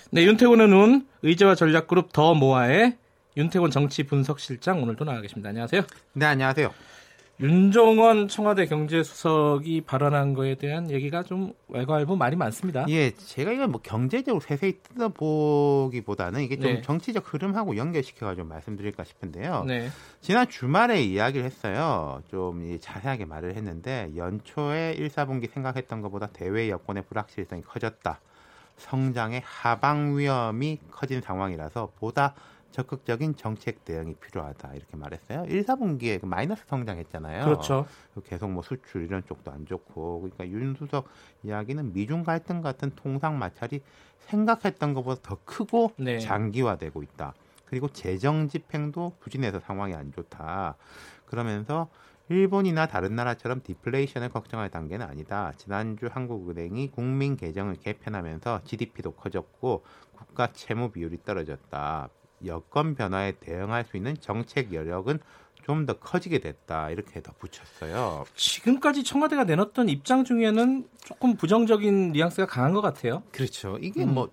네, 0.09 0.25
윤태곤의 0.25 0.67
눈, 0.67 1.07
의제와 1.21 1.53
전략그룹 1.53 2.11
더 2.11 2.33
모아의 2.33 2.97
윤태곤 3.37 3.69
정치 3.69 4.03
분석실장 4.03 4.81
오늘도 4.81 5.05
나와 5.05 5.21
계십니다. 5.21 5.49
안녕하세요. 5.49 5.83
네, 6.13 6.25
안녕하세요. 6.25 6.73
윤종원 7.39 8.27
청와대 8.27 8.65
경제수석이 8.65 9.81
발언한 9.81 10.33
거에 10.33 10.55
대한 10.55 10.91
얘기가 10.91 11.23
좀 11.23 11.53
왈가왈부 11.69 12.15
말이 12.15 12.35
많습니다. 12.35 12.85
예, 12.89 13.11
제가 13.11 13.51
이걸 13.51 13.67
뭐 13.67 13.81
경제적으로 13.81 14.41
세세히 14.41 14.79
뜯어보기보다는 14.83 16.41
이게 16.41 16.57
좀 16.57 16.73
네. 16.73 16.81
정치적 16.81 17.33
흐름하고 17.33 17.77
연결시켜가지고 17.77 18.47
말씀드릴까 18.47 19.03
싶은데요. 19.03 19.65
네. 19.67 19.89
지난 20.19 20.47
주말에 20.49 21.01
이야기를 21.01 21.45
했어요. 21.45 22.21
좀 22.29 22.77
자세하게 22.79 23.25
말을 23.25 23.55
했는데 23.55 24.11
연초에 24.15 24.93
1, 24.93 25.09
4분기 25.09 25.51
생각했던 25.51 26.01
것보다 26.01 26.27
대외 26.27 26.69
여건의 26.69 27.03
불확실성이 27.05 27.63
커졌다. 27.63 28.19
성장의 28.81 29.41
하방 29.45 30.17
위험이 30.17 30.79
커진 30.91 31.21
상황이라서 31.21 31.93
보다 31.99 32.33
적극적인 32.71 33.35
정책 33.35 33.83
대응이 33.85 34.15
필요하다 34.15 34.73
이렇게 34.73 34.97
말했어요. 34.97 35.45
1, 35.47 35.65
4분기에 35.65 36.21
그 36.21 36.25
마이너스 36.25 36.63
성장했잖아요. 36.67 37.45
그렇죠. 37.45 37.85
계속 38.25 38.49
뭐 38.49 38.63
수출 38.63 39.03
이런 39.03 39.23
쪽도 39.25 39.51
안 39.51 39.65
좋고 39.65 40.21
그러니까 40.21 40.47
윤수석 40.47 41.07
이야기는 41.43 41.93
미중 41.93 42.23
갈등 42.23 42.61
같은 42.61 42.91
통상 42.95 43.37
마찰이 43.37 43.81
생각했던 44.19 44.93
것보다 44.93 45.21
더 45.21 45.37
크고 45.43 45.93
네. 45.97 46.19
장기화되고 46.19 47.03
있다. 47.03 47.33
그리고 47.65 47.87
재정 47.89 48.47
집행도 48.47 49.13
부진해서 49.19 49.59
상황이 49.59 49.93
안 49.93 50.11
좋다. 50.11 50.75
그러면서 51.25 51.89
일본이나 52.29 52.87
다른 52.87 53.15
나라처럼 53.15 53.61
디플레이션을 53.63 54.29
걱정할 54.29 54.69
단계는 54.69 55.05
아니다. 55.05 55.51
지난주 55.57 56.07
한국은행이 56.09 56.91
국민 56.91 57.35
계정을 57.35 57.75
개편하면서 57.75 58.61
GDP도 58.63 59.11
커졌고 59.11 59.83
국가 60.15 60.51
채무 60.53 60.91
비율이 60.91 61.19
떨어졌다. 61.25 62.09
여건 62.45 62.95
변화에 62.95 63.33
대응할 63.33 63.85
수 63.85 63.97
있는 63.97 64.15
정책 64.19 64.73
여력은 64.73 65.19
좀 65.63 65.85
더 65.85 65.93
커지게 65.93 66.39
됐다 66.39 66.89
이렇게 66.89 67.21
덧붙였어요. 67.21 68.25
지금까지 68.35 69.03
청와대가 69.03 69.43
내놨던 69.45 69.89
입장 69.89 70.23
중에는 70.23 70.87
조금 70.99 71.35
부정적인 71.35 72.11
뉘앙스가 72.11 72.45
강한 72.45 72.73
것 72.73 72.81
같아요. 72.81 73.23
그렇죠. 73.31 73.77
이게 73.81 74.03
음. 74.03 74.13
뭐 74.13 74.31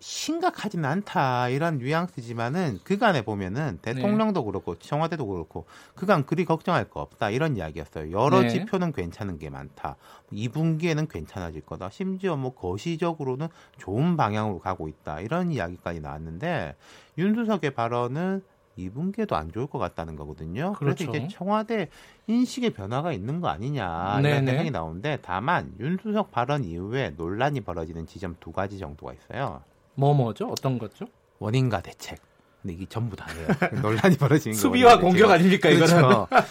심각하지는 0.00 0.86
않다 0.86 1.50
이런 1.50 1.78
뉘앙스지만은 1.78 2.80
그간에 2.84 3.22
보면은 3.22 3.78
대통령도 3.82 4.40
네. 4.40 4.46
그렇고 4.46 4.78
청와대도 4.78 5.26
그렇고 5.26 5.66
그간 5.94 6.24
그리 6.24 6.46
걱정할 6.46 6.88
거 6.88 7.00
없다 7.00 7.28
이런 7.28 7.56
이야기였어요. 7.56 8.10
여러 8.10 8.40
네. 8.40 8.48
지표는 8.48 8.92
괜찮은 8.92 9.38
게 9.38 9.50
많다. 9.50 9.96
2분기에는 10.32 11.06
괜찮아질 11.06 11.60
거다. 11.66 11.90
심지어 11.90 12.36
뭐 12.36 12.54
거시적으로는 12.54 13.48
좋은 13.76 14.16
방향으로 14.16 14.58
가고 14.58 14.88
있다 14.88 15.20
이런 15.20 15.52
이야기까지 15.52 16.00
나왔는데 16.00 16.76
윤수석의 17.18 17.74
발언은 17.74 18.42
2분기에도 18.78 19.34
안 19.34 19.52
좋을 19.52 19.66
것 19.66 19.78
같다는 19.78 20.16
거거든요. 20.16 20.72
그렇죠. 20.72 21.06
그래서 21.10 21.26
이제 21.26 21.36
청와대 21.36 21.90
인식의 22.26 22.70
변화가 22.70 23.12
있는 23.12 23.42
거 23.42 23.48
아니냐 23.48 24.20
이런 24.20 24.22
네네. 24.22 24.46
생각이 24.46 24.70
나오는데 24.70 25.18
다만 25.20 25.74
윤수석 25.78 26.30
발언 26.30 26.64
이후에 26.64 27.12
논란이 27.18 27.60
벌어지는 27.60 28.06
지점 28.06 28.36
두 28.40 28.52
가지 28.52 28.78
정도가 28.78 29.12
있어요. 29.12 29.60
뭐 30.00 30.14
뭐죠? 30.14 30.48
어떤 30.48 30.78
거죠? 30.78 31.04
원인과 31.40 31.82
대책. 31.82 32.18
근데 32.62 32.74
이게 32.74 32.86
전부 32.86 33.16
다예요. 33.16 33.48
논란이 33.82 34.16
벌어지는 34.16 34.54
거 34.56 34.60
수비와 34.60 34.98
공격 34.98 35.30
아닙니까. 35.30 35.68
이거는? 35.68 35.94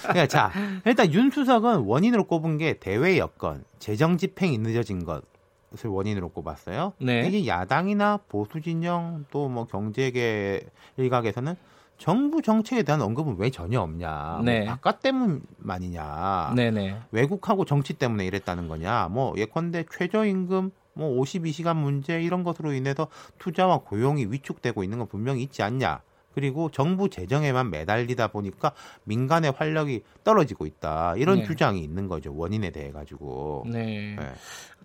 그러니까 0.04 0.28
자 0.28 0.52
일단 0.86 1.12
윤 1.14 1.32
수석은 1.32 1.80
원인으로 1.86 2.26
꼽은 2.26 2.58
게 2.60 2.74
대외 2.80 3.18
여건, 3.18 3.64
재정 3.80 4.18
집행이 4.18 4.60
늦어진 4.60 5.04
것을 5.04 5.90
원인으로 5.90 6.30
꼽았어요. 6.30 6.94
네. 7.00 7.28
이게 7.28 7.48
야당이나 7.48 8.20
보수 8.30 8.62
진영 8.62 9.26
또 9.32 9.50
뭐 9.50 9.66
경제계 9.66 10.62
일각에서는 10.98 11.56
정부 11.98 12.42
정책에 12.42 12.84
대한 12.84 13.02
언급은 13.02 13.36
왜 13.40 13.50
전혀 13.50 13.82
없냐? 13.82 14.36
뭐 14.38 14.44
네. 14.44 14.60
뭐 14.66 14.76
바깥 14.76 15.02
때문만이냐? 15.02 16.54
네네. 16.56 16.98
외국하고 17.12 17.66
정치 17.66 17.94
때문에 17.94 18.26
이랬다는 18.26 18.68
거냐? 18.68 19.10
뭐 19.12 19.34
예컨대 19.38 19.86
최저임금 19.92 20.72
뭐 20.94 21.22
52시간 21.22 21.76
문제 21.78 22.22
이런 22.22 22.44
것으로 22.44 22.74
인해서 22.74 23.08
투자와 23.38 23.80
고용이 23.80 24.26
위축되고 24.30 24.84
있는 24.84 25.00
건 25.00 25.08
분명히 25.08 25.44
있지 25.44 25.62
않냐. 25.64 26.02
그리고 26.34 26.70
정부 26.70 27.10
재정에만 27.10 27.70
매달리다 27.70 28.28
보니까 28.28 28.72
민간의 29.04 29.52
활력이 29.52 30.04
떨어지고 30.24 30.66
있다. 30.66 31.16
이런 31.18 31.40
네. 31.40 31.44
주장이 31.46 31.82
있는 31.82 32.08
거죠. 32.08 32.34
원인에 32.36 32.70
대해 32.70 32.92
가지고. 32.92 33.66
네. 33.68 34.16
네. 34.18 34.34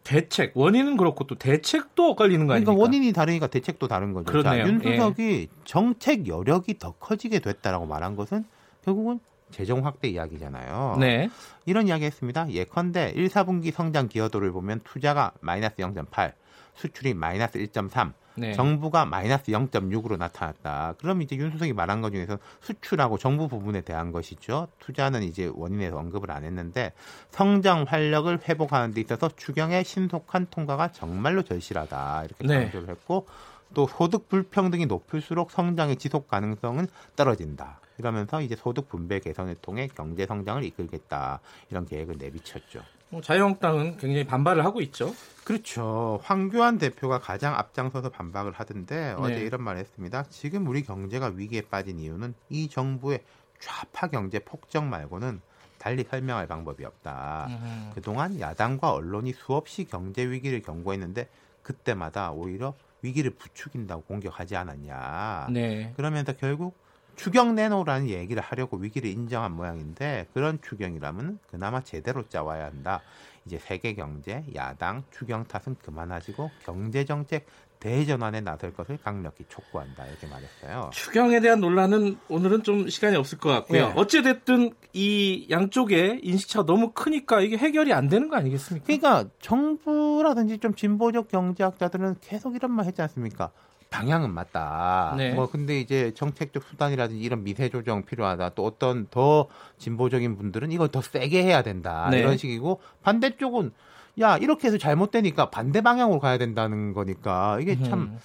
대책 0.02 0.52
원인은 0.54 0.96
그렇고 0.96 1.24
또 1.24 1.34
대책도 1.34 2.10
엇갈리는 2.10 2.46
거 2.46 2.52
그러니까? 2.52 2.72
그러니까 2.72 2.82
원인이 2.82 3.12
다르니까 3.12 3.46
대책도 3.46 3.88
다른 3.88 4.12
거죠. 4.12 4.26
그렇네요. 4.26 4.64
자, 4.64 4.70
윤수석이 4.70 5.22
예. 5.22 5.46
정책 5.64 6.28
여력이 6.28 6.78
더 6.78 6.92
커지게 6.92 7.38
됐다라고 7.38 7.86
말한 7.86 8.14
것은 8.16 8.44
결국은 8.84 9.18
재정 9.50 9.84
확대 9.86 10.08
이야기잖아요. 10.08 10.96
네. 10.98 11.30
이런 11.66 11.88
이야기 11.88 12.04
했습니다. 12.04 12.50
예컨대 12.50 13.12
1, 13.14 13.28
4분기 13.28 13.72
성장 13.72 14.08
기여도를 14.08 14.52
보면 14.52 14.80
투자가 14.84 15.32
마이너스 15.40 15.76
0.8, 15.76 16.32
수출이 16.74 17.14
마이너스 17.14 17.58
1.3, 17.58 18.12
네. 18.36 18.52
정부가 18.52 19.04
마이너스 19.04 19.52
0.6으로 19.52 20.16
나타났다. 20.18 20.94
그럼 20.98 21.22
이제 21.22 21.36
윤수석이 21.36 21.72
말한 21.72 22.00
것 22.00 22.10
중에서 22.10 22.38
수출하고 22.60 23.18
정부 23.18 23.48
부분에 23.48 23.82
대한 23.82 24.10
것이죠. 24.12 24.68
투자는 24.80 25.22
이제 25.22 25.50
원인에서 25.54 25.96
언급을 25.96 26.30
안 26.30 26.44
했는데 26.44 26.92
성장 27.30 27.84
활력을 27.86 28.40
회복하는 28.48 28.92
데 28.92 29.00
있어서 29.00 29.28
추경의 29.36 29.84
신속한 29.84 30.48
통과가 30.50 30.92
정말로 30.92 31.42
절실하다. 31.42 32.24
이렇게 32.24 32.46
네. 32.46 32.62
강조를 32.64 32.88
했고 32.88 33.26
또 33.72 33.86
소득 33.86 34.28
불평등이 34.28 34.86
높을수록 34.86 35.50
성장의 35.50 35.96
지속 35.96 36.28
가능성은 36.28 36.88
떨어진다. 37.16 37.80
이러면서 37.98 38.40
이제 38.40 38.56
소득 38.56 38.88
분배 38.88 39.20
개선을 39.20 39.56
통해 39.56 39.88
경제 39.94 40.26
성장을 40.26 40.62
이끌겠다 40.64 41.40
이런 41.70 41.86
계획을 41.86 42.16
내비쳤죠. 42.18 42.82
뭐 43.10 43.20
자유한국당은 43.20 43.96
굉장히 43.96 44.24
반발을 44.24 44.64
하고 44.64 44.80
있죠. 44.80 45.14
그렇죠. 45.44 46.18
황교안 46.22 46.78
대표가 46.78 47.20
가장 47.20 47.54
앞장서서 47.54 48.08
반박을 48.08 48.52
하던데 48.52 48.96
네. 48.96 49.14
어제 49.16 49.40
이런 49.40 49.62
말을 49.62 49.80
했습니다. 49.80 50.24
지금 50.30 50.66
우리 50.66 50.82
경제가 50.82 51.32
위기에 51.34 51.62
빠진 51.62 52.00
이유는 52.00 52.34
이 52.48 52.68
정부의 52.68 53.20
좌파 53.60 54.08
경제 54.08 54.40
폭정 54.40 54.90
말고는 54.90 55.40
달리 55.78 56.02
설명할 56.02 56.46
방법이 56.46 56.84
없다. 56.84 57.46
음. 57.50 57.90
그동안 57.94 58.40
야당과 58.40 58.92
언론이 58.92 59.32
수없이 59.34 59.84
경제 59.84 60.28
위기를 60.28 60.62
경고했는데 60.62 61.28
그때마다 61.62 62.32
오히려 62.32 62.74
위기를 63.02 63.30
부추긴다고 63.32 64.02
공격하지 64.04 64.56
않았냐. 64.56 65.48
네. 65.50 65.92
그러면서 65.96 66.32
결국 66.32 66.74
추경 67.16 67.54
내놓으라는 67.54 68.08
얘기를 68.08 68.42
하려고 68.42 68.76
위기를 68.76 69.10
인정한 69.10 69.52
모양인데 69.52 70.26
그런 70.34 70.58
추경이라면 70.62 71.38
그나마 71.50 71.82
제대로 71.82 72.28
짜와야 72.28 72.66
한다. 72.66 73.00
이제 73.46 73.58
세계 73.58 73.94
경제, 73.94 74.44
야당, 74.54 75.04
추경 75.10 75.44
탓은 75.44 75.76
그만하시고 75.82 76.50
경제 76.64 77.04
정책 77.04 77.46
대전환에 77.78 78.40
나설 78.40 78.72
것을 78.72 78.96
강력히 78.96 79.44
촉구한다 79.46 80.06
이렇게 80.06 80.26
말했어요. 80.26 80.88
추경에 80.90 81.40
대한 81.40 81.60
논란은 81.60 82.16
오늘은 82.30 82.62
좀 82.62 82.88
시간이 82.88 83.14
없을 83.14 83.36
것 83.36 83.50
같고요. 83.50 83.88
네. 83.88 83.92
어찌 83.96 84.22
됐든 84.22 84.72
이 84.94 85.46
양쪽의 85.50 86.20
인식차가 86.22 86.64
너무 86.64 86.92
크니까 86.92 87.42
이게 87.42 87.58
해결이 87.58 87.92
안 87.92 88.08
되는 88.08 88.30
거 88.30 88.36
아니겠습니까? 88.36 88.86
그러니까 88.86 89.28
정부라든지 89.38 90.58
좀 90.58 90.74
진보적 90.74 91.28
경제학자들은 91.28 92.16
계속 92.22 92.54
이런 92.54 92.70
말 92.70 92.86
했지 92.86 93.02
않습니까? 93.02 93.50
방향은 93.94 94.32
맞다. 94.32 95.14
네. 95.16 95.32
뭐 95.34 95.48
근데 95.48 95.80
이제 95.80 96.12
정책적 96.14 96.64
수단이라든지 96.64 97.22
이런 97.22 97.44
미세 97.44 97.68
조정 97.68 98.04
필요하다. 98.04 98.50
또 98.50 98.64
어떤 98.64 99.06
더 99.10 99.48
진보적인 99.78 100.36
분들은 100.36 100.72
이걸 100.72 100.88
더 100.88 101.00
세게 101.00 101.42
해야 101.42 101.62
된다. 101.62 102.08
네. 102.10 102.18
이런 102.20 102.36
식이고 102.36 102.80
반대쪽은 103.02 103.72
야 104.20 104.36
이렇게 104.36 104.68
해서 104.68 104.78
잘못되니까 104.78 105.50
반대 105.50 105.80
방향으로 105.80 106.20
가야 106.20 106.38
된다는 106.38 106.92
거니까 106.92 107.58
이게 107.60 107.80
참 107.82 108.18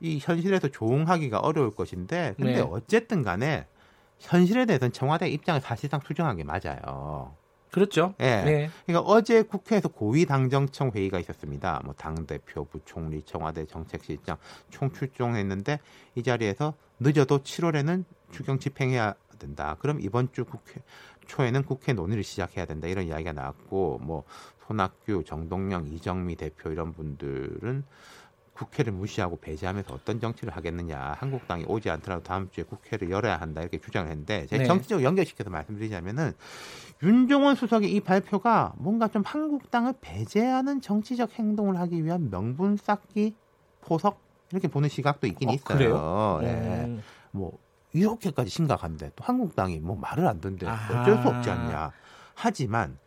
이 0.00 0.18
현실에서 0.22 0.68
조응하기가 0.68 1.40
어려울 1.40 1.72
것인데 1.72 2.34
근데 2.36 2.54
네. 2.54 2.60
어쨌든 2.60 3.22
간에 3.22 3.66
현실에 4.20 4.64
대해서는 4.64 4.92
청와대 4.92 5.28
입장을 5.28 5.60
사실상 5.60 6.00
수정한 6.06 6.36
게 6.36 6.44
맞아요. 6.44 7.34
그렇죠. 7.70 8.14
예. 8.20 8.42
네. 8.44 8.70
그러니까 8.86 9.10
어제 9.10 9.42
국회에서 9.42 9.88
고위 9.88 10.26
당정청 10.26 10.92
회의가 10.94 11.18
있었습니다. 11.18 11.80
뭐 11.84 11.94
당 11.98 12.26
대표, 12.26 12.64
부총리, 12.64 13.22
청와대 13.22 13.66
정책실장 13.66 14.36
총 14.70 14.92
출동했는데 14.92 15.80
이 16.14 16.22
자리에서 16.22 16.74
늦어도 17.00 17.40
7월에는 17.40 18.04
추경 18.30 18.58
집행해야 18.58 19.14
된다. 19.38 19.76
그럼 19.80 20.00
이번 20.00 20.32
주 20.32 20.44
국회 20.44 20.80
초에는 21.26 21.64
국회 21.64 21.92
논의를 21.92 22.22
시작해야 22.24 22.64
된다. 22.64 22.88
이런 22.88 23.06
이야기가 23.06 23.32
나왔고 23.32 23.98
뭐 24.02 24.24
손학규, 24.66 25.24
정동영, 25.24 25.88
이정미 25.88 26.36
대표 26.36 26.70
이런 26.70 26.92
분들은 26.92 27.84
국회를 28.58 28.92
무시하고 28.92 29.38
배제하면서 29.40 29.94
어떤 29.94 30.20
정치를 30.20 30.54
하겠느냐. 30.56 31.16
한국당이 31.18 31.64
오지 31.66 31.88
않더라도 31.90 32.24
다음 32.24 32.50
주에 32.50 32.64
국회를 32.64 33.10
열어야 33.10 33.36
한다. 33.36 33.60
이렇게 33.60 33.78
주장을 33.78 34.10
했는데 34.10 34.46
제가 34.46 34.62
네. 34.62 34.66
정치적으로 34.66 35.04
연결시켜서 35.04 35.48
말씀드리자면은 35.48 36.32
윤종원 37.02 37.54
수석의 37.54 37.94
이 37.94 38.00
발표가 38.00 38.72
뭔가 38.76 39.06
좀 39.06 39.22
한국당을 39.24 39.94
배제하는 40.00 40.80
정치적 40.80 41.38
행동을 41.38 41.78
하기 41.78 42.04
위한 42.04 42.30
명분 42.30 42.76
쌓기 42.76 43.34
포석 43.80 44.20
이렇게 44.50 44.66
보는 44.66 44.88
시각도 44.88 45.28
있긴 45.28 45.50
어, 45.50 45.52
있어요. 45.52 45.78
그래요? 45.78 46.38
네. 46.42 46.84
음. 46.86 47.02
뭐 47.30 47.58
이렇게까지 47.92 48.50
심각한데 48.50 49.12
또 49.14 49.24
한국당이 49.24 49.78
뭐 49.78 49.96
말을 49.96 50.26
안 50.26 50.40
듣는데 50.40 50.66
어쩔 50.66 51.22
수 51.22 51.28
없지 51.28 51.48
않냐. 51.48 51.92
하지만 52.34 52.98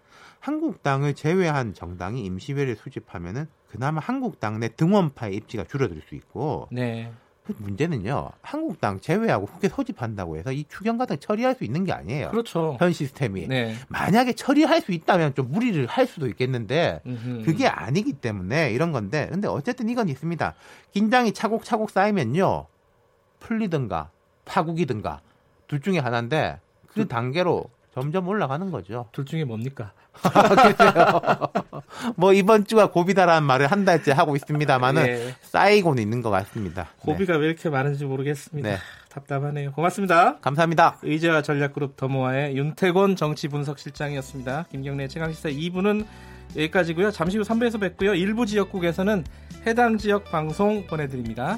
한국당을 0.41 1.13
제외한 1.13 1.73
정당이 1.73 2.25
임시회를 2.25 2.75
수집하면은 2.75 3.47
그나마 3.69 4.01
한국당 4.01 4.59
내 4.59 4.67
등원파의 4.67 5.35
입지가 5.35 5.63
줄어들 5.63 6.01
수 6.07 6.15
있고 6.15 6.67
네. 6.71 7.11
그 7.43 7.55
문제는요 7.57 8.31
한국당 8.41 8.99
제외하고 8.99 9.45
국회 9.45 9.69
소집한다고 9.69 10.37
해서 10.37 10.51
이 10.51 10.65
추경 10.67 10.97
같은 10.97 11.19
처리할 11.19 11.55
수 11.55 11.63
있는 11.63 11.85
게 11.85 11.93
아니에요. 11.93 12.29
그렇죠. 12.29 12.75
현 12.79 12.91
시스템이 12.91 13.47
네. 13.47 13.75
만약에 13.87 14.33
처리할 14.33 14.81
수 14.81 14.91
있다면 14.91 15.35
좀 15.35 15.51
무리를 15.51 15.85
할 15.85 16.07
수도 16.07 16.27
있겠는데 16.27 17.01
음흠. 17.05 17.43
그게 17.45 17.67
아니기 17.67 18.13
때문에 18.13 18.71
이런 18.71 18.91
건데 18.91 19.27
근데 19.31 19.47
어쨌든 19.47 19.89
이건 19.89 20.09
있습니다. 20.09 20.53
긴장이 20.91 21.33
차곡차곡 21.33 21.91
쌓이면요 21.91 22.65
풀리든가 23.39 24.09
파국이든가 24.45 25.21
둘 25.67 25.81
중에 25.81 25.99
하나인데 25.99 26.59
그 26.87 27.07
단계로 27.07 27.69
점점 27.93 28.27
올라가는 28.27 28.71
거죠. 28.71 29.07
둘 29.11 29.25
중에 29.25 29.43
뭡니까? 29.43 29.91
뭐 32.15 32.33
이번 32.33 32.65
주가 32.65 32.89
고비다라는 32.89 33.45
말을 33.45 33.67
한 33.67 33.85
달째 33.85 34.11
하고 34.11 34.35
있습니다만은 34.35 35.03
네. 35.03 35.35
쌓이고는 35.41 36.01
있는 36.01 36.21
것 36.21 36.29
같습니다. 36.29 36.89
고비가 36.99 37.33
네. 37.33 37.39
왜 37.39 37.47
이렇게 37.47 37.69
많은지 37.69 38.05
모르겠습니다. 38.05 38.69
네. 38.69 38.77
답답하네요. 39.09 39.73
고맙습니다. 39.73 40.37
감사합니다. 40.37 40.99
의제와 41.01 41.41
전략그룹 41.41 41.97
더모아의 41.97 42.55
윤태곤 42.57 43.17
정치분석실장이었습니다. 43.17 44.67
김경래 44.71 45.07
최강시사 45.07 45.49
2부는 45.49 46.05
여기까지고요. 46.55 47.11
잠시 47.11 47.37
후 47.37 47.43
3부에서 47.43 47.79
뵙고요. 47.79 48.13
일부 48.13 48.45
지역국에서는 48.45 49.25
해당 49.67 49.97
지역 49.97 50.25
방송 50.25 50.87
보내드립니다. 50.87 51.57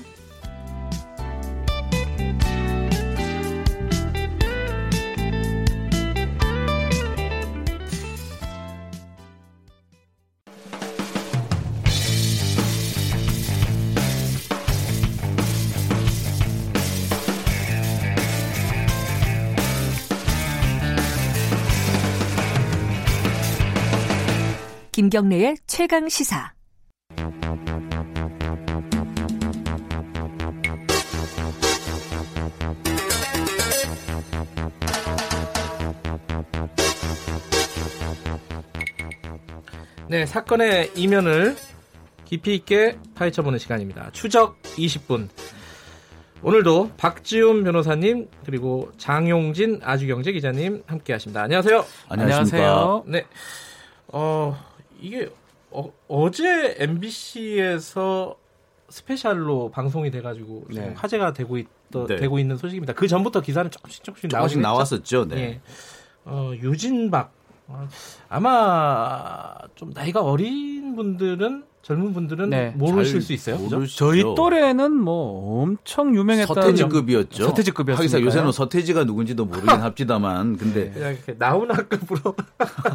김경래의 25.14 25.58
최강 25.68 26.10
시사. 26.10 26.54
네, 40.10 40.26
사건의 40.26 40.90
이면을 40.96 41.56
깊이 42.26 42.56
있게 42.56 42.98
파헤쳐보는 43.14 43.60
시간입니다. 43.60 44.10
추적 44.14 44.60
20분. 44.64 45.30
오늘도 46.42 46.94
박지훈 46.98 47.64
변호사님 47.64 48.30
그리고 48.48 48.92
장용진 48.98 49.80
아주경제 49.84 50.32
기자님 50.32 50.82
함께하십니다. 50.88 51.44
안녕하세요. 51.44 51.86
안녕하세요. 52.10 53.04
네, 53.06 53.26
어 54.08 54.73
이게 55.04 55.30
어, 55.70 56.32
제 56.32 56.76
MBC에서 56.80 58.38
스페셜로 58.90 59.72
방송이 59.72 60.10
돼가지고 60.12 60.66
네. 60.70 60.94
화제가 60.96 61.34
되고 61.34 61.58
있 61.58 61.68
네. 62.08 62.16
되고 62.16 62.40
있는 62.40 62.58
소식입니다. 62.58 62.94
그 62.94 63.08
전부터 63.08 63.42
기사는 63.42 63.70
조금씩 63.70 64.04
조금씩, 64.04 64.30
조금씩 64.30 64.60
나왔었죠. 64.60 65.28
네. 65.28 65.38
예. 65.38 65.62
어, 66.26 66.54
유진박 66.56 67.32
어, 67.68 67.88
아마 68.30 69.56
좀 69.76 69.92
나이가 69.94 70.22
어린 70.22 70.96
분들은 70.96 71.66
젊은 71.84 72.14
분들은 72.14 72.50
네. 72.50 72.74
모르실 72.78 73.22
수 73.22 73.34
있어요. 73.34 73.58
저희 73.88 74.24
또래는 74.36 74.96
뭐 74.96 75.64
엄청 75.64 76.16
유명했던 76.16 76.56
서태지급이었죠. 76.56 77.44
서태지급이었어요. 77.44 77.98
하기사 77.98 78.22
요새는 78.22 78.54
서태지가 78.54 79.04
누군지도 79.04 79.44
모르긴 79.46 79.70
합지다만 79.82 80.58
근데 80.58 80.92
그냥 80.92 81.18
나훈아급으로 81.38 82.36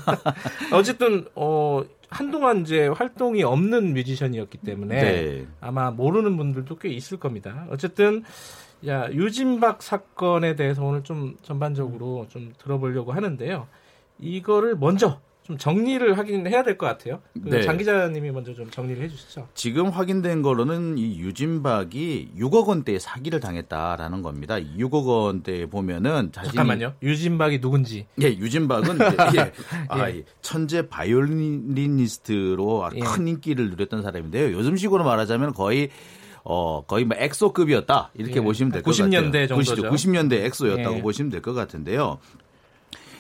어쨌든 0.73 1.27
어 1.35 1.83
한동안 2.11 2.63
이제 2.63 2.89
활동이 2.89 3.43
없는 3.43 3.93
뮤지션이었기 3.95 4.59
때문에 4.59 5.01
네. 5.01 5.47
아마 5.61 5.91
모르는 5.91 6.37
분들도 6.37 6.77
꽤 6.79 6.89
있을 6.89 7.19
겁니다. 7.19 7.67
어쨌든 7.71 8.25
야 8.87 9.11
유진박 9.11 9.83
사건에 9.83 10.57
대해서 10.57 10.85
오늘 10.85 11.03
좀 11.03 11.37
전반적으로 11.43 12.27
좀 12.29 12.53
들어보려고 12.59 13.13
하는데요. 13.13 13.67
이거를 14.19 14.77
먼저 14.77 15.21
좀 15.49 15.57
정리를 15.57 16.17
하긴 16.19 16.47
해야 16.47 16.63
될 16.63 16.77
것 16.77 16.87
같아요. 16.87 17.21
그 17.43 17.49
네. 17.49 17.63
장 17.63 17.79
기자님이 17.79 18.31
먼저 18.31 18.55
좀 18.55 18.71
정리를 18.71 19.03
해주시죠. 19.05 19.49
지금 19.55 19.89
확인된 19.89 20.43
거로는 20.43 20.99
이 20.99 21.19
유진박이 21.19 22.33
6억 22.39 22.67
원대 22.67 22.99
사기를 22.99 23.41
당했다라는 23.41 24.21
겁니다. 24.23 24.57
6억 24.57 25.07
원대 25.07 25.65
보면은 25.67 26.31
자신이 26.33 26.55
잠깐만요. 26.55 26.93
유진박이 27.03 27.61
누군지. 27.63 28.07
예, 28.21 28.27
유진박은 28.27 28.99
예, 29.37 29.53
아, 29.89 30.11
예. 30.11 30.23
천재 30.43 30.87
바이올리니스트로 30.87 32.91
예. 32.97 33.01
큰 33.01 33.27
인기를 33.29 33.71
누렸던 33.71 34.03
사람인데요. 34.03 34.53
요즘식으로 34.57 35.03
말하자면 35.03 35.55
거의 35.55 35.89
어, 36.45 36.83
거의 36.87 37.05
뭐 37.05 37.17
엑소급이었다. 37.19 38.11
이렇게 38.15 38.37
예. 38.37 38.41
보시면 38.41 38.73
될 38.73 38.83
것 38.83 38.97
같아요. 38.97 39.11
90년대 39.11 39.49
정도죠. 39.49 39.83
90년대 39.91 40.33
엑소였다고 40.45 40.97
예. 40.99 41.03
보시면 41.03 41.31
될 41.31 41.43
것 41.43 41.53
같은데요. 41.55 42.19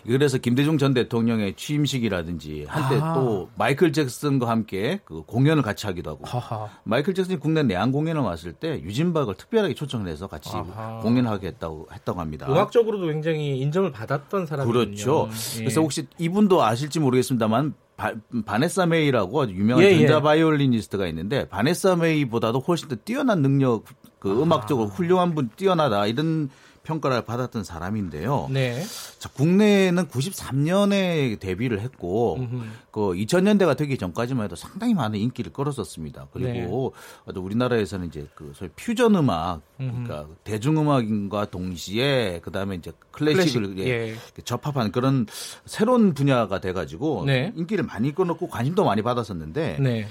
그래서 0.09 0.39
김대중 0.39 0.79
전 0.79 0.95
대통령의 0.95 1.55
취임식이라든지 1.55 2.65
한때 2.67 2.99
아. 3.03 3.13
또 3.15 3.51
마이클 3.57 3.93
잭슨과 3.93 4.49
함께 4.49 5.01
그 5.05 5.23
공연을 5.23 5.63
같이 5.63 5.87
하기도 5.87 6.11
하고 6.11 6.25
아하. 6.27 6.69
마이클 6.85 7.15
잭슨이 7.15 7.39
국내 7.39 7.63
내한 7.63 7.93
공연을 7.93 8.23
왔을 8.23 8.53
때 8.53 8.81
유진박을 8.83 9.35
특별하게 9.35 9.75
초청을 9.75 10.09
해서 10.09 10.27
같이 10.27 10.51
아하. 10.57 11.01
공연하게 11.01 11.49
했다고 11.49 11.89
했다고 11.93 12.21
합니다. 12.21 12.47
음악적으로도 12.49 13.07
굉장히 13.07 13.59
인정을 13.61 13.93
받았던 13.93 14.47
사람이군요. 14.47 14.87
그렇죠. 14.87 15.29
예. 15.57 15.59
그래서 15.59 15.83
혹시 15.83 16.07
이분도 16.19 16.63
아실지 16.63 17.01
모르겠습니다만 17.01 17.75
바, 17.99 18.15
바네사 18.47 18.87
메이라고 18.87 19.51
유명한 19.51 19.85
예, 19.85 19.91
예. 19.91 19.99
전자 19.99 20.21
바이올리니스트가 20.21 21.07
있는데 21.09 21.49
바네사 21.49 21.97
메이보다도 21.97 22.61
훨씬 22.61 22.89
더 22.89 22.97
뛰어난 22.97 23.43
능력 23.43 23.85
그 24.21 24.41
음악적으로 24.41 24.89
훌륭한 24.89 25.35
분 25.35 25.51
뛰어나다 25.57 26.07
이런 26.07 26.49
평가를 26.89 27.23
받았던 27.23 27.65
사람인데요. 27.65 28.49
네. 28.51 28.83
자, 29.19 29.29
국내에는 29.29 30.09
93년에 30.09 31.39
데뷔를 31.39 31.81
했고 31.81 32.37
음흠. 32.37 32.65
그 32.91 33.01
2000년대가 33.13 33.77
되기 33.77 33.99
전까지만 33.99 34.45
해도 34.45 34.57
상당히 34.57 34.95
많은 34.95 35.19
인기를 35.19 35.53
끌었었습니다. 35.53 36.29
그리고 36.33 36.95
네. 37.27 37.39
우리나라에서는 37.39 38.07
이제 38.09 38.27
그 38.35 38.53
소위 38.55 38.71
퓨전 38.75 39.15
음악 39.17 39.61
그러니까 39.77 40.23
음흠. 40.23 40.35
대중음악인과 40.45 41.51
동시에 41.51 42.41
그다음에 42.43 42.77
이제 42.77 42.93
클래식을 43.11 43.75
클래식. 43.75 43.87
예. 43.87 44.17
접합한 44.45 44.91
그런 44.91 45.27
새로운 45.67 46.15
분야가 46.15 46.61
돼 46.61 46.73
가지고 46.73 47.25
네. 47.27 47.53
인기를 47.55 47.85
많이 47.85 48.15
끌었고 48.15 48.49
관심도 48.49 48.85
많이 48.85 49.03
받았었는데 49.03 49.77
네. 49.81 50.09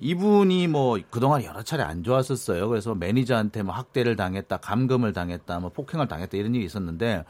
이분이 0.00 0.66
뭐 0.68 0.98
그동안 1.10 1.44
여러 1.44 1.62
차례 1.62 1.82
안 1.82 2.02
좋았었어요. 2.02 2.68
그래서 2.68 2.94
매니저한테 2.94 3.62
뭐 3.62 3.74
학대를 3.74 4.16
당했다, 4.16 4.56
감금을 4.58 5.12
당했다, 5.12 5.60
뭐 5.60 5.70
폭행을 5.70 6.08
당했다 6.08 6.36
이런 6.38 6.54
일이 6.54 6.64
있었는데 6.64 7.24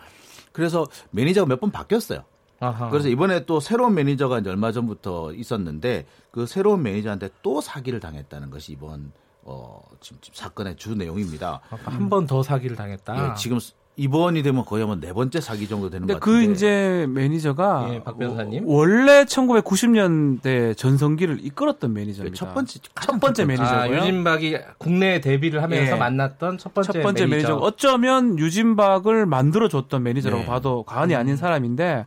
그래서 0.52 0.86
매니저가 1.10 1.46
몇 1.46 1.60
번 1.60 1.70
바뀌었어요. 1.70 2.24
아하. 2.60 2.90
그래서 2.90 3.08
이번에 3.08 3.44
또 3.46 3.58
새로운 3.58 3.94
매니저가 3.94 4.40
이제 4.40 4.50
얼마 4.50 4.70
전부터 4.70 5.32
있었는데 5.32 6.06
그 6.30 6.46
새로운 6.46 6.82
매니저한테 6.82 7.30
또 7.42 7.60
사기를 7.60 8.00
당했다는 8.00 8.50
것이 8.50 8.72
이번 8.72 9.12
어 9.42 9.82
지금, 10.00 10.18
사건의 10.32 10.76
주 10.76 10.94
내용입니다. 10.94 11.60
한 11.68 12.08
번 12.10 12.29
더 12.29 12.42
사기를 12.42 12.76
당했다. 12.76 13.30
예, 13.30 13.34
지금 13.34 13.58
이번이 13.96 14.42
되면 14.42 14.64
거의 14.64 14.86
한 14.86 15.02
네 15.02 15.12
번째 15.12 15.40
사기 15.40 15.68
정도 15.68 15.90
되는 15.90 16.06
것 16.06 16.14
그 16.14 16.20
같은데. 16.20 16.46
그 16.46 16.52
이제 16.52 17.06
매니저가 17.10 17.90
예, 17.92 18.02
박 18.02 18.18
변호사님 18.18 18.66
원래 18.66 19.24
1990년대 19.24 20.76
전성기를 20.76 21.44
이끌었던 21.44 21.92
매니저입니다. 21.92 22.34
첫 22.34 22.54
번째 22.54 22.80
첫 22.98 23.20
번째 23.20 23.44
매니저고요. 23.44 23.78
아, 23.78 23.88
유진박이 23.88 24.58
국내에 24.78 25.20
데뷔를 25.20 25.62
하면서 25.62 25.92
예. 25.92 25.98
만났던 25.98 26.56
첫 26.58 26.72
번째, 26.72 26.92
첫 26.92 27.02
번째 27.02 27.26
매니저. 27.26 27.48
매니저. 27.48 27.64
어쩌면 27.64 28.38
유진박을 28.38 29.26
만들어 29.26 29.68
줬던 29.68 30.02
매니저라고 30.02 30.42
네. 30.42 30.46
봐도 30.48 30.82
과언이 30.84 31.14
아닌 31.14 31.34
음. 31.34 31.36
사람인데 31.36 32.06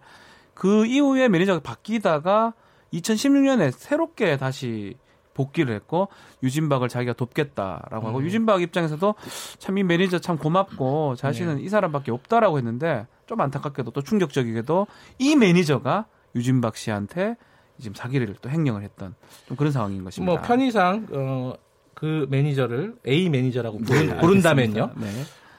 그 0.53 0.85
이후에 0.85 1.27
매니저가 1.29 1.59
바뀌다가 1.59 2.53
2016년에 2.93 3.71
새롭게 3.71 4.37
다시 4.37 4.95
복귀를 5.33 5.73
했고 5.75 6.07
유진박을 6.43 6.89
자기가 6.89 7.13
돕겠다라고 7.13 8.07
하고 8.07 8.19
음. 8.19 8.23
유진박 8.25 8.61
입장에서도 8.61 9.15
참 9.59 9.73
이 9.77 9.83
매니저 9.83 10.19
참 10.19 10.37
고맙고 10.37 11.15
자신은 11.15 11.57
네. 11.57 11.63
이 11.63 11.69
사람밖에 11.69 12.11
없다라고 12.11 12.57
했는데 12.59 13.07
좀 13.25 13.41
안타깝게도 13.41 13.91
또 13.91 14.01
충격적이게도 14.01 14.85
이 15.17 15.35
매니저가 15.35 16.05
유진박 16.35 16.77
씨한테 16.77 17.35
지금 17.79 17.95
사기를 17.95 18.35
또 18.41 18.49
횡령을 18.49 18.83
했던 18.83 19.15
좀 19.47 19.57
그런 19.57 19.71
상황인 19.71 20.03
것입니다. 20.03 20.31
뭐 20.31 20.41
편의상 20.41 21.07
어, 21.11 21.53
그 21.95 22.27
매니저를 22.29 22.97
A 23.07 23.29
매니저라고 23.29 23.79
네, 23.79 24.15
부른다면요. 24.17 24.91
네. 24.95 25.07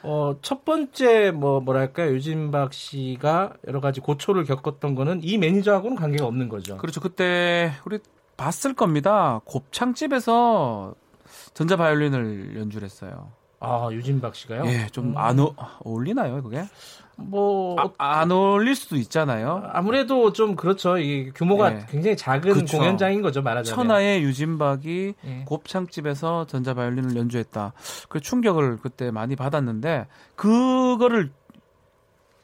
어, 0.04 0.36
첫 0.42 0.64
번째 0.64 1.30
뭐 1.32 1.60
뭐랄까 1.60 2.06
유진박 2.08 2.72
씨가 2.74 3.54
여러 3.66 3.80
가지 3.80 4.00
고초를 4.00 4.44
겪었던 4.44 4.94
거는 4.94 5.20
이 5.24 5.38
매니저하고는 5.38 5.96
관계가 5.96 6.26
없는 6.26 6.48
거죠. 6.48 6.76
그렇죠. 6.76 7.00
그때 7.00 7.72
우리 7.84 7.98
봤을 8.36 8.74
겁니다. 8.74 9.40
곱창집에서 9.44 10.94
전자 11.54 11.76
바이올린을 11.76 12.56
연주를 12.58 12.86
했어요. 12.86 13.30
아, 13.60 13.88
유진박 13.90 14.34
씨가요? 14.34 14.64
예, 14.66 14.86
좀안 14.92 15.38
음. 15.38 15.46
어울리나요, 15.84 16.42
그게? 16.42 16.64
뭐, 17.16 17.76
아, 17.78 18.20
안 18.20 18.30
어울릴 18.30 18.74
수도 18.74 18.96
있잖아요. 18.96 19.62
아무래도 19.72 20.32
좀 20.32 20.56
그렇죠. 20.56 20.98
이 20.98 21.30
규모가 21.30 21.72
예. 21.72 21.86
굉장히 21.88 22.16
작은 22.16 22.52
그쵸. 22.52 22.76
공연장인 22.76 23.22
거죠, 23.22 23.40
말하자면. 23.40 23.74
천하의 23.74 24.22
유진박이 24.22 25.14
예. 25.24 25.44
곱창집에서 25.46 26.46
전자 26.46 26.74
바이올린을 26.74 27.16
연주했다. 27.16 27.72
그 28.08 28.20
충격을 28.20 28.78
그때 28.78 29.10
많이 29.10 29.36
받았는데, 29.36 30.08
그거를 30.34 31.30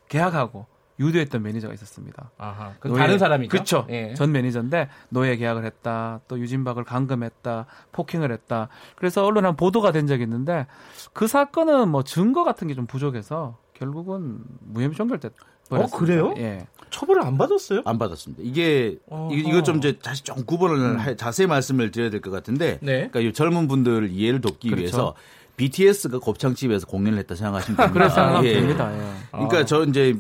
계약하고 0.09 0.67
유도했던 1.01 1.43
매니저가 1.43 1.73
있었습니다. 1.75 2.31
아하. 2.39 2.75
그 2.79 2.93
다른 2.93 3.19
사람이죠? 3.19 3.51
그렇죠. 3.51 3.87
예. 3.91 4.15
전 4.15 4.31
매니저인데 4.33 4.89
노예 5.09 5.37
계약을 5.37 5.65
했다. 5.65 6.21
또 6.29 6.39
유진박을 6.39 6.85
감금했다. 6.85 7.67
폭행을 7.93 8.31
했다. 8.33 8.69
그래서 8.97 9.25
언론에 9.25 9.47
한 9.49 9.57
보도가 9.57 9.93
된 9.93 10.07
적이 10.07 10.25
있는데 10.25 10.67
그 11.13 11.27
사건은 11.27 11.89
뭐 11.89 12.03
증거 12.05 12.45
같은 12.45 12.69
게 12.69 12.75
좀 12.75 12.87
부족해서 12.87 13.57
결국은 13.75 14.39
무혐의 14.61 14.95
종결됐 14.95 15.33
어 15.71 15.87
그래요? 15.87 16.35
예. 16.37 16.67
처벌을 16.91 17.23
안 17.23 17.39
받았어요? 17.39 17.83
안 17.85 17.99
받았습니다. 17.99 18.43
이게 18.45 18.99
어허. 19.09 19.33
이거 19.35 19.63
좀 19.63 19.79
이제 19.79 19.99
다시 19.99 20.23
좀 20.25 20.45
구분을 20.45 20.77
음. 21.09 21.17
자세히 21.17 21.47
말씀을 21.47 21.91
드려야 21.93 22.11
될 22.11 22.21
것 22.21 22.31
같은데, 22.31 22.79
네. 22.83 23.09
그러니까 23.09 23.21
이 23.21 23.33
젊은 23.33 23.69
분들 23.69 24.11
이해를 24.11 24.41
돕기 24.41 24.69
그렇죠. 24.71 24.81
위해서 24.83 25.15
BTS가 25.57 26.19
곱창집에서 26.19 26.87
공연을 26.89 27.19
했다 27.21 27.35
생각하시면 27.37 27.77
됩니다. 27.79 27.93
그래서 27.93 28.15
생각하면 28.17 28.45
예. 28.47 28.55
됩니다. 28.55 28.93
예. 28.93 29.13
그러니까 29.31 29.59
아. 29.59 29.65
저 29.65 29.85
이제 29.85 30.17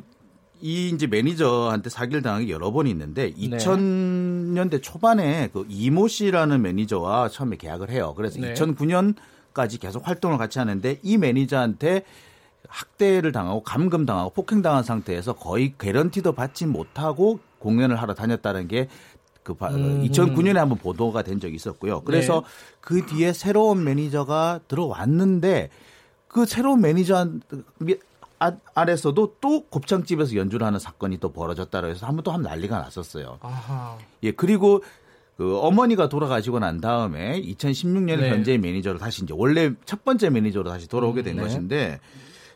이 0.60 0.90
이제 0.90 1.06
매니저한테 1.06 1.90
사기를 1.90 2.22
당한 2.22 2.46
게 2.46 2.52
여러 2.52 2.70
번 2.70 2.86
있는데 2.86 3.32
네. 3.36 3.56
2000년대 3.56 4.82
초반에 4.82 5.48
그 5.52 5.66
이모 5.68 6.08
씨라는 6.08 6.62
매니저와 6.62 7.28
처음에 7.28 7.56
계약을 7.56 7.90
해요. 7.90 8.14
그래서 8.16 8.40
네. 8.40 8.54
2009년까지 8.54 9.80
계속 9.80 10.06
활동을 10.06 10.38
같이 10.38 10.58
하는데 10.58 10.98
이 11.02 11.18
매니저한테 11.18 12.04
학대를 12.68 13.32
당하고 13.32 13.62
감금 13.62 14.06
당하고 14.06 14.30
폭행 14.30 14.62
당한 14.62 14.84
상태에서 14.84 15.32
거의 15.32 15.74
개런티도 15.78 16.32
받지 16.32 16.66
못하고 16.66 17.40
공연을 17.58 17.96
하러 17.96 18.14
다녔다는 18.14 18.68
게 18.68 18.88
그 19.42 19.56
음. 19.62 20.06
2009년에 20.06 20.54
한번 20.54 20.78
보도가 20.78 21.22
된 21.22 21.40
적이 21.40 21.54
있었고요. 21.56 22.02
그래서 22.02 22.42
네. 22.44 22.76
그 22.80 23.06
뒤에 23.06 23.32
새로운 23.32 23.84
매니저가 23.84 24.60
들어왔는데 24.68 25.70
그 26.28 26.46
새로운 26.46 26.80
매니저 26.80 27.30
아, 28.40 28.52
아래서도 28.74 29.36
또 29.40 29.66
곱창집에서 29.66 30.34
연주를 30.34 30.66
하는 30.66 30.78
사건이 30.78 31.18
또 31.18 31.32
벌어졌다고 31.32 31.86
해서 31.88 32.06
한번 32.06 32.24
또 32.24 32.32
한 32.32 32.42
난리가 32.42 32.78
났었어요. 32.78 33.38
아하. 33.42 33.98
예, 34.22 34.32
그리고 34.32 34.82
그 35.36 35.58
어머니가 35.58 36.08
돌아가시고 36.08 36.58
난 36.58 36.80
다음에 36.80 37.40
2016년에 37.42 38.20
네. 38.20 38.30
현재 38.30 38.58
매니저로 38.58 38.98
다시 38.98 39.22
이제 39.24 39.34
원래 39.36 39.72
첫 39.84 40.04
번째 40.04 40.30
매니저로 40.30 40.68
다시 40.70 40.88
돌아오게 40.88 41.22
된 41.22 41.34
음, 41.34 41.36
네. 41.36 41.42
것인데 41.42 42.00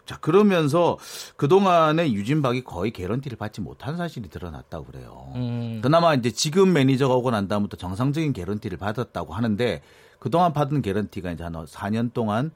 자, 0.07 0.18
그러면서 0.18 0.99
그동안에 1.37 2.12
유진박이 2.12 2.62
거의 2.64 2.91
개런티를 2.91 3.39
받지 3.39 3.61
못한 3.62 3.97
사실이 3.97 4.28
드러났다고 4.28 4.85
그래요. 4.85 5.32
음. 5.35 5.80
그나마 5.82 6.14
이제 6.14 6.30
지금 6.30 6.72
매니저가 6.74 7.14
오고 7.14 7.30
난 7.30 7.49
다음부터 7.49 7.76
정상적인 7.78 8.32
개런티를 8.35 8.76
받았다고 8.76 9.32
하는데 9.32 9.80
그동안 10.18 10.53
받은 10.53 10.82
개런티가 10.82 11.32
이제 11.32 11.43
한 11.43 11.53
4년 11.55 12.12
동안 12.12 12.51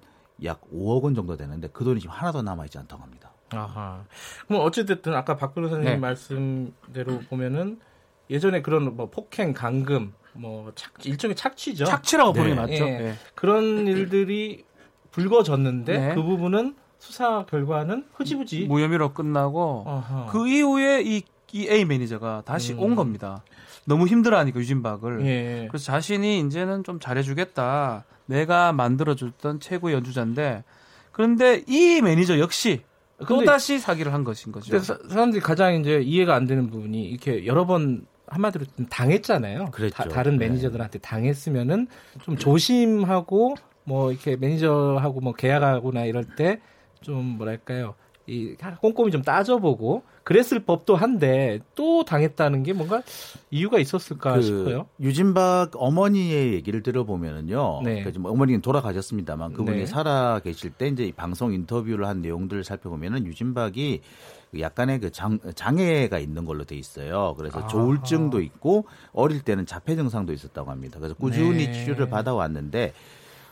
약 0.45 0.61
5억 0.72 1.03
원 1.03 1.14
정도 1.14 1.36
되는데 1.36 1.68
그 1.72 1.84
돈이 1.84 2.01
지금 2.01 2.14
하나도 2.14 2.43
남아 2.43 2.64
있지 2.66 2.78
않다고 2.78 3.03
합니다. 3.03 3.32
아하. 3.51 4.05
그럼 4.47 4.62
어찌됐든 4.62 5.14
아까 5.14 5.36
박 5.36 5.55
변호사님 5.55 5.84
네. 5.84 5.97
말씀대로 5.97 7.20
보면은 7.28 7.80
예전에 8.30 8.62
그런 8.62 8.95
뭐 8.97 9.09
폭행, 9.09 9.55
감금, 9.55 10.12
뭐 10.34 10.70
착, 10.74 10.93
일종의 11.05 11.34
착취죠. 11.34 11.84
착취라고 11.84 12.32
네. 12.32 12.41
보는 12.41 12.55
게 12.55 12.61
맞죠. 12.61 12.86
예. 12.86 12.99
네. 12.99 13.14
그런 13.34 13.86
일들이 13.86 14.64
불거졌는데 15.11 15.99
네. 15.99 16.14
그 16.14 16.22
부분은 16.22 16.76
수사 16.99 17.47
결과는 17.47 18.07
흐지부지 18.14 18.66
무혐의로 18.66 19.14
끝나고 19.14 19.84
아하. 19.86 20.26
그 20.30 20.49
이후에 20.49 21.03
이, 21.03 21.22
이 21.53 21.68
A 21.68 21.84
매니저가 21.84 22.43
다시 22.45 22.74
음. 22.74 22.80
온 22.80 22.97
겁니다. 22.97 23.43
너무 23.86 24.07
힘들어하니까 24.07 24.61
유진박을. 24.61 25.24
예. 25.24 25.66
그래서 25.70 25.86
자신이 25.86 26.41
이제는 26.41 26.84
좀 26.84 27.01
잘해주겠다. 27.01 28.05
내가 28.29 28.72
만들어줬던 28.72 29.61
최고 29.61 29.93
연주자인데 29.93 30.64
그런데 31.12 31.64
이 31.66 32.01
매니저 32.01 32.39
역시 32.39 32.83
또 33.26 33.45
다시 33.45 33.79
사기를 33.79 34.12
한 34.12 34.22
것인 34.22 34.53
거죠. 34.53 34.70
그래서 34.70 34.97
사람들이 35.09 35.41
가장 35.41 35.74
이제 35.74 36.01
이해가 36.01 36.35
안 36.35 36.47
되는 36.47 36.70
부분이 36.70 37.03
이렇게 37.09 37.47
여러 37.47 37.66
번 37.66 38.07
한마디로 38.29 38.66
당했잖아요. 38.91 39.70
다, 39.93 40.22
른 40.22 40.39
네. 40.39 40.47
매니저들한테 40.47 40.99
당했으면은 41.01 41.89
좀 42.22 42.37
조심하고 42.37 43.57
뭐 43.85 44.12
이렇게 44.12 44.37
매니저하고 44.37 45.20
뭐 45.20 45.33
계약하거나 45.33 46.05
이럴 46.05 46.24
때 46.37 46.61
좀 47.01 47.37
뭐랄까요 47.37 47.95
이 48.29 48.55
꼼꼼히 48.81 49.11
좀 49.11 49.22
따져보고 49.22 50.03
그랬을 50.22 50.61
법도 50.61 50.95
한데 50.95 51.61
또 51.74 52.05
당했다는 52.05 52.62
게 52.62 52.74
뭔가 52.74 53.03
이유가 53.51 53.79
있었을까 53.79 54.35
그 54.35 54.43
싶어요. 54.43 54.87
유진박 55.01 55.70
어머니의 55.74 56.53
얘기를 56.53 56.83
들어보면은요. 56.83 57.81
네. 57.85 58.03
그러니까 58.03 58.20
뭐 58.20 58.33
어머니는 58.33 58.61
돌아가셨습니다만 58.61 59.55
그분이 59.55 59.79
네. 59.79 59.87
살아 59.87 60.41
계실 60.41 60.70
때 60.70 60.89
이제 60.89 61.11
방송 61.16 61.55
인터뷰를 61.55 62.07
한 62.07 62.20
내용들을 62.20 62.62
살펴보면은 62.64 63.24
유진박이 63.26 64.03
약간의 64.59 65.01
그 65.01 65.11
장, 65.11 65.39
장애가 65.55 66.18
있는 66.18 66.45
걸로 66.45 66.64
돼 66.64 66.76
있어요. 66.76 67.35
그래서. 67.37 67.66
조울증도 67.66 68.41
있고 68.41 68.87
어릴 69.12 69.43
때는 69.43 69.66
자폐 69.66 69.97
증상도 69.97 70.33
있었다고 70.33 70.70
합니다. 70.70 70.99
그래서 70.99 71.14
꾸준히 71.14 71.66
네. 71.66 71.72
치료를 71.72 72.09
받아왔는데 72.09 72.93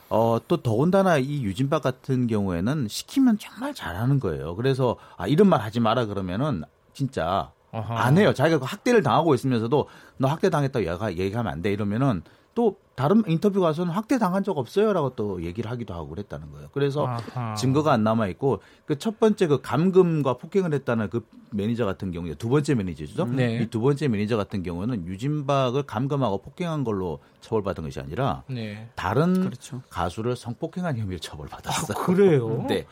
어, 0.09 0.37
또 0.47 0.57
더군다나 0.57 1.17
이 1.17 1.43
유진박 1.43 1.81
같은 1.81 2.27
경우에는 2.27 2.87
시키면 2.87 3.37
정말 3.39 3.73
잘하는 3.73 4.19
거예요. 4.19 4.55
그래서 4.55 4.97
아, 5.17 5.27
이런 5.27 5.49
말 5.49 5.61
하지 5.61 5.79
마라 5.79 6.05
그러면은 6.05 6.63
진짜 6.93 7.51
아하. 7.71 8.05
안 8.05 8.17
해요. 8.17 8.33
자기가 8.33 8.59
그 8.59 8.65
학대를 8.65 9.03
당하고 9.03 9.35
있으면서도 9.35 9.87
너 10.17 10.27
학대 10.27 10.49
당했다고 10.49 10.85
얘기하면 11.17 11.51
안 11.51 11.61
돼. 11.61 11.71
이러면은 11.71 12.23
또 12.57 12.75
다른 12.95 13.21
인터뷰 13.27 13.61
가서는 13.61 13.93
학대 13.93 14.17
당한 14.17 14.43
적 14.43 14.57
없어요라고 14.57 15.11
또 15.15 15.43
얘기를 15.43 15.69
하기도 15.69 15.93
하고 15.93 16.09
그랬다는 16.09 16.51
거예요. 16.51 16.69
그래서 16.73 17.05
아하. 17.05 17.53
증거가 17.53 17.91
안 17.93 18.03
남아 18.03 18.25
있고 18.29 18.63
그 18.87 18.97
첫 18.97 19.19
번째 19.19 19.45
그 19.45 19.61
감금과 19.61 20.37
폭행을 20.37 20.73
했다는 20.73 21.11
그 21.11 21.23
매니저 21.51 21.85
같은 21.85 22.09
경우에 22.11 22.33
두 22.33 22.49
번째 22.49 22.73
매니저죠. 22.73 23.25
네. 23.27 23.59
이 23.61 23.67
두 23.67 23.79
번째 23.79 24.07
매니저 24.07 24.37
같은 24.37 24.63
경우는 24.63 25.05
유진박을 25.05 25.83
감금하고 25.83 26.39
폭행한 26.41 26.83
걸로 26.83 27.19
처벌받은 27.41 27.83
것이 27.83 27.99
아니라 27.99 28.41
네. 28.49 28.89
다른 28.95 29.35
그렇죠. 29.41 29.83
가수를 29.91 30.35
성폭행한 30.35 30.97
혐의로 30.97 31.19
처벌받았어요. 31.19 31.95
아, 31.95 32.05
그래요? 32.05 32.65
네. 32.67 32.87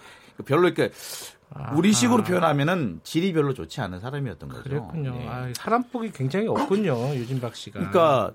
별로 0.46 0.68
이렇게 0.68 0.92
우리 1.76 1.92
식으로 1.92 2.24
표현하면은 2.24 3.00
질이 3.04 3.34
별로 3.34 3.56
좋지 3.56 3.82
않은 3.82 4.00
사람이었던 4.00 4.48
거죠. 4.50 4.64
그랬군요. 4.64 5.12
네. 5.16 5.28
아, 5.28 5.52
사람 5.56 5.82
폭이 5.90 6.12
굉장히 6.12 6.48
없군요, 6.48 7.16
유진박 7.16 7.56
씨가. 7.56 7.80
그러니까 7.80 8.32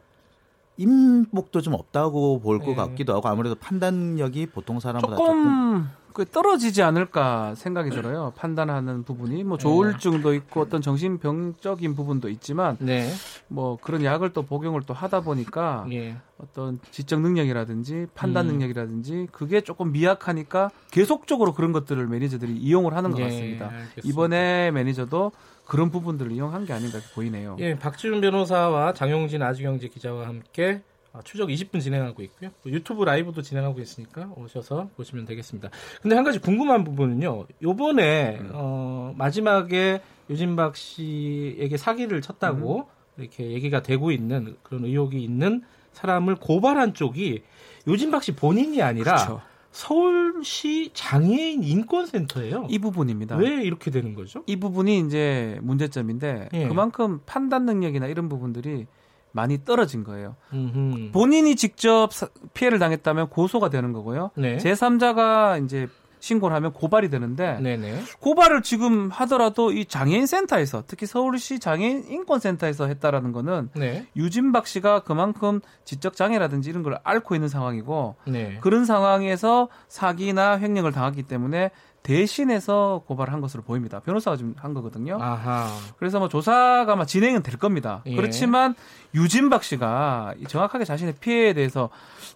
인복도 0.81 1.61
좀 1.61 1.75
없다고 1.75 2.41
볼것 2.41 2.69
네. 2.69 2.75
같기도 2.75 3.15
하고 3.15 3.29
아무래도 3.29 3.55
판단력이 3.55 4.47
보통 4.47 4.81
사람보다 4.81 5.17
조금, 5.17 5.35
조금 5.35 5.89
그 6.15 6.25
떨어지지 6.25 6.83
않을까 6.83 7.55
생각이 7.55 7.91
들어요. 7.91 8.33
판단하는 8.35 9.05
부분이 9.05 9.45
뭐 9.45 9.59
조울증도 9.59 10.33
있고 10.35 10.63
어떤 10.63 10.81
정신병적인 10.81 11.95
부분도 11.95 12.31
있지만 12.31 12.79
네. 12.81 13.11
뭐 13.49 13.77
그런 13.81 14.05
약을 14.05 14.33
또 14.33 14.43
복용을 14.43 14.81
또 14.87 14.95
하다 14.95 15.21
보니까 15.21 15.87
예. 15.93 16.17
어떤 16.39 16.81
지적 16.91 17.21
능력이라든지 17.21 18.07
판단 18.15 18.47
음. 18.47 18.53
능력이라든지 18.53 19.29
그게 19.33 19.61
조금 19.61 19.93
미약하니까 19.93 20.71
계속적으로 20.91 21.53
그런 21.53 21.73
것들을 21.73 22.07
매니저들이 22.07 22.57
이용을 22.57 22.97
하는 22.97 23.11
것 23.11 23.21
예, 23.21 23.25
같습니다. 23.25 23.67
알겠습니다. 23.67 24.03
이번에 24.05 24.71
매니저도 24.71 25.33
그런 25.71 25.93
부분들을 25.93 26.33
이용한 26.33 26.65
게 26.65 26.73
아닌가 26.73 26.99
보이네요. 27.15 27.57
예, 27.61 27.77
박지훈 27.77 28.21
변호사와 28.21 28.93
장용진 28.93 29.41
아주경제 29.41 29.87
기자와 29.87 30.27
함께 30.27 30.83
아, 31.13 31.23
추적 31.23 31.49
20분 31.49 31.81
진행하고 31.81 32.23
있고요. 32.25 32.51
유튜브 32.67 33.05
라이브도 33.05 33.41
진행하고 33.43 33.81
있으니까 33.81 34.33
오셔서 34.37 34.91
보시면 34.97 35.27
되겠습니다. 35.27 35.71
근데 36.03 36.17
한 36.17 36.25
가지 36.25 36.41
궁금한 36.41 36.83
부분은요. 36.83 37.47
요번에 37.63 38.39
음. 38.41 38.51
어, 38.53 39.15
마지막에 39.17 40.01
유진박 40.29 40.75
씨에게 40.75 41.77
사기를 41.77 42.21
쳤다고 42.21 42.89
음. 43.17 43.23
이렇게 43.23 43.53
얘기가 43.53 43.81
되고 43.81 44.11
있는 44.11 44.57
그런 44.65 44.85
의혹이 44.85 45.23
있는 45.23 45.63
사람을 45.93 46.35
고발한 46.35 46.95
쪽이 46.95 47.45
유진박 47.87 48.25
씨 48.25 48.33
본인이 48.35 48.83
아니라 48.83 49.15
그렇죠. 49.15 49.41
서울시 49.71 50.91
장애인 50.95 51.63
인권센터예요. 51.63 52.67
이 52.69 52.79
부분입니다. 52.79 53.37
왜 53.37 53.63
이렇게 53.63 53.91
되는 53.91 54.15
거죠? 54.15 54.43
이 54.47 54.57
부분이 54.57 54.99
이제 55.01 55.59
문제점인데 55.63 56.49
예. 56.53 56.69
그만큼 56.69 57.21
판단 57.27 57.67
능력이나 57.67 58.07
이런 58.07 58.29
부분들이 58.29 58.87
많이 59.33 59.65
떨어진 59.65 60.03
거예요. 60.03 60.35
음흠. 60.53 61.13
본인이 61.13 61.55
직접 61.55 62.11
피해를 62.53 62.79
당했다면 62.81 63.29
고소가 63.29 63.71
되는 63.71 63.93
거고요. 63.93 64.31
네. 64.35 64.57
제3자가 64.57 65.65
이제 65.65 65.89
신고를 66.21 66.55
하면 66.57 66.73
고발이 66.73 67.11
되는데 67.11 67.59
네네. 67.61 68.03
고발을 68.21 68.63
지금 68.63 69.11
하더라도 69.11 69.73
이 69.73 69.85
장애인 69.85 70.27
센터에서 70.27 70.85
특히 70.87 71.07
서울시 71.07 71.59
장애인 71.59 72.05
인권센터에서 72.09 72.87
했다라는 72.87 73.33
거는 73.33 73.71
네. 73.75 74.07
유진박 74.17 74.67
씨가 74.67 75.01
그만큼 75.01 75.61
지적 75.85 76.15
장애라든지 76.15 76.71
이런 76.71 76.83
걸 76.83 76.99
앓고 77.03 77.35
있는 77.35 77.49
상황이고 77.49 78.17
네. 78.27 78.59
그런 78.61 78.85
상황에서 78.85 79.69
사기나 79.89 80.59
횡령을 80.59 80.93
당했기 80.93 81.25
때문에 81.25 81.71
대신해서 82.03 83.03
고발한 83.07 83.41
것으로 83.41 83.63
보입니다. 83.63 84.01
변호사가 84.01 84.37
지금 84.37 84.55
한 84.57 84.75
거거든요. 84.75 85.19
아하. 85.21 85.69
그래서 85.99 86.19
뭐 86.19 86.29
조사가 86.29 86.97
막 86.97 87.05
진행은 87.05 87.43
될 87.43 87.57
겁니다. 87.59 88.03
예. 88.07 88.17
그렇지만 88.17 88.75
유진박 89.15 89.63
씨가 89.65 90.35
정확하게 90.49 90.85
자신의 90.85 91.15
피해에 91.21 91.53
대해서 91.53 91.91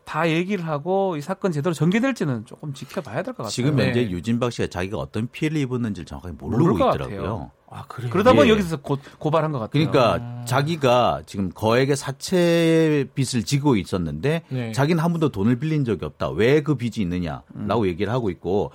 다 0.04 0.28
얘기를 0.28 0.66
하고 0.66 1.16
이 1.16 1.20
사건 1.22 1.50
제대로 1.52 1.72
전개될지는 1.72 2.44
조금 2.46 2.74
지켜봐야 2.74 3.22
될 3.22 3.32
것 3.34 3.38
같아요. 3.38 3.50
지금 3.50 3.78
현재 3.78 4.04
네. 4.04 4.10
유진박 4.10 4.52
씨가 4.52 4.68
자기가 4.68 4.98
어떤 4.98 5.28
피해를 5.28 5.56
입었는지를 5.58 6.04
정확하게 6.06 6.36
모르고 6.38 6.76
있더라고요. 6.76 7.50
아, 7.70 7.84
그래요? 7.88 8.10
그러다 8.10 8.34
보니 8.34 8.48
예. 8.48 8.52
여기서 8.52 8.76
고, 8.76 8.98
고발한 9.18 9.50
것 9.50 9.58
같아요. 9.58 9.90
그러니까 9.90 10.18
아. 10.22 10.44
자기가 10.44 11.22
지금 11.26 11.50
거액의 11.52 11.96
사채 11.96 13.08
빚을 13.14 13.44
지고 13.44 13.74
있었는데 13.76 14.42
네. 14.48 14.72
자기는 14.72 15.02
한 15.02 15.10
번도 15.12 15.30
돈을 15.30 15.58
빌린 15.58 15.84
적이 15.84 16.04
없다. 16.04 16.28
왜 16.30 16.60
그 16.62 16.76
빚이 16.76 17.00
있느냐라고 17.02 17.80
음. 17.80 17.86
얘기를 17.86 18.12
하고 18.12 18.30
있고 18.30 18.70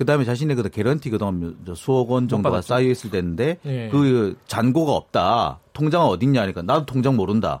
그다음에 0.00 0.24
자신의 0.24 0.56
그 0.56 0.66
개런티 0.70 1.10
그동안 1.10 1.58
수억 1.76 2.10
원 2.10 2.26
정도가 2.26 2.62
쌓여 2.62 2.88
있을 2.88 3.10
때인데 3.10 3.58
네. 3.62 3.90
그 3.90 4.34
잔고가 4.46 4.92
없다. 4.92 5.60
통장은 5.74 6.06
어딨냐 6.06 6.40
하니까 6.40 6.62
나도 6.62 6.86
통장 6.86 7.16
모른다. 7.16 7.60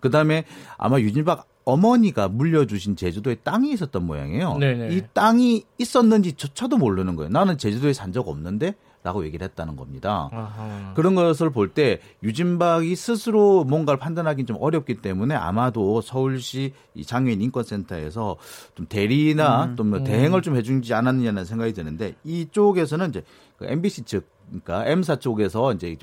그다음에 0.00 0.44
아마 0.76 1.00
유진박 1.00 1.46
어머니가 1.64 2.28
물려주신 2.28 2.96
제주도에 2.96 3.36
땅이 3.36 3.72
있었던 3.72 4.04
모양이에요. 4.04 4.58
네네. 4.58 4.88
네. 4.88 4.96
이 4.96 5.02
땅이 5.14 5.62
있었는지조차도 5.78 6.76
모르는 6.76 7.16
거예요. 7.16 7.30
나는 7.30 7.56
제주도에 7.56 7.94
산 7.94 8.12
적 8.12 8.28
없는데 8.28 8.74
라고 9.02 9.24
얘기를 9.24 9.44
했다는 9.44 9.74
겁니다. 9.76 10.28
아하. 10.32 10.92
그런 10.94 11.14
것을 11.16 11.50
볼 11.50 11.72
때 11.74 12.00
유진박이 12.22 12.94
스스로 12.94 13.64
뭔가를 13.64 13.98
판단하기는 13.98 14.46
좀 14.46 14.56
어렵기 14.60 14.96
때문에 14.96 15.34
아마도 15.34 16.00
서울시 16.00 16.72
장애인 17.04 17.40
인권센터에서 17.40 18.36
좀 18.74 18.86
대리나 18.86 19.64
음, 19.64 19.76
또 19.76 19.85
뭐 19.85 19.98
음. 19.98 20.04
대행을 20.04 20.42
좀 20.42 20.54
해주지 20.56 20.92
않았느냐는 20.94 21.44
생각이 21.44 21.72
드는데 21.72 22.14
이쪽에서는 22.24 23.08
이제 23.08 23.24
그 23.56 23.66
MBC 23.66 24.02
측 24.02 24.28
그러니까 24.48 24.86
M사 24.86 25.16
쪽에서 25.16 25.72
이제 25.72 25.96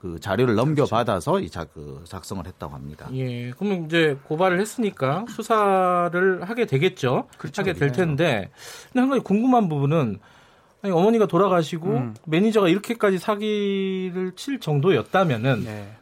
그 0.00 0.18
자료를 0.18 0.54
넘겨 0.54 0.84
받아서 0.86 1.40
이 1.40 1.50
작, 1.50 1.72
그 1.74 2.02
작성을 2.04 2.44
했다고 2.46 2.74
합니다. 2.74 3.08
예, 3.12 3.50
그러면 3.50 3.84
이제 3.84 4.16
고발을 4.24 4.58
했으니까 4.60 5.26
수사를 5.28 6.42
하게 6.48 6.66
되겠죠. 6.66 7.28
그렇죠. 7.38 7.60
하게 7.60 7.74
될 7.74 7.92
텐데, 7.92 8.50
근데 8.92 9.00
한 9.00 9.08
가지 9.10 9.20
궁금한 9.22 9.68
부분은 9.68 10.18
아니, 10.82 10.92
어머니가 10.92 11.26
돌아가시고 11.26 11.88
음. 11.88 12.14
매니저가 12.26 12.68
이렇게까지 12.68 13.18
사기를 13.18 14.32
칠 14.36 14.58
정도였다면은 14.60 15.64
네. 15.64 15.92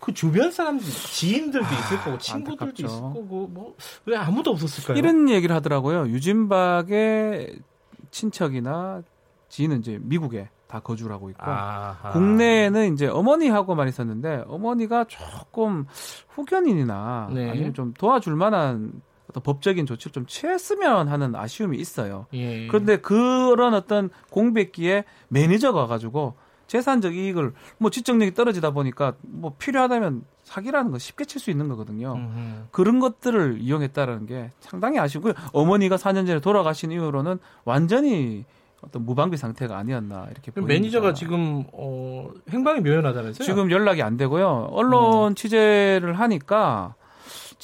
그 0.00 0.12
주변 0.12 0.50
사람들 0.50 0.84
지인들도 0.86 1.66
있을 1.66 1.96
거고 1.98 2.18
친구들도 2.18 2.64
안타깝죠. 2.64 2.86
있을 2.86 3.00
거고 3.00 3.46
뭐 3.48 3.74
왜 4.06 4.16
아무도 4.16 4.50
없었을까요? 4.50 4.98
이런 4.98 5.28
얘기를 5.30 5.54
하더라고요. 5.56 6.08
유진박의 6.08 7.58
친척이나 8.10 9.02
지인은 9.48 9.80
이제 9.80 9.98
미국에 10.02 10.48
다 10.66 10.80
거주를 10.80 11.12
하고 11.12 11.30
있고 11.30 11.42
아하. 11.42 12.10
국내에는 12.12 12.92
이제 12.92 13.06
어머니하고만 13.06 13.88
있었는데 13.88 14.44
어머니가 14.46 15.04
조금 15.04 15.86
후견인이나 16.30 17.30
네. 17.32 17.50
아니면 17.50 17.72
좀 17.74 17.92
도와줄 17.94 18.34
만한 18.36 18.92
어떤 19.34 19.42
법적인 19.42 19.84
조치를 19.86 20.12
좀 20.12 20.26
취했으면 20.26 21.08
하는 21.08 21.34
아쉬움이 21.34 21.76
있어요. 21.78 22.26
예. 22.34 22.68
그런데 22.68 22.98
그런 22.98 23.74
어떤 23.74 24.10
공백기에 24.30 25.04
매니저가 25.28 25.80
와가지고 25.80 26.34
재산적 26.68 27.14
이익을 27.16 27.52
뭐 27.78 27.90
지적력이 27.90 28.34
떨어지다 28.34 28.70
보니까 28.70 29.14
뭐 29.22 29.54
필요하다면 29.58 30.22
사기라는 30.44 30.92
건 30.92 31.00
쉽게 31.00 31.24
칠 31.24 31.40
수 31.40 31.50
있는 31.50 31.68
거거든요. 31.68 32.14
음흠. 32.14 32.66
그런 32.70 33.00
것들을 33.00 33.58
이용했다라는 33.60 34.26
게 34.26 34.50
상당히 34.60 34.98
아쉽고요. 35.00 35.34
어머니가 35.52 35.96
4년 35.96 36.26
전에 36.26 36.40
돌아가신 36.40 36.92
이후로는 36.92 37.38
완전히 37.64 38.44
어떤 38.82 39.04
무방비 39.04 39.36
상태가 39.36 39.76
아니었나 39.78 40.28
이렇게 40.30 40.50
보입니다. 40.52 40.72
매니저가 40.74 41.14
지금 41.14 41.64
어, 41.72 42.30
행방이 42.50 42.80
묘연하다면서요? 42.80 43.44
지금 43.44 43.70
연락이 43.70 44.02
안 44.02 44.16
되고요. 44.16 44.68
언론 44.70 45.32
음. 45.32 45.34
취재를 45.34 46.14
하니까 46.20 46.94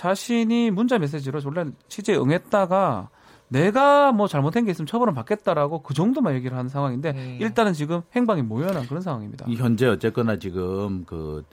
자신이 0.00 0.70
문자 0.70 0.98
메시지로 0.98 1.42
원래 1.44 1.70
취재에 1.88 2.16
응했다가 2.16 3.10
내가 3.48 4.12
뭐 4.12 4.28
잘못한 4.28 4.64
게 4.64 4.70
있으면 4.70 4.86
처벌은 4.86 5.12
받겠다라고 5.12 5.82
그 5.82 5.92
정도만 5.92 6.34
얘기를 6.36 6.56
하는 6.56 6.70
상황인데 6.70 7.10
음. 7.10 7.38
일단은 7.38 7.74
지금 7.74 8.00
행방이 8.16 8.40
묘연한 8.40 8.86
그런 8.86 9.02
상황입니다. 9.02 9.44
현재 9.58 9.86
어쨌거나 9.88 10.38
지금 10.38 11.04
그 11.04 11.44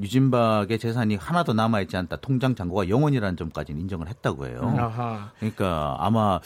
유진박의 0.00 0.78
재산이 0.78 1.16
하나도 1.16 1.54
남아있지 1.54 1.96
않다. 1.96 2.18
통장 2.18 2.54
잔고가 2.54 2.88
영원이라는 2.88 3.36
점까지는 3.36 3.80
인정을 3.80 4.06
했다고 4.06 4.46
해요. 4.46 4.60
음. 4.62 4.76
그러니까 5.40 5.96
아마 5.98 6.38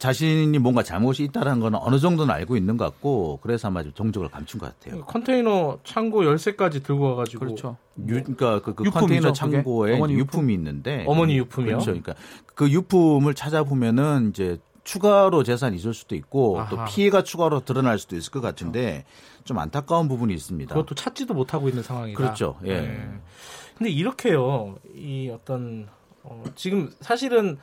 자신이 0.00 0.58
뭔가 0.58 0.82
잘못이 0.82 1.24
있다는 1.24 1.60
건 1.60 1.74
어느 1.74 1.98
정도는 1.98 2.34
알고 2.34 2.56
있는 2.56 2.78
것 2.78 2.86
같고 2.86 3.38
그래서 3.42 3.68
아마 3.68 3.82
좀 3.82 3.92
정적을 3.92 4.30
감춘 4.30 4.58
것 4.58 4.78
같아요. 4.78 5.04
컨테이너 5.04 5.78
창고 5.84 6.24
열쇠까지 6.24 6.82
들고 6.82 7.10
와가지고 7.10 7.40
그렇죠. 7.40 7.76
유, 8.08 8.22
그러니까 8.22 8.62
그, 8.62 8.74
그 8.74 8.84
컨테이너 8.84 9.34
창고에 9.34 9.96
어머니 9.96 10.14
유품이 10.14 10.54
있는데 10.54 11.04
어머니 11.06 11.36
유품이요. 11.36 11.72
그렇죠. 11.72 11.90
그러니까 11.90 12.14
그 12.54 12.70
유품을 12.70 13.34
찾아보면은 13.34 14.30
이제 14.30 14.58
추가로 14.84 15.42
재산이 15.42 15.76
있을 15.76 15.92
수도 15.92 16.14
있고 16.14 16.58
아하. 16.58 16.70
또 16.70 16.84
피해가 16.86 17.22
추가로 17.22 17.66
드러날 17.66 17.98
수도 17.98 18.16
있을 18.16 18.32
것 18.32 18.40
같은데 18.40 19.04
그렇죠. 19.04 19.44
좀 19.44 19.58
안타까운 19.58 20.08
부분이 20.08 20.32
있습니다. 20.32 20.74
그것도 20.74 20.94
찾지도 20.94 21.34
못하고 21.34 21.68
있는 21.68 21.82
상황이다. 21.82 22.16
그렇죠. 22.16 22.56
예. 22.64 22.80
네. 22.80 23.10
근데 23.76 23.90
이렇게요. 23.90 24.76
이 24.94 25.30
어떤 25.30 25.88
어, 26.22 26.42
지금 26.54 26.90
사실은 27.00 27.58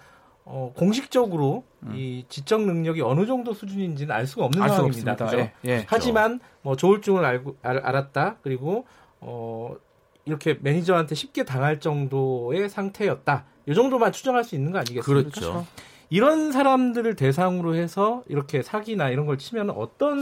어, 0.49 0.71
공식적으로 0.77 1.65
음. 1.83 1.93
이 1.93 2.23
지적 2.29 2.61
능력이 2.61 3.01
어느 3.01 3.25
정도 3.25 3.53
수준인지는 3.53 4.15
알 4.15 4.25
수가 4.25 4.45
없는 4.45 4.61
알 4.61 4.69
상황입니다. 4.69 5.15
그죠? 5.17 5.37
예, 5.39 5.53
예. 5.65 5.85
하지만 5.87 6.39
뭐 6.61 6.77
조울증을 6.77 7.25
알고 7.25 7.57
알, 7.61 7.79
알았다. 7.79 8.37
그리고 8.41 8.85
어 9.19 9.75
이렇게 10.23 10.57
매니저한테 10.61 11.15
쉽게 11.15 11.43
당할 11.43 11.81
정도의 11.81 12.69
상태였다. 12.69 13.43
이 13.67 13.75
정도만 13.75 14.13
추정할 14.13 14.45
수 14.45 14.55
있는 14.55 14.71
거 14.71 14.79
아니겠습니까? 14.79 15.05
그렇죠. 15.05 15.29
그렇죠. 15.31 15.65
이런 16.09 16.53
사람들을 16.53 17.15
대상으로 17.17 17.75
해서 17.75 18.23
이렇게 18.29 18.61
사기나 18.61 19.09
이런 19.09 19.25
걸 19.25 19.37
치면 19.37 19.71
어떤 19.71 20.19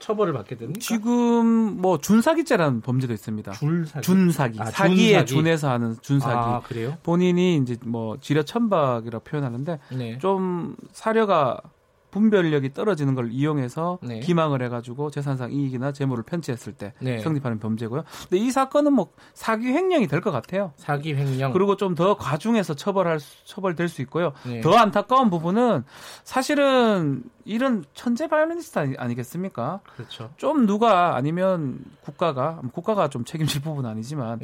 처벌을 0.00 0.32
받게 0.32 0.56
됩니까? 0.56 0.80
지금 0.80 1.80
뭐 1.80 1.98
준사기죄라는 1.98 2.80
범죄도 2.80 3.12
있습니다. 3.12 3.52
줄사기? 3.52 4.04
준사기. 4.04 4.60
아, 4.60 4.64
사기에 4.66 5.18
준사기. 5.18 5.26
준해서 5.32 5.70
하는 5.70 5.96
준사기. 6.00 6.34
아, 6.34 6.60
그래요? 6.60 6.96
본인이 7.02 7.56
이제 7.58 7.76
뭐 7.84 8.16
지려 8.20 8.42
천박이라고 8.42 9.22
표현하는데 9.24 9.78
네. 9.96 10.18
좀 10.18 10.74
사려가 10.92 11.60
분별력이 12.10 12.72
떨어지는 12.72 13.14
걸 13.14 13.30
이용해서 13.32 13.98
네. 14.02 14.20
기망을 14.20 14.62
해가지고 14.62 15.10
재산상 15.10 15.52
이익이나 15.52 15.92
재물을 15.92 16.22
편취했을 16.24 16.72
때 16.72 16.92
네. 17.00 17.18
성립하는 17.20 17.58
범죄고요. 17.58 18.04
근데 18.28 18.36
이 18.44 18.50
사건은 18.50 18.92
뭐 18.92 19.12
사기 19.34 19.66
횡령이 19.68 20.06
될 20.06 20.20
것 20.20 20.30
같아요. 20.30 20.72
사기 20.76 21.14
횡령. 21.14 21.52
그리고 21.52 21.76
좀 21.76 21.94
더 21.94 22.16
과중해서 22.16 22.74
처벌할 22.74 23.18
처벌될 23.44 23.88
수 23.88 24.00
있고요. 24.02 24.32
네. 24.46 24.60
더 24.60 24.74
안타까운 24.74 25.28
부분은 25.28 25.84
사실은 26.24 27.22
이런 27.44 27.84
천재 27.94 28.28
바이올리니스트 28.28 28.94
아니, 28.98 29.14
겠습니까 29.14 29.80
그렇죠. 29.96 30.30
좀 30.36 30.66
누가 30.66 31.16
아니면 31.16 31.80
국가가 32.02 32.60
국가가 32.72 33.08
좀 33.08 33.24
책임질 33.24 33.60
부분은 33.62 33.90
아니지만. 33.90 34.38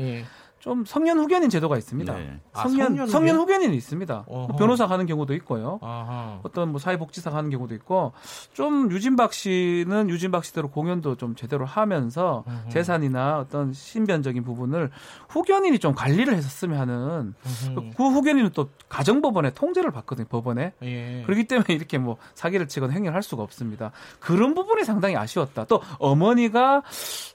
네. 0.56 0.60
좀 0.60 0.84
성년 0.84 1.18
후견인 1.18 1.48
제도가 1.48 1.76
있습니다. 1.78 2.12
네. 2.12 2.40
성년, 2.52 2.86
아, 2.86 2.88
성년, 2.88 3.06
성년 3.06 3.36
후견인 3.36 3.72
이 3.72 3.76
있습니다. 3.76 4.24
어허. 4.26 4.56
변호사 4.56 4.86
가는 4.86 5.06
경우도 5.06 5.34
있고요. 5.34 5.78
아하. 5.82 6.40
어떤 6.42 6.70
뭐 6.70 6.80
사회복지사 6.80 7.30
가는 7.30 7.50
경우도 7.50 7.74
있고 7.76 8.12
좀 8.52 8.90
유진박 8.90 9.32
씨는 9.32 10.10
유진박 10.10 10.44
씨대로 10.44 10.68
공연도 10.70 11.16
좀 11.16 11.36
제대로 11.36 11.64
하면서 11.66 12.42
어허. 12.46 12.70
재산이나 12.70 13.38
어떤 13.38 13.72
신변적인 13.72 14.42
부분을 14.42 14.90
후견인이 15.28 15.78
좀 15.78 15.94
관리를 15.94 16.34
했었으면 16.34 16.80
하는 16.80 17.34
어허. 17.44 17.92
그 17.96 18.08
후견인은 18.08 18.50
또 18.52 18.68
가정법원에 18.88 19.50
통제를 19.50 19.90
받거든요. 19.92 20.26
법원에. 20.28 20.72
예. 20.82 21.22
그렇기 21.26 21.44
때문에 21.44 21.66
이렇게 21.74 21.98
뭐 21.98 22.16
사기를 22.34 22.66
치거나 22.66 22.92
행위를 22.92 23.14
할 23.14 23.22
수가 23.22 23.42
없습니다. 23.42 23.92
그런 24.20 24.54
부분이 24.54 24.84
상당히 24.84 25.16
아쉬웠다. 25.16 25.66
또 25.66 25.80
어머니가 25.98 26.82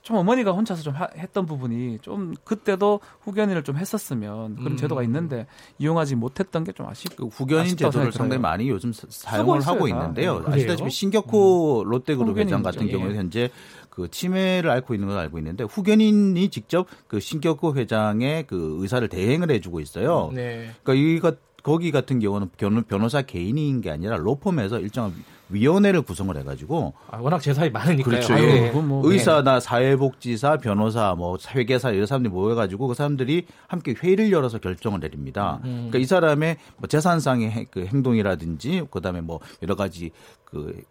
좀 0.01 0.17
어머니가 0.17 0.51
혼자서 0.51 0.81
좀 0.81 0.95
하, 0.95 1.07
했던 1.15 1.45
부분이 1.45 1.99
좀 2.01 2.33
그때도 2.43 2.99
후견인을 3.23 3.63
좀 3.63 3.77
했었으면 3.77 4.55
그런 4.55 4.73
음. 4.73 4.77
제도가 4.77 5.03
있는데 5.03 5.45
이용하지 5.77 6.15
못했던 6.15 6.63
게 6.63 6.71
좀 6.71 6.87
아쉽고 6.87 7.29
그 7.29 7.35
후견인 7.35 7.75
제도를 7.77 8.11
상당히 8.11 8.41
많이 8.41 8.69
요즘 8.69 8.91
사용을 8.93 9.61
하고 9.61 9.87
있는데요. 9.87 10.43
아, 10.45 10.53
아시다시피 10.53 10.89
신격호 10.89 11.81
음. 11.81 11.89
롯데그룹 11.89 12.37
회장 12.37 12.63
같은 12.63 12.87
예. 12.87 12.91
경우에 12.91 13.15
현재 13.15 13.49
그 13.89 14.09
치매를 14.09 14.69
앓고 14.69 14.93
있는 14.93 15.09
걸 15.09 15.17
알고 15.17 15.37
있는데 15.39 15.65
후견인이 15.65 16.49
직접 16.49 16.87
그 17.07 17.19
신격호 17.19 17.75
회장의 17.75 18.47
그 18.47 18.77
의사를 18.79 19.05
대행을 19.07 19.51
해주고 19.51 19.81
있어요. 19.81 20.31
네. 20.33 20.71
그러니까 20.83 21.07
이거 21.07 21.35
거기 21.61 21.91
같은 21.91 22.19
경우는 22.19 22.49
변호사 22.87 23.21
개인인 23.21 23.81
게 23.81 23.91
아니라 23.91 24.17
로펌에서 24.17 24.79
일정한 24.79 25.13
위원회를 25.51 26.01
구성을 26.01 26.35
해가지고 26.37 26.93
아, 27.09 27.17
워낙 27.17 27.39
재산이 27.39 27.69
많으니까요. 27.69 28.15
그렇죠. 28.15 28.33
아유, 28.33 28.43
예. 28.43 28.69
뭐, 28.71 29.01
의사나 29.03 29.55
네. 29.55 29.59
사회복지사, 29.59 30.57
변호사, 30.57 31.13
뭐 31.15 31.37
회계사 31.53 31.91
이런 31.91 32.05
사람들이 32.05 32.31
모여가지고 32.31 32.87
그 32.87 32.93
사람들이 32.93 33.45
함께 33.67 33.93
회의를 34.01 34.31
열어서 34.31 34.59
결정을 34.59 34.99
내립니다. 34.99 35.59
음. 35.63 35.89
그러니까 35.89 35.99
이 35.99 36.05
사람의 36.05 36.57
뭐 36.77 36.87
재산상의 36.87 37.67
그 37.71 37.85
행동이라든지 37.85 38.87
그다음에 38.91 39.21
뭐 39.21 39.39
여러 39.61 39.75
가지 39.75 40.11
그, 40.45 40.81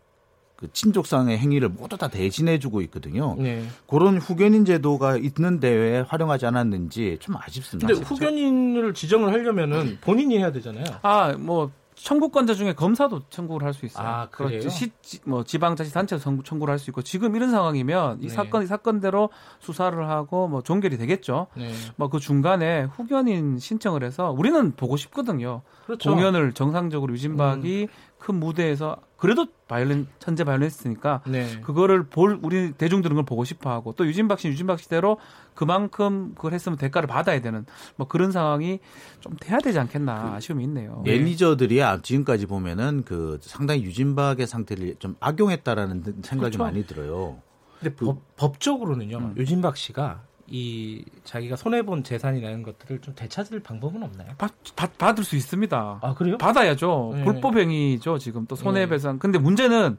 그 0.57 0.71
친족상의 0.73 1.39
행위를 1.39 1.71
모두 1.71 1.97
다 1.97 2.09
대신해주고 2.09 2.83
있거든요. 2.83 3.35
네. 3.39 3.65
그런 3.87 4.19
후견인 4.19 4.65
제도가 4.65 5.17
있는데 5.17 5.71
왜 5.71 6.01
활용하지 6.01 6.47
않았는지 6.47 7.17
좀 7.21 7.37
아쉽습니다. 7.37 7.89
근데 7.89 8.03
후견인을 8.03 8.95
지정을 8.95 9.33
하려면은 9.33 9.99
본인이 10.01 10.39
해야 10.39 10.53
되잖아요. 10.53 10.85
아, 11.03 11.35
뭐 11.39 11.71
청구권자 12.03 12.55
중에 12.55 12.73
검사도 12.75 13.23
청구를 13.31 13.67
할 13.67 13.75
수 13.75 13.87
있어요. 13.87 14.07
아, 14.07 14.29
그래요? 14.31 14.69
시, 14.69 14.91
뭐 15.25 15.45
지방자치단체도 15.45 16.43
청구를 16.43 16.73
할 16.73 16.79
수 16.79 16.91
있고 16.91 17.03
지금 17.03 17.37
이런 17.37 17.51
상황이면 17.51 18.19
이 18.21 18.27
네. 18.27 18.29
사건 18.29 18.63
이 18.63 18.67
사건대로 18.67 19.31
수사를 19.61 20.09
하고 20.09 20.49
뭐 20.49 20.63
종결이 20.63 20.97
되겠죠. 20.99 21.47
네. 21.57 21.73
뭐그 21.97 22.19
중간에 22.21 22.85
후견인 22.85 23.59
신청을 23.59 24.03
해서 24.03 24.31
우리는 24.31 24.73
보고 24.77 24.97
싶거든요. 24.97 25.63
그렇죠. 25.87 26.11
공연을 26.11 26.53
정상적으로 26.53 27.13
유진박이 27.13 27.89
음. 27.91 28.10
큰 28.21 28.37
무대에서 28.37 28.99
그래도 29.17 29.47
바이올린 29.67 30.07
천재 30.19 30.45
바이올리니스트니까 30.45 31.23
네. 31.27 31.61
그거를 31.63 32.05
볼 32.05 32.39
우리 32.43 32.73
대중들은 32.73 33.17
걸 33.17 33.25
보고 33.25 33.45
싶어하고 33.45 33.95
또 33.95 34.07
유진박 34.07 34.39
씨 34.39 34.49
유진박 34.49 34.79
씨대로 34.79 35.19
그만큼 35.55 36.33
그걸 36.35 36.53
했으면 36.53 36.79
대가를 36.79 37.07
받아야 37.07 37.41
되는 37.41 37.67
뭐 37.97 38.07
그런 38.07 38.31
상황이 38.31 38.79
좀 39.21 39.37
돼야 39.41 39.59
되지 39.59 39.79
않겠나 39.79 40.23
그 40.23 40.29
아쉬움이 40.37 40.65
있네요. 40.65 41.03
매니저들이 41.05 41.83
아, 41.83 42.01
지금까지 42.01 42.47
보면은 42.47 43.03
그 43.05 43.39
상당히 43.43 43.83
유진박의 43.83 44.47
상태를 44.47 44.97
좀 44.99 45.17
악용했다라는 45.21 46.03
생각이 46.23 46.57
그렇죠. 46.57 46.59
많이 46.59 46.87
들어요. 46.87 47.43
근데 47.79 47.95
그, 47.95 48.05
법, 48.05 48.37
법적으로는요 48.37 49.19
음. 49.19 49.35
유진박 49.37 49.77
씨가 49.77 50.23
이 50.51 51.05
자기가 51.23 51.55
손해 51.55 51.83
본 51.83 52.03
재산이라는 52.03 52.65
것들을 52.65 53.01
좀 53.01 53.15
되찾을 53.15 53.61
방법은 53.61 54.03
없나요? 54.03 54.31
받, 54.37 54.53
받 54.75 54.99
받을 54.99 55.23
수 55.23 55.37
있습니다. 55.37 56.01
아 56.03 56.15
그래요? 56.15 56.37
받아야죠. 56.39 57.13
네. 57.15 57.25
불법 57.25 57.57
행위죠 57.57 58.19
지금 58.19 58.47
또 58.47 58.57
손해배상. 58.57 59.15
네. 59.15 59.19
근데 59.21 59.39
문제는 59.39 59.97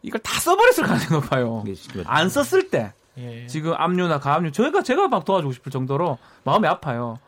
이걸 0.00 0.20
다 0.22 0.40
써버렸을 0.40 0.84
가능성이 0.84 1.20
높아요. 1.20 1.62
안 2.06 2.28
썼을 2.30 2.70
때 2.70 2.94
예. 3.18 3.46
지금 3.46 3.74
압류나 3.74 4.18
가압류 4.18 4.52
저희가 4.52 4.82
제가 4.82 5.08
막 5.08 5.24
도와주고 5.24 5.52
싶을 5.52 5.70
정도로 5.70 6.18
마음이 6.44 6.66
아파요. 6.66 7.18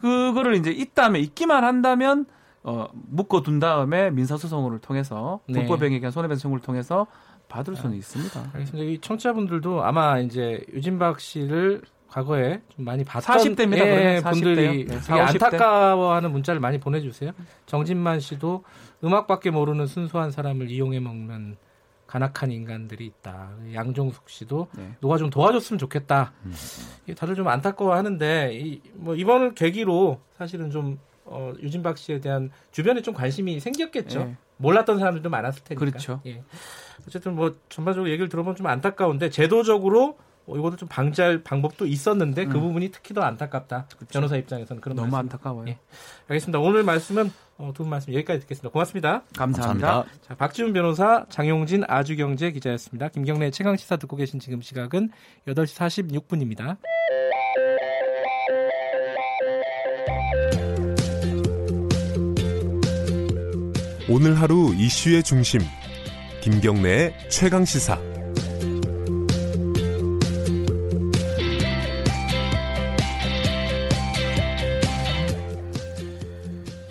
그거를 0.00 0.56
이제 0.56 0.70
있다면 0.70 1.22
있기만 1.22 1.62
한다면 1.64 2.26
어, 2.64 2.86
묶어둔 2.92 3.58
다음에 3.58 4.10
민사소송을 4.10 4.80
통해서 4.80 5.40
네. 5.48 5.60
불법행위에 5.60 6.00
대한 6.00 6.12
손해배상 6.12 6.40
청구를 6.42 6.62
통해서 6.62 7.06
받을 7.48 7.76
수는 7.76 7.92
아, 7.92 7.96
있습니다. 7.96 8.50
알겠습니다. 8.54 8.90
이 8.90 8.98
청취자분들도 8.98 9.84
아마 9.84 10.18
이제 10.20 10.64
유진박 10.72 11.20
씨를 11.20 11.82
과거에 12.12 12.60
좀 12.68 12.84
많이 12.84 13.04
봤던 13.04 13.38
40대입니다. 13.38 13.78
예, 13.78 14.20
분들이 14.22 14.84
네, 14.84 14.98
40, 14.98 15.42
안타까워하는 15.42 16.30
문자를 16.30 16.60
많이 16.60 16.78
보내주세요. 16.78 17.32
정진만 17.64 18.20
씨도 18.20 18.64
음악밖에 19.02 19.50
모르는 19.50 19.86
순수한 19.86 20.30
사람을 20.30 20.70
이용해 20.70 21.00
먹는 21.00 21.56
간악한 22.06 22.52
인간들이 22.52 23.06
있다. 23.06 23.52
양종숙 23.72 24.28
씨도 24.28 24.68
네. 24.76 24.94
누가 25.00 25.16
좀 25.16 25.30
도와줬으면 25.30 25.78
좋겠다. 25.78 26.34
음. 26.44 26.52
다들 27.16 27.34
좀 27.34 27.48
안타까워하는데 27.48 28.50
이, 28.52 28.82
뭐 28.92 29.16
이번 29.16 29.54
계기로 29.54 30.20
사실은 30.36 30.70
좀 30.70 30.98
어, 31.24 31.54
유진박 31.62 31.96
씨에 31.96 32.20
대한 32.20 32.50
주변에 32.72 33.00
좀 33.00 33.14
관심이 33.14 33.58
생겼겠죠. 33.58 34.24
네. 34.24 34.36
몰랐던 34.58 34.98
사람들도 34.98 35.30
많았을 35.30 35.64
테니까. 35.64 35.80
그렇죠. 35.86 36.20
예. 36.26 36.42
어쨌든 37.06 37.34
뭐 37.34 37.54
전반적으로 37.70 38.10
얘기를 38.10 38.28
들어보면 38.28 38.56
좀 38.56 38.66
안타까운데 38.66 39.30
제도적으로 39.30 40.18
뭐 40.44 40.58
이것도 40.58 40.76
좀 40.76 40.88
방지할 40.88 41.42
방법도 41.42 41.86
있었는데 41.86 42.44
그 42.46 42.50
음. 42.50 42.52
그 42.52 42.60
부분이 42.60 42.90
특히 42.90 43.14
더 43.14 43.22
안타깝다. 43.22 43.86
그렇죠. 43.96 44.06
변호사 44.12 44.36
입장에서는 44.36 44.80
그런 44.80 44.96
너무 44.96 45.08
말씀. 45.10 45.26
안타까워요. 45.26 45.68
예. 45.68 45.78
알겠습니다. 46.28 46.58
오늘 46.58 46.82
말씀은 46.82 47.30
어, 47.58 47.70
두 47.74 47.82
분 47.84 47.90
말씀 47.90 48.12
여기까지 48.12 48.40
듣겠습니다. 48.40 48.70
고맙습니다. 48.72 49.22
감사합니다. 49.36 49.86
감사합니다. 49.86 50.26
자, 50.26 50.34
박지훈 50.34 50.72
변호사, 50.72 51.26
장용진 51.28 51.84
아주경제 51.86 52.50
기자였습니다. 52.52 53.08
김경래 53.08 53.50
최강 53.50 53.76
시사 53.76 53.96
듣고 53.96 54.16
계신 54.16 54.40
지금 54.40 54.60
시각은 54.62 55.10
8시 55.46 56.10
46분입니다. 56.26 56.76
오늘 64.08 64.38
하루 64.40 64.74
이슈의 64.74 65.22
중심 65.22 65.60
김경래의 66.42 67.14
최강 67.30 67.64
시사. 67.64 68.11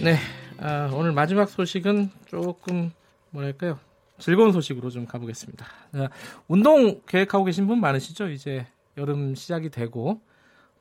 네, 0.04 0.18
아, 0.58 0.90
오늘 0.94 1.12
마지막 1.12 1.48
소식은 1.48 2.10
조금 2.26 2.92
뭐랄까요 3.30 3.80
즐거운 4.18 4.52
소식으로 4.52 4.90
좀 4.90 5.06
가보겠습니다. 5.06 5.66
자, 5.94 6.10
운동 6.48 7.02
계획하고 7.06 7.44
계신 7.46 7.68
분 7.68 7.80
많으시죠? 7.80 8.30
이제 8.30 8.66
여름 8.98 9.36
시작이 9.36 9.70
되고 9.70 10.20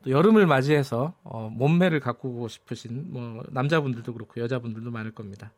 또 0.03 0.11
여름을 0.11 0.47
맞이해서 0.47 1.13
어, 1.23 1.51
몸매를 1.53 2.01
가꾸고 2.01 2.49
싶으신 2.49 3.13
뭐 3.13 3.43
남자분들도 3.51 4.13
그렇고 4.15 4.41
여자분들도 4.41 4.91
많을 4.91 5.13
겁니다. 5.13 5.53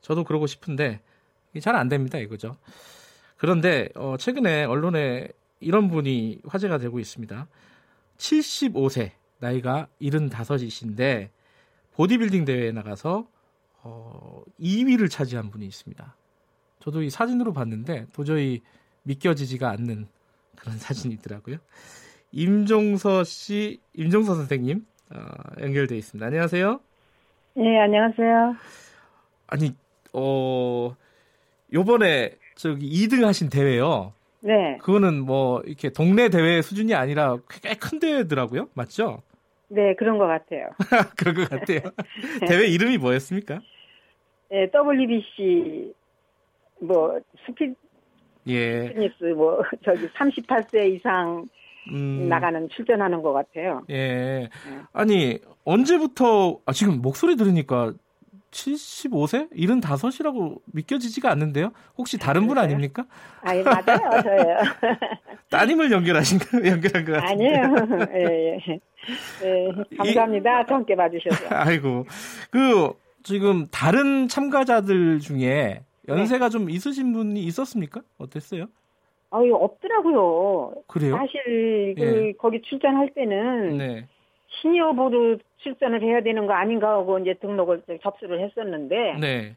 저도 0.00 0.24
그러고 0.24 0.48
싶은데 0.48 1.00
잘 1.60 1.76
안 1.76 1.88
됩니다, 1.88 2.18
이거죠. 2.18 2.56
그런데 3.36 3.90
어, 3.94 4.16
최근에 4.18 4.64
언론에 4.64 5.28
이런 5.60 5.88
분이 5.88 6.40
화제가 6.46 6.78
되고 6.78 6.98
있습니다. 6.98 7.46
75세 8.18 9.12
나이가 9.38 9.86
75이신데 10.00 11.30
보디빌딩 11.94 12.44
대회에 12.44 12.72
나가서 12.72 13.26
어, 13.82 14.42
2위를 14.60 15.10
차지한 15.10 15.50
분이 15.50 15.66
있습니다. 15.66 16.16
저도 16.80 17.02
이 17.02 17.10
사진으로 17.10 17.52
봤는데 17.52 18.06
도저히 18.12 18.62
믿겨지지가 19.04 19.70
않는 19.70 20.06
그런 20.56 20.76
사진이 20.78 21.14
있더라고요. 21.14 21.56
임종서 22.32 23.24
씨, 23.24 23.80
임종서 23.94 24.34
선생님 24.34 24.84
어, 25.14 25.18
연결돼 25.60 25.96
있습니다. 25.96 26.26
안녕하세요. 26.26 26.80
네, 27.56 27.80
안녕하세요. 27.80 28.56
아니, 29.46 29.74
어, 30.12 30.96
요번에 31.72 32.36
저기 32.56 32.88
2등 33.06 33.22
하신 33.24 33.48
대회요. 33.50 34.12
네. 34.40 34.76
그거는 34.78 35.20
뭐 35.24 35.60
이렇게 35.62 35.90
동네 35.90 36.28
대회 36.28 36.60
수준이 36.62 36.94
아니라 36.94 37.36
꽤 37.62 37.74
큰 37.76 37.98
대회더라고요. 38.00 38.68
맞죠? 38.74 39.22
네, 39.68 39.94
그런 39.94 40.18
것 40.18 40.26
같아요. 40.26 40.68
그런 41.16 41.34
것 41.34 41.48
같아요. 41.48 41.80
대회 42.46 42.66
이름이 42.66 42.98
뭐였습니까? 42.98 43.60
네, 44.50 44.70
WBC 44.72 45.94
뭐 46.80 47.18
스피 47.46 47.74
예. 48.46 48.92
피트니스 48.92 49.24
뭐 49.34 49.62
저기 49.84 50.06
38세 50.08 50.94
이상 50.94 51.48
음. 51.90 52.28
나가는 52.28 52.68
출전하는 52.68 53.22
것 53.22 53.32
같아요. 53.32 53.82
예. 53.90 53.94
네. 53.96 54.50
아니 54.92 55.38
언제부터 55.64 56.60
아 56.66 56.72
지금 56.72 57.00
목소리 57.00 57.36
들으니까 57.36 57.94
75세? 58.54 59.50
75이라고 59.52 60.60
믿겨지지가 60.66 61.30
않는데요? 61.30 61.72
혹시 61.98 62.18
다른 62.18 62.46
분 62.46 62.56
아닙니까? 62.56 63.04
아니, 63.42 63.62
맞아요, 63.62 64.22
저예요. 64.22 64.58
따님을 65.50 65.90
연결하신 65.90 66.38
거, 66.38 66.66
연결한 66.66 67.04
것 67.04 67.12
같은데. 67.12 67.48
아니에요. 67.48 68.08
예, 68.14 68.60
예. 68.68 68.80
예, 69.44 69.96
감사합니다. 69.96 70.62
이, 70.62 70.64
함께 70.68 70.94
봐주셔서. 70.94 71.46
아이고. 71.50 72.06
그, 72.50 72.92
지금 73.24 73.66
다른 73.70 74.28
참가자들 74.28 75.18
중에 75.18 75.80
연세가 76.08 76.48
네. 76.48 76.50
좀 76.50 76.70
있으신 76.70 77.12
분이 77.12 77.40
있었습니까? 77.40 78.02
어땠어요? 78.18 78.66
아유, 79.30 79.54
없더라고요. 79.54 80.74
그래요? 80.86 81.16
사실, 81.16 81.94
그, 81.98 82.28
예. 82.28 82.32
거기 82.38 82.62
출전할 82.62 83.10
때는. 83.14 83.78
네. 83.78 84.06
시니어 84.60 84.92
보드 84.92 85.38
출전을 85.64 86.02
해야 86.02 86.20
되는 86.22 86.46
거 86.46 86.52
아닌가 86.52 86.90
하고 86.90 87.18
이제 87.18 87.34
등록을 87.34 87.82
접수를 88.02 88.40
했었는데 88.40 89.16
네. 89.20 89.56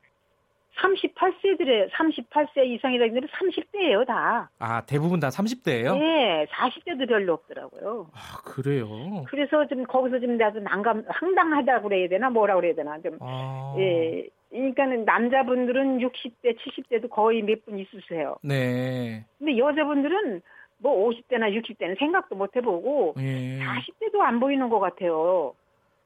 38세들의 0.78 1.90
38세 1.90 2.66
이상이라는 2.66 3.14
들 3.22 3.28
30대예요 3.28 4.06
다. 4.06 4.50
아 4.60 4.82
대부분 4.86 5.20
다 5.20 5.30
30대예요? 5.30 5.98
네, 5.98 6.46
40대도 6.52 7.08
별로 7.08 7.34
없더라고요. 7.34 8.08
아 8.14 8.42
그래요. 8.46 8.88
그래서 9.28 9.66
좀 9.68 9.84
거기서 9.86 10.20
좀 10.20 10.38
나도 10.38 10.60
난감 10.60 11.04
황당하다고 11.08 11.90
그래야 11.90 12.08
되나 12.08 12.30
뭐라 12.30 12.56
그래야 12.56 12.74
되나 12.76 13.00
좀. 13.02 13.18
아... 13.22 13.76
예. 13.80 14.28
그러니까는 14.50 15.04
남자분들은 15.06 15.98
60대, 16.00 16.56
70대도 16.58 17.10
거의 17.10 17.42
몇 17.42 17.66
분 17.66 17.80
있으세요. 17.80 18.38
네. 18.44 19.26
근데 19.40 19.58
여자분들은 19.58 20.42
뭐 20.78 21.10
50대나 21.10 21.52
60대는 21.60 21.98
생각도 21.98 22.36
못 22.36 22.56
해보고 22.56 23.16
예. 23.18 23.60
40대도 23.60 24.20
안 24.22 24.40
보이는 24.40 24.70
것 24.70 24.80
같아요. 24.80 25.54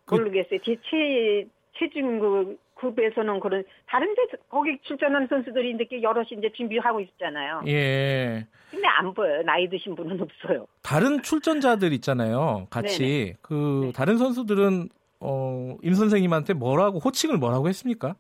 그... 0.06 0.16
모르겠어요. 0.16 0.60
제 0.64 0.76
체, 0.90 1.48
체중 1.78 2.20
그 2.20 2.58
급에서는 2.76 3.40
그런 3.40 3.64
다른 3.88 4.14
데 4.16 4.22
거기 4.50 4.78
출전하는 4.82 5.28
선수들이 5.28 5.72
이제 5.72 6.02
여럿이 6.02 6.30
이제 6.38 6.52
준비하고 6.56 7.00
있잖아요. 7.02 7.62
예. 7.68 8.46
근데 8.72 8.88
안 8.88 9.14
보여요. 9.14 9.44
나이 9.44 9.70
드신 9.70 9.96
분은 9.96 10.20
없어요. 10.20 10.66
다른 10.82 11.22
출전자들 11.22 11.94
있잖아요. 11.94 12.68
같이 12.70 13.00
네네. 13.00 13.34
그 13.42 13.82
네. 13.86 13.92
다른 13.92 14.18
선수들은 14.18 14.90
어, 15.20 15.78
임 15.84 15.94
선생님한테 15.94 16.54
뭐라고 16.54 17.00
호칭을 17.00 17.38
뭐라고 17.38 17.68
했습니까? 17.70 18.16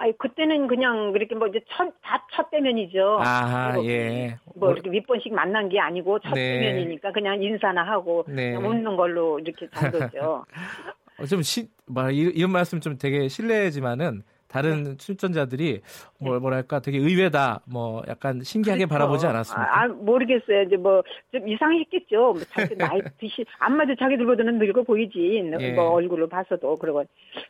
아니 0.00 0.16
그때는 0.16 0.68
그냥 0.68 1.12
그렇게 1.12 1.34
뭐 1.34 1.48
이제 1.48 1.60
첫다첫 1.70 2.50
대면이죠. 2.52 3.18
아 3.20 3.74
예. 3.82 4.36
뭐 4.54 4.72
이렇게 4.72 4.88
몇 4.90 5.04
번씩 5.06 5.34
만난 5.34 5.68
게 5.68 5.80
아니고 5.80 6.20
첫 6.20 6.34
네. 6.34 6.50
대면이니까 6.52 7.10
그냥 7.10 7.42
인사나 7.42 7.82
하고 7.82 8.24
네. 8.28 8.54
웃는 8.54 8.96
걸로 8.96 9.40
이렇게 9.40 9.68
정도죠. 9.70 10.44
어, 11.18 11.26
좀 11.26 11.42
시, 11.42 11.68
뭐 11.86 12.10
이런 12.10 12.52
말씀 12.52 12.80
좀 12.80 12.96
되게 12.96 13.26
실례지만은 13.26 14.22
다른 14.48 14.96
출전자들이 14.98 15.80
뭐 16.18 16.34
네. 16.34 16.40
뭐랄까 16.40 16.80
되게 16.80 16.98
의외다, 16.98 17.60
뭐 17.66 18.02
약간 18.08 18.40
신기하게 18.42 18.86
그렇죠. 18.86 18.92
바라보지 18.94 19.26
않았습니까? 19.26 19.80
아, 19.80 19.88
모르겠어요. 19.88 20.62
이제 20.62 20.76
뭐 20.76 21.02
좀 21.32 21.48
이상했겠죠. 21.48 22.16
뭐 22.16 22.34
자기 22.50 22.74
나이 22.76 23.00
드시 23.18 23.44
안마도 23.58 23.94
자기들보다는 23.96 24.58
늙어 24.58 24.82
보이지. 24.82 25.42
예. 25.60 25.72
뭐 25.72 25.90
얼굴을 25.90 26.28
봐서도 26.28 26.76
그러고 26.76 27.04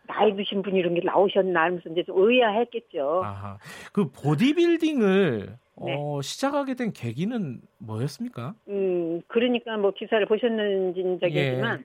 나이 0.06 0.34
드신 0.36 0.62
분이 0.62 0.78
이런 0.78 0.94
게 0.94 1.00
나오셨나 1.04 1.62
하면서 1.62 1.88
이제 1.90 2.02
좀 2.04 2.16
의아했겠죠. 2.18 3.22
아하. 3.24 3.58
그 3.92 4.10
보디빌딩을 4.10 5.56
네. 5.84 5.96
어, 5.96 6.20
시작하게 6.20 6.74
된 6.74 6.92
계기는 6.92 7.60
뭐였습니까? 7.78 8.54
음, 8.68 9.22
그러니까 9.28 9.76
뭐 9.76 9.92
기사를 9.92 10.24
보셨는지 10.26 11.18
적이지만 11.20 11.78
예. 11.80 11.84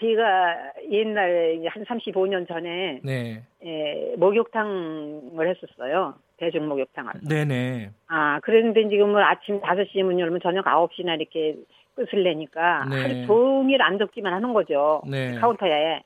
제가 0.00 0.72
옛날에 0.90 1.66
한 1.68 1.84
35년 1.84 2.48
전에 2.48 3.00
네. 3.04 3.42
예, 3.64 4.14
목욕탕을 4.16 5.48
했었어요. 5.48 6.14
대중 6.38 6.68
목욕탕을. 6.68 7.12
네네. 7.28 7.90
아, 8.08 8.40
그랬는데 8.40 8.88
지금은 8.88 9.22
아침 9.22 9.60
5시에 9.60 10.02
문 10.02 10.18
열면 10.18 10.40
저녁 10.42 10.64
9시나 10.64 11.20
이렇게 11.20 11.56
끝을 11.94 12.24
내니까 12.24 12.86
네. 12.88 13.02
하루 13.02 13.26
종일 13.26 13.82
안 13.82 13.98
덥기만 13.98 14.32
하는 14.32 14.52
거죠. 14.54 15.02
네. 15.06 15.34
카운터에. 15.34 16.02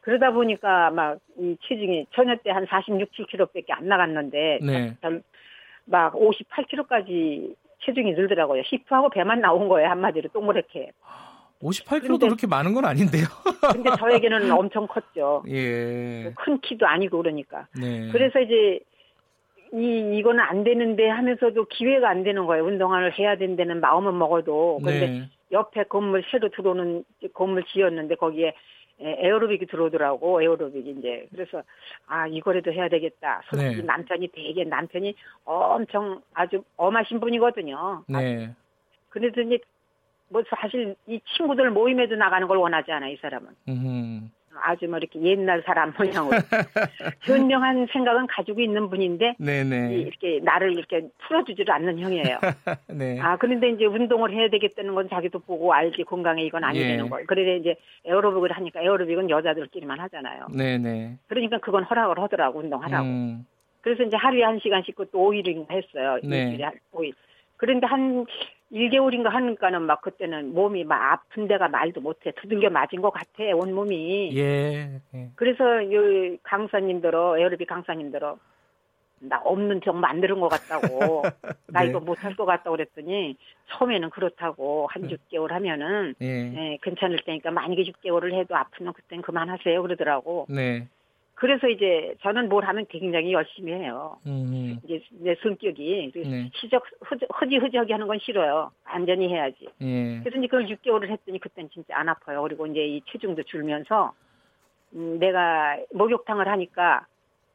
그러다 0.00 0.30
보니까 0.30 0.90
막 0.90 1.18
이 1.38 1.56
체중이 1.68 2.06
처녀 2.14 2.34
때 2.36 2.50
한 2.50 2.66
46, 2.66 3.12
7kg밖에 3.12 3.70
안 3.70 3.86
나갔는데 3.86 4.58
네. 4.62 4.94
막 5.84 6.14
58kg까지 6.14 7.54
체중이 7.84 8.12
늘더라고요. 8.14 8.62
히프하고 8.64 9.10
배만 9.10 9.40
나온 9.40 9.68
거예요. 9.68 9.88
한마디로 9.90 10.30
동그랗게. 10.30 10.90
58kg도 11.62 12.20
그렇게 12.20 12.46
많은 12.46 12.74
건 12.74 12.84
아닌데요. 12.84 13.24
근데 13.72 13.90
저에게는 13.98 14.50
엄청 14.50 14.86
컸죠. 14.86 15.42
예. 15.48 16.32
큰 16.36 16.60
키도 16.60 16.86
아니고 16.86 17.18
그러니까. 17.18 17.66
네. 17.78 18.08
그래서 18.12 18.40
이제 18.40 18.80
이 19.72 20.18
이거는 20.18 20.40
안 20.40 20.64
되는데 20.64 21.08
하면서도 21.08 21.66
기회가 21.66 22.08
안 22.08 22.22
되는 22.22 22.46
거예요. 22.46 22.64
운동을 22.64 23.18
해야 23.18 23.36
된다는 23.36 23.80
마음은 23.80 24.16
먹어도. 24.16 24.80
근데 24.82 25.06
네. 25.06 25.30
옆에 25.52 25.84
건물 25.84 26.24
새로 26.30 26.48
들어오는 26.50 27.04
건물 27.34 27.64
지었는데 27.64 28.14
거기에 28.14 28.54
에어로빅이 29.00 29.66
들어오더라고 29.66 30.42
에어로빅이 30.42 30.90
이제 30.98 31.26
그래서 31.30 31.62
아 32.06 32.26
이거라도 32.26 32.72
해야 32.72 32.88
되겠다. 32.88 33.42
솔직히 33.50 33.76
네. 33.76 33.82
남편이 33.82 34.28
되게 34.28 34.64
남편이 34.64 35.14
엄청 35.44 36.22
아주 36.34 36.62
엄하신 36.76 37.20
분이거든요. 37.20 38.04
네. 38.08 38.54
그래도 39.10 39.40
이제 39.42 39.58
뭐 40.28 40.42
사실 40.48 40.94
이 41.06 41.20
친구들 41.36 41.70
모임에도 41.70 42.16
나가는 42.16 42.46
걸 42.46 42.58
원하지 42.58 42.92
않아 42.92 43.08
이 43.08 43.16
사람은. 43.16 43.48
음. 43.68 44.30
아주 44.60 44.86
뭐 44.88 44.98
이렇게 44.98 45.20
옛날 45.22 45.62
사람 45.64 45.92
모양으로 45.96 46.36
현명한 47.22 47.86
생각은 47.92 48.26
가지고 48.26 48.60
있는 48.60 48.90
분인데 48.90 49.36
네네. 49.38 49.94
이렇게 49.94 50.40
나를 50.42 50.76
이렇게 50.76 51.08
풀어주지를 51.26 51.72
않는 51.72 51.98
형이에요. 51.98 52.38
네. 52.88 53.20
아 53.20 53.36
그런데 53.36 53.70
이제 53.70 53.84
운동을 53.86 54.32
해야 54.32 54.48
되겠다는 54.48 54.94
건 54.94 55.08
자기도 55.08 55.38
보고 55.38 55.72
알지 55.72 56.04
건강에 56.04 56.42
이건 56.42 56.64
아니 56.64 56.80
예. 56.80 56.88
되는 56.88 57.08
걸. 57.08 57.24
그래 57.26 57.56
이제 57.56 57.76
에어로빅을 58.04 58.52
하니까 58.52 58.80
에어로빅은 58.82 59.30
여자들끼리만 59.30 60.00
하잖아요. 60.00 60.46
네네. 60.56 61.18
그러니까 61.28 61.58
그건 61.58 61.84
허락을 61.84 62.18
하더라고 62.18 62.58
운동하라고. 62.58 63.06
음. 63.06 63.46
그래서 63.80 64.02
이제 64.02 64.16
하루에 64.16 64.42
한 64.42 64.58
시간씩 64.60 64.96
또 64.96 65.04
5일인가 65.12 65.70
했어요. 65.70 66.18
네. 66.24 66.42
일주일에 66.42 66.64
한 66.64 66.74
5일. 66.92 67.14
그런데 67.56 67.86
한 67.86 68.24
1개월인가 68.72 69.30
하니까는 69.30 69.82
막 69.82 70.02
그때는 70.02 70.52
몸이 70.52 70.84
막 70.84 71.12
아픈 71.12 71.48
데가 71.48 71.68
말도 71.68 72.00
못해. 72.00 72.32
두들겨 72.40 72.70
맞은 72.70 73.00
것 73.00 73.10
같아, 73.10 73.44
온몸이. 73.54 74.36
예. 74.36 75.00
예. 75.14 75.30
그래서 75.36 75.92
요 75.92 76.36
강사님들어, 76.42 77.38
에어로빅 77.38 77.66
강사님들어, 77.66 78.38
나 79.20 79.40
없는 79.42 79.80
정 79.84 80.00
만드는 80.00 80.38
것 80.38 80.48
같다고. 80.48 81.22
나 81.68 81.82
네. 81.82 81.88
이거 81.88 82.00
못할 82.00 82.36
것 82.36 82.44
같다고 82.44 82.76
그랬더니, 82.76 83.36
처음에는 83.70 84.10
그렇다고, 84.10 84.86
한 84.90 85.08
6개월 85.08 85.48
하면은, 85.48 86.14
예. 86.20 86.26
예 86.26 86.78
괜찮을 86.82 87.20
때니까 87.24 87.50
만약에 87.50 87.82
6개월을 87.84 88.34
해도 88.34 88.54
아프면 88.54 88.92
그땐 88.92 89.22
그만하세요. 89.22 89.80
그러더라고. 89.80 90.46
네. 90.50 90.86
그래서 91.38 91.68
이제 91.68 92.16
저는 92.22 92.48
뭘 92.48 92.64
하면 92.64 92.84
굉장히 92.88 93.32
열심히 93.32 93.72
해요. 93.72 94.18
음. 94.26 94.80
이제 94.82 95.00
내 95.20 95.36
성격이 95.36 96.12
네. 96.12 96.50
시적 96.52 96.84
허지허지하게 97.40 97.92
하는 97.92 98.08
건 98.08 98.18
싫어요. 98.20 98.72
안전히 98.84 99.28
해야지. 99.28 99.68
예. 99.80 100.18
그래서 100.20 100.36
이제 100.36 100.48
그걸 100.48 100.66
6개월을 100.66 101.08
했더니 101.10 101.38
그때는 101.38 101.70
진짜 101.72 101.96
안 101.96 102.08
아파요. 102.08 102.42
그리고 102.42 102.66
이제 102.66 102.84
이 102.84 103.00
체중도 103.06 103.44
줄면서 103.44 104.12
음, 104.94 105.18
내가 105.20 105.78
목욕탕을 105.92 106.48
하니까 106.48 107.06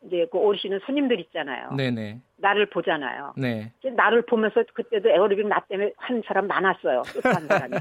이제 0.06 0.28
그 0.32 0.38
오시는 0.38 0.80
손님들 0.86 1.20
있잖아요. 1.22 1.72
네네. 1.76 2.20
나를 2.38 2.66
보잖아요. 2.70 3.34
네. 3.38 3.72
나를 3.96 4.24
보면서 4.24 4.64
그때도 4.74 5.10
에어로빅 5.10 5.48
나 5.48 5.60
때문에 5.70 5.94
한 5.98 6.22
사람 6.26 6.48
많았어요. 6.48 7.04
한 7.24 7.48
사람이. 7.48 7.76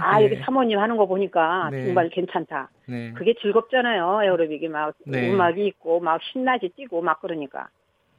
아, 0.00 0.18
네. 0.20 0.24
여기 0.26 0.36
사모님 0.36 0.78
하는 0.78 0.96
거 0.96 1.06
보니까 1.06 1.68
네. 1.70 1.86
정말 1.86 2.08
괜찮다. 2.10 2.70
네. 2.86 3.12
그게 3.14 3.34
즐겁잖아요. 3.40 4.20
에어로빅이 4.22 4.68
막 4.68 4.94
네. 5.04 5.30
음악이 5.32 5.66
있고 5.66 6.00
막 6.00 6.20
신나지 6.32 6.70
뛰고 6.76 7.02
막 7.02 7.20
그러니까. 7.20 7.68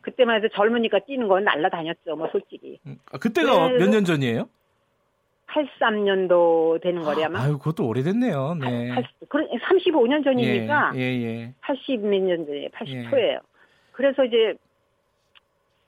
그때만 0.02 0.36
해도 0.38 0.50
젊으니까 0.50 1.00
뛰는 1.08 1.28
건 1.28 1.46
날라다녔죠. 1.46 2.16
뭐 2.16 2.28
솔직히. 2.32 2.78
음, 2.86 2.98
아, 3.12 3.18
그때가 3.18 3.70
몇 3.70 3.90
년 3.90 4.04
전이에요? 4.06 4.48
83년도 5.48 6.82
되는 6.82 7.02
거리 7.02 7.24
아마. 7.24 7.42
아유, 7.42 7.58
그것도 7.58 7.88
오래됐네요. 7.88 8.58
네. 8.60 8.90
80, 8.90 9.08
35년 9.30 10.24
전이니까 10.24 10.94
예, 10.96 11.00
예, 11.00 11.24
예. 11.24 11.54
80몇 11.62 12.22
년 12.22 12.46
전에 12.46 12.70
80초예요. 12.70 13.18
예. 13.18 13.40
그래서 13.92 14.26
이제 14.26 14.56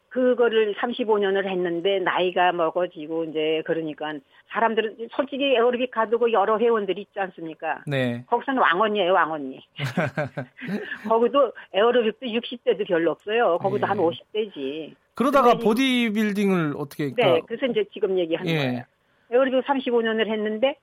그거를 0.09 0.73
35년을 0.75 1.47
했는데 1.47 1.99
나이가 1.99 2.51
먹어지고 2.51 3.25
이제 3.25 3.61
그러니까 3.65 4.13
사람들은 4.51 5.09
솔직히 5.11 5.43
에어로빅 5.55 5.91
가두고 5.91 6.31
여러 6.31 6.57
회원들이 6.57 7.01
있지 7.01 7.19
않습니까? 7.19 7.83
네. 7.85 8.23
거기서는 8.27 8.59
왕언니예요, 8.59 9.13
왕언니. 9.13 9.59
거기도 11.07 11.51
에어로빅도 11.73 12.25
60대도 12.25 12.87
별로 12.87 13.11
없어요. 13.11 13.57
거기도 13.59 13.85
네. 13.85 13.87
한 13.87 13.97
50대지. 13.97 14.95
그러다가 15.13 15.55
보디빌딩을 15.55 16.73
어떻게? 16.77 17.07
네, 17.07 17.13
그러니까... 17.13 17.45
그래서 17.45 17.65
이제 17.67 17.85
지금 17.93 18.17
얘기하는 18.17 18.51
예. 18.51 18.57
거예요. 18.57 18.83
에어로빅 19.31 19.65
35년을 19.65 20.27
했는데 20.27 20.75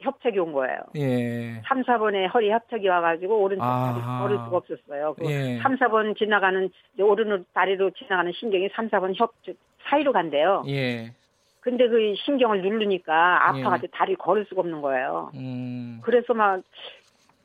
협착이 0.00 0.38
온 0.38 0.52
거예요. 0.52 0.78
예. 0.96 1.60
3, 1.66 1.82
4번에 1.82 2.32
허리 2.32 2.50
협착이 2.50 2.86
와가지고 2.88 3.42
오른쪽 3.42 3.64
다리 3.64 4.00
걸을 4.00 4.36
수가 4.44 4.56
없었어요. 4.56 5.14
그 5.18 5.24
예. 5.30 5.58
3, 5.60 5.76
4번 5.76 6.16
지나가는 6.16 6.70
오른 7.00 7.44
다리로 7.52 7.90
지나가는 7.90 8.30
신경이 8.32 8.68
3, 8.74 8.88
4번 8.90 9.14
협 9.16 9.34
사이로 9.88 10.12
간대요. 10.12 10.64
예. 10.68 11.12
근데 11.60 11.88
그 11.88 12.14
신경을 12.24 12.62
누르니까 12.62 13.48
아파가지고 13.48 13.88
예. 13.92 13.96
다리 13.96 14.14
걸을 14.14 14.46
수가 14.48 14.60
없는 14.60 14.80
거예요. 14.80 15.32
음. 15.34 16.00
그래서 16.02 16.32
막 16.32 16.62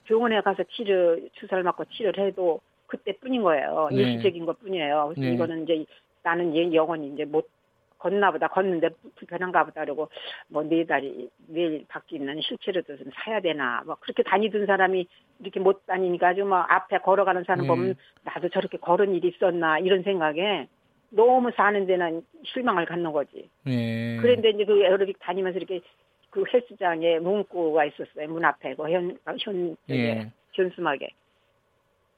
병원에 0.05 0.39
가서 0.41 0.63
치료 0.75 1.17
주사를 1.33 1.63
맞고 1.63 1.85
치료를 1.85 2.27
해도 2.27 2.61
그때뿐인 2.87 3.41
거예요. 3.41 3.89
네. 3.91 3.97
일시적인 3.97 4.45
것뿐이에요. 4.45 5.13
그래서 5.13 5.21
네. 5.21 5.33
이거는 5.33 5.63
이제 5.63 5.85
나는 6.21 6.73
영원히 6.73 7.07
이제 7.07 7.25
못 7.25 7.49
걷나 8.03 8.31
보다 8.31 8.49
걷는데 8.49 8.89
불편한가 9.15 9.63
보다 9.63 9.81
그러고 9.81 10.09
뭐네 10.49 10.85
달이 10.85 11.29
내일 11.47 11.85
밖에 11.87 12.17
있는 12.17 12.41
실체로도 12.41 12.97
좀 12.97 13.07
사야 13.15 13.39
되나 13.39 13.81
뭐 13.85 13.95
그렇게 14.01 14.23
다니던 14.23 14.65
사람이 14.65 15.07
이렇게 15.39 15.59
못 15.61 15.85
다니니까 15.85 16.29
아주 16.29 16.43
뭐 16.43 16.57
앞에 16.57 16.97
걸어가는 16.99 17.45
사람 17.45 17.61
네. 17.61 17.67
보면 17.67 17.95
나도 18.23 18.49
저렇게 18.49 18.77
걸은 18.77 19.15
일이 19.15 19.29
있었나 19.29 19.79
이런 19.79 20.03
생각에 20.03 20.67
너무 21.11 21.51
사는 21.55 21.85
데는 21.85 22.23
실망을 22.43 22.85
갖는 22.85 23.11
거지. 23.13 23.49
네. 23.63 24.17
그런데 24.19 24.49
이제 24.49 24.65
그 24.65 24.83
에어로빅 24.83 25.19
다니면서 25.19 25.57
이렇게 25.59 25.79
그 26.29 26.43
헬스장에 26.51 27.19
문구가 27.19 27.85
있었어요. 27.85 28.27
문 28.27 28.43
앞에 28.43 28.75
그 28.75 28.89
현, 28.89 29.17
현, 29.39 29.77
네. 29.87 30.31
현수막에. 30.51 31.07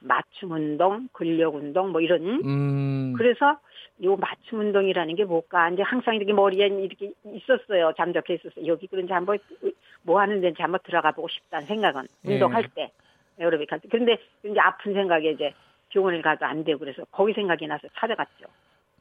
맞춤 0.00 0.52
운동, 0.52 1.08
근력 1.12 1.54
운동 1.54 1.92
뭐 1.92 2.00
이런. 2.00 2.22
음. 2.44 3.14
그래서 3.16 3.58
요 4.04 4.16
맞춤 4.16 4.60
운동이라는 4.60 5.14
게 5.14 5.24
뭘까? 5.24 5.70
이제 5.70 5.82
항상 5.82 6.14
이렇게 6.14 6.32
머리에 6.32 6.66
이렇게 6.66 7.12
있었어요. 7.24 7.92
잠적해 7.96 8.34
있었어요. 8.34 8.66
여기 8.66 8.86
그런지 8.86 9.12
한번 9.12 9.38
뭐 10.02 10.20
하는 10.20 10.40
데인지 10.40 10.60
한번 10.60 10.80
들어가 10.84 11.12
보고 11.12 11.28
싶다는 11.28 11.66
생각은 11.66 12.06
예. 12.26 12.34
운동할 12.34 12.68
때 12.74 12.90
에어로빅 13.38 13.72
할 13.72 13.80
때. 13.80 13.88
그런데 13.90 14.18
이제 14.44 14.58
아픈 14.60 14.92
생각에 14.92 15.30
이제 15.30 15.52
병원을 15.90 16.20
가도 16.22 16.44
안 16.44 16.62
되고 16.64 16.78
그래서 16.78 17.04
거기 17.10 17.32
생각이 17.32 17.66
나서 17.66 17.88
찾아갔죠. 17.98 18.46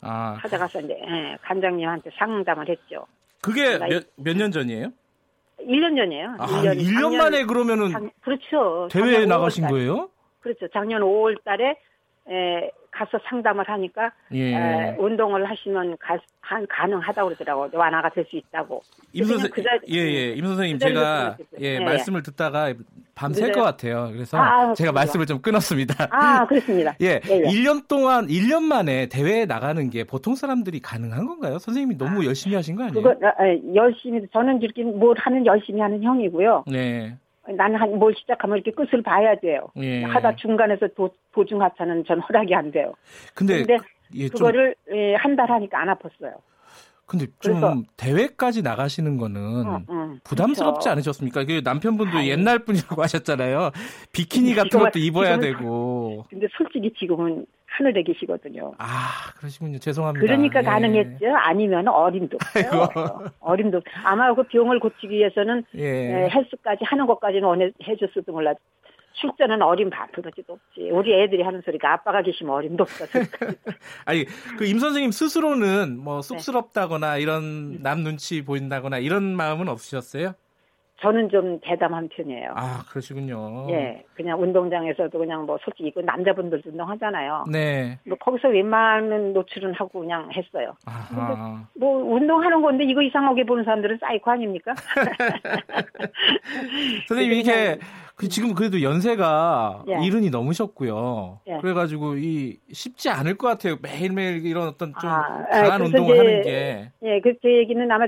아. 0.01 0.38
찾아가서 0.41 0.81
이제 0.81 0.93
예, 1.07 1.38
관장님한테 1.41 2.11
상담을 2.17 2.69
했죠. 2.69 3.05
그게 3.41 3.77
몇 4.17 4.35
년 4.38 4.51
전이에요? 4.51 4.88
1년 5.59 5.95
전이에요. 5.97 6.35
아, 6.39 6.45
1년, 6.47 6.77
1년 6.80 6.93
작년, 7.01 7.17
만에 7.17 7.43
그러면은 7.45 7.89
작, 7.91 8.03
그렇죠. 8.22 8.88
대회에 8.91 9.26
나가신 9.26 9.67
거예요? 9.67 10.09
그렇죠. 10.41 10.67
작년 10.69 11.01
5월 11.01 11.41
달에 11.43 11.76
에, 12.30 12.72
가서 12.95 13.19
상담을 13.26 13.67
하니까 13.67 14.11
예. 14.34 14.55
에, 14.55 14.95
운동을 14.97 15.49
하시면 15.49 15.97
가, 15.99 16.17
한, 16.41 16.65
가능하다고 16.67 17.27
그러더라고요. 17.30 17.69
완화가 17.73 18.09
될 18.09 18.26
수 18.26 18.35
있다고. 18.38 18.81
임 19.13 19.26
선생 19.26 19.51
그 19.51 19.61
자, 19.61 19.69
예, 19.89 19.97
예. 19.97 20.31
임 20.34 20.45
선생님 20.45 20.77
그 20.80 20.85
제가 20.85 21.38
예, 21.61 21.76
예, 21.76 21.80
말씀을 21.80 22.23
듣다가 22.23 22.73
밤샐 23.13 23.51
것 23.51 23.61
같아요. 23.61 24.09
그래서 24.11 24.38
아, 24.38 24.73
제가 24.73 24.91
말씀을 24.91 25.26
좀 25.26 25.41
끊었습니다. 25.41 26.07
아, 26.11 26.45
그렇습니다. 26.45 26.95
예, 27.01 27.19
예, 27.27 27.30
예. 27.30 27.43
1년 27.43 27.88
동안 27.88 28.27
1년 28.27 28.63
만에 28.63 29.07
대회에 29.07 29.45
나가는 29.45 29.89
게 29.89 30.03
보통 30.03 30.35
사람들이 30.35 30.80
가능한 30.81 31.26
건가요? 31.26 31.59
선생님이 31.59 31.97
너무 31.97 32.22
아, 32.22 32.26
열심히 32.26 32.55
하신 32.55 32.76
거 32.76 32.84
아니에요? 32.84 33.01
그거 33.01 33.15
아, 33.26 33.30
아, 33.38 33.45
열심히 33.73 34.22
저는 34.34 34.61
이렇게 34.61 34.84
뭘 34.84 35.15
하는 35.17 35.45
열심히 35.45 35.81
하는 35.81 36.01
형이고요. 36.01 36.65
네. 36.67 37.17
나는 37.47 37.76
한 37.80 37.95
뭘 37.95 38.13
시작하면 38.15 38.57
이렇게 38.57 38.72
끝을 38.72 39.01
봐야 39.03 39.35
돼요. 39.39 39.67
예. 39.77 40.03
하다 40.03 40.35
중간에서 40.35 40.88
도, 40.95 41.09
도중 41.34 41.61
하차는 41.61 42.03
전 42.05 42.19
허락이 42.19 42.53
안 42.55 42.72
돼요. 42.72 42.93
근데, 43.35 43.57
근데 43.63 43.77
예, 44.15 44.27
그거를 44.30 44.76
예, 44.93 45.15
한 45.15 45.35
달 45.35 45.49
하니까 45.51 45.80
안 45.81 45.88
아팠어요. 45.89 46.34
근데 47.05 47.27
좀 47.39 47.53
그래서, 47.61 47.76
대회까지 47.97 48.63
나가시는 48.63 49.17
거는 49.17 49.39
응, 49.41 49.85
응, 49.89 50.19
부담스럽지 50.23 50.85
그렇죠. 50.85 50.89
않으셨습니까? 50.89 51.45
그 51.45 51.61
남편분도 51.63 52.17
아유. 52.17 52.30
옛날 52.31 52.59
분이라고 52.59 52.99
하셨잖아요. 53.03 53.69
비키니 54.11 54.55
같은 54.55 54.80
것도 54.80 54.97
입어야 54.97 55.38
지금은, 55.39 55.41
되고. 55.57 56.26
근데 56.31 56.47
솔직히 56.57 56.91
지금은 56.97 57.45
하늘에 57.77 58.03
계시거든요. 58.03 58.73
아, 58.77 59.31
그러시군요. 59.38 59.80
죄송합니다. 59.80 60.26
그러니까 60.26 60.60
예. 60.60 60.64
가능했죠. 60.64 61.26
아니면 61.35 61.88
어림도 61.88 62.38
없어요. 62.56 62.89
어림도. 63.41 63.81
아마 64.03 64.34
그 64.34 64.43
병을 64.43 64.80
고치기 64.80 65.10
위해서는 65.10 65.64
예. 65.76 66.30
헬스까지 66.34 66.85
하는 66.85 67.06
것까지는 67.06 67.43
원해 67.43 67.72
해줬어도 67.85 68.31
몰라. 68.31 68.53
출전은 69.14 69.61
어린 69.61 69.89
반프러지도 69.89 70.53
없지. 70.53 70.89
우리 70.91 71.14
애들이 71.14 71.41
하는 71.41 71.61
소리가 71.64 71.93
아빠가 71.93 72.22
계시면 72.22 72.53
어림도 72.53 72.84
없어. 72.84 73.06
아니, 74.06 74.26
그 74.57 74.65
임 74.65 74.77
선생님 74.80 75.11
스스로는 75.11 75.97
뭐 75.99 76.22
네. 76.22 76.27
쑥스럽다거나 76.27 77.18
이런 77.18 77.81
남 77.81 78.03
눈치 78.03 78.43
보인다거나 78.43 78.97
이런 78.97 79.23
마음은 79.35 79.69
없으셨어요? 79.69 80.34
저는 81.01 81.30
좀 81.30 81.59
대담한 81.61 82.07
편이에요. 82.09 82.53
아, 82.55 82.84
그러시군요. 82.89 83.67
예. 83.69 84.03
그냥 84.15 84.41
운동장에서도 84.41 85.17
그냥 85.17 85.45
뭐 85.45 85.57
솔직히 85.63 85.91
그 85.91 85.99
남자분들도 85.99 86.69
운동하잖아요. 86.69 87.45
네. 87.51 87.99
뭐 88.05 88.17
거기서 88.17 88.47
웬만한 88.47 89.34
노출은 89.34 89.73
하고 89.73 89.99
그냥 89.99 90.30
했어요. 90.31 90.73
아하. 90.85 91.67
뭐 91.77 91.97
운동하는 92.15 92.61
건데 92.61 92.85
이거 92.85 93.01
이상하게 93.01 93.45
보는 93.45 93.65
사람들은 93.65 93.97
사이코 93.99 94.31
아닙니까? 94.31 94.73
선생님 97.07 97.34
이렇게 97.34 97.77
그 98.15 98.30
지금 98.30 98.53
그래도 98.53 98.81
연세가 98.81 99.84
예. 99.89 100.05
일흔이 100.06 100.30
넘으셨고요. 100.30 101.41
예. 101.47 101.57
그래가지고 101.57 102.15
이 102.15 102.57
쉽지 102.72 103.09
않을 103.09 103.35
것 103.35 103.47
같아요. 103.47 103.76
매일매일 103.81 104.45
이런 104.45 104.69
어떤 104.69 104.93
좀 105.01 105.09
아, 105.09 105.43
강한 105.51 105.81
운동을 105.81 106.17
하는 106.17 106.41
게. 106.41 106.89
예, 107.03 107.19
그제 107.19 107.57
얘기는 107.57 107.91
아마 107.91 108.05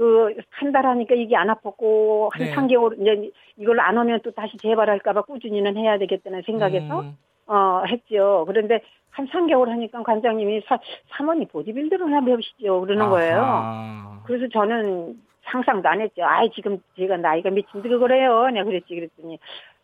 그 0.00 0.34
한 0.50 0.72
달 0.72 0.86
하니까 0.86 1.14
이게 1.14 1.36
안 1.36 1.48
아팠고 1.48 2.30
한 2.32 2.42
네. 2.42 2.54
3개월 2.54 2.98
이제 3.00 3.30
이걸 3.58 3.80
안 3.80 3.98
오면 3.98 4.20
또 4.22 4.30
다시 4.30 4.56
재발할까봐 4.56 5.22
꾸준히는 5.22 5.76
해야 5.76 5.98
되겠다는 5.98 6.42
생각에서 6.46 7.00
음. 7.00 7.16
어 7.46 7.82
했죠. 7.86 8.44
그런데 8.46 8.80
한 9.10 9.26
3개월 9.28 9.66
하니까 9.68 10.02
관장님이 10.02 10.62
사, 10.66 10.78
사모님 11.10 11.48
보디빌더를 11.48 12.06
한번 12.14 12.32
해보시죠 12.32 12.80
그러는 12.80 13.02
아하. 13.02 13.10
거예요. 13.10 14.22
그래서 14.24 14.46
저는 14.52 15.20
상상도 15.50 15.88
안 15.88 16.00
했죠. 16.00 16.22
아 16.24 16.48
지금 16.54 16.78
제가 16.96 17.16
나이가 17.18 17.50
몇인데 17.50 17.88
그래요. 17.88 18.46
내가 18.48 18.64
그랬지 18.64 18.94
그랬더니 18.94 19.38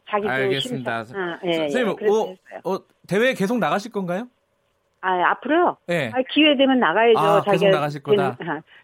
자기도 0.09 0.31
알겠습니다. 0.31 1.05
심사, 1.05 1.19
어, 1.21 1.39
예, 1.45 1.53
선생님, 1.55 1.97
예, 2.01 2.07
어, 2.07 2.73
어, 2.73 2.79
대회 3.09 3.35
계속 3.35 3.59
나가실 3.59 3.91
건가요? 3.91 4.29
아, 5.01 5.31
앞으로요? 5.31 5.77
네. 5.87 6.11
아, 6.15 6.19
기회 6.31 6.57
되면 6.57 6.81
나가야죠. 6.81 7.19
아, 7.19 7.43
계속 7.43 7.69
나가실 7.69 8.03
거다. 8.03 8.37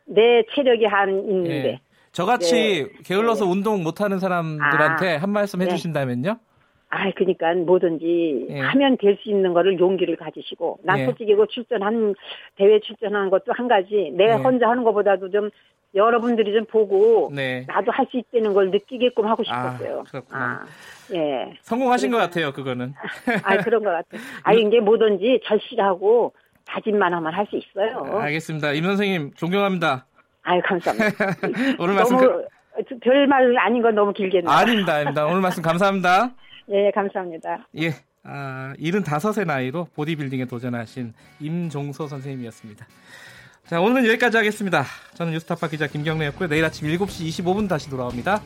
내 0.04 0.42
체력이 0.54 0.84
한 0.86 1.10
있는데. 1.10 1.62
네. 1.62 1.80
저같이 2.12 2.54
네. 2.54 3.02
게을러서 3.04 3.44
네. 3.46 3.50
운동 3.50 3.82
못하는 3.82 4.18
사람들한테 4.18 5.16
아, 5.16 5.22
한 5.22 5.30
말씀 5.30 5.58
네. 5.58 5.64
해주신다면요? 5.64 6.38
아, 6.94 7.10
그러니까 7.16 7.54
뭐든지 7.54 8.48
예. 8.50 8.60
하면 8.60 8.98
될 8.98 9.16
수 9.22 9.30
있는 9.30 9.54
거를 9.54 9.78
용기를 9.78 10.16
가지시고 10.16 10.78
난 10.82 10.98
예. 10.98 11.04
솔직히 11.06 11.34
그 11.34 11.46
출전한 11.48 12.14
대회 12.56 12.78
출전하는 12.80 13.30
것도 13.30 13.52
한 13.52 13.66
가지 13.66 14.12
내가 14.14 14.38
예. 14.38 14.42
혼자 14.42 14.68
하는 14.68 14.84
것보다도 14.84 15.30
좀 15.30 15.48
여러분들이 15.94 16.52
좀 16.52 16.66
보고 16.66 17.30
네. 17.34 17.64
나도 17.66 17.90
할 17.92 18.06
수 18.10 18.18
있다는 18.18 18.52
걸 18.52 18.70
느끼게끔 18.70 19.26
하고 19.26 19.42
아, 19.48 19.70
싶었어요. 19.72 20.00
아, 20.00 20.10
그렇구나. 20.10 20.38
아, 20.38 20.66
예. 21.14 21.54
성공하신 21.62 22.10
그러니까, 22.10 22.26
것 22.26 22.30
같아요, 22.30 22.52
그거는. 22.52 22.92
아, 23.42 23.56
그런 23.58 23.82
것 23.84 23.90
같아요. 23.90 24.20
아, 24.42 24.52
이게 24.52 24.80
뭐든지 24.80 25.40
절실하고 25.44 26.34
다짐만 26.66 27.12
하면 27.14 27.32
할 27.32 27.46
수 27.46 27.56
있어요. 27.56 28.18
알겠습니다. 28.20 28.72
임 28.72 28.84
선생님 28.84 29.32
존경합니다. 29.34 30.04
아유, 30.42 30.60
감사합니다. 30.64 31.24
오늘 31.80 31.94
말씀 31.94 32.16
너무 32.18 32.28
그... 32.28 32.98
별말 33.00 33.56
아닌 33.58 33.80
건 33.80 33.94
너무 33.94 34.12
길겠네요. 34.12 34.50
아닙니다, 34.50 34.94
아닙니다. 34.94 35.26
오늘 35.26 35.40
말씀 35.40 35.62
감사합니다. 35.62 36.32
예, 36.72 36.90
감사합니다. 36.90 37.68
예. 37.78 37.94
아, 38.24 38.72
75세 38.78 39.46
나이로 39.46 39.88
보디빌딩에 39.94 40.46
도전하신 40.46 41.12
임종소 41.40 42.06
선생님이었습니다. 42.06 42.86
자, 43.66 43.80
오늘은 43.80 44.06
여기까지 44.06 44.36
하겠습니다. 44.36 44.84
저는 45.14 45.32
뉴스타파 45.32 45.68
기자 45.68 45.86
김경래였고요. 45.86 46.48
내일 46.48 46.64
아침 46.64 46.88
7시 46.88 47.44
25분 47.44 47.68
다시 47.68 47.90
돌아옵니다. 47.90 48.40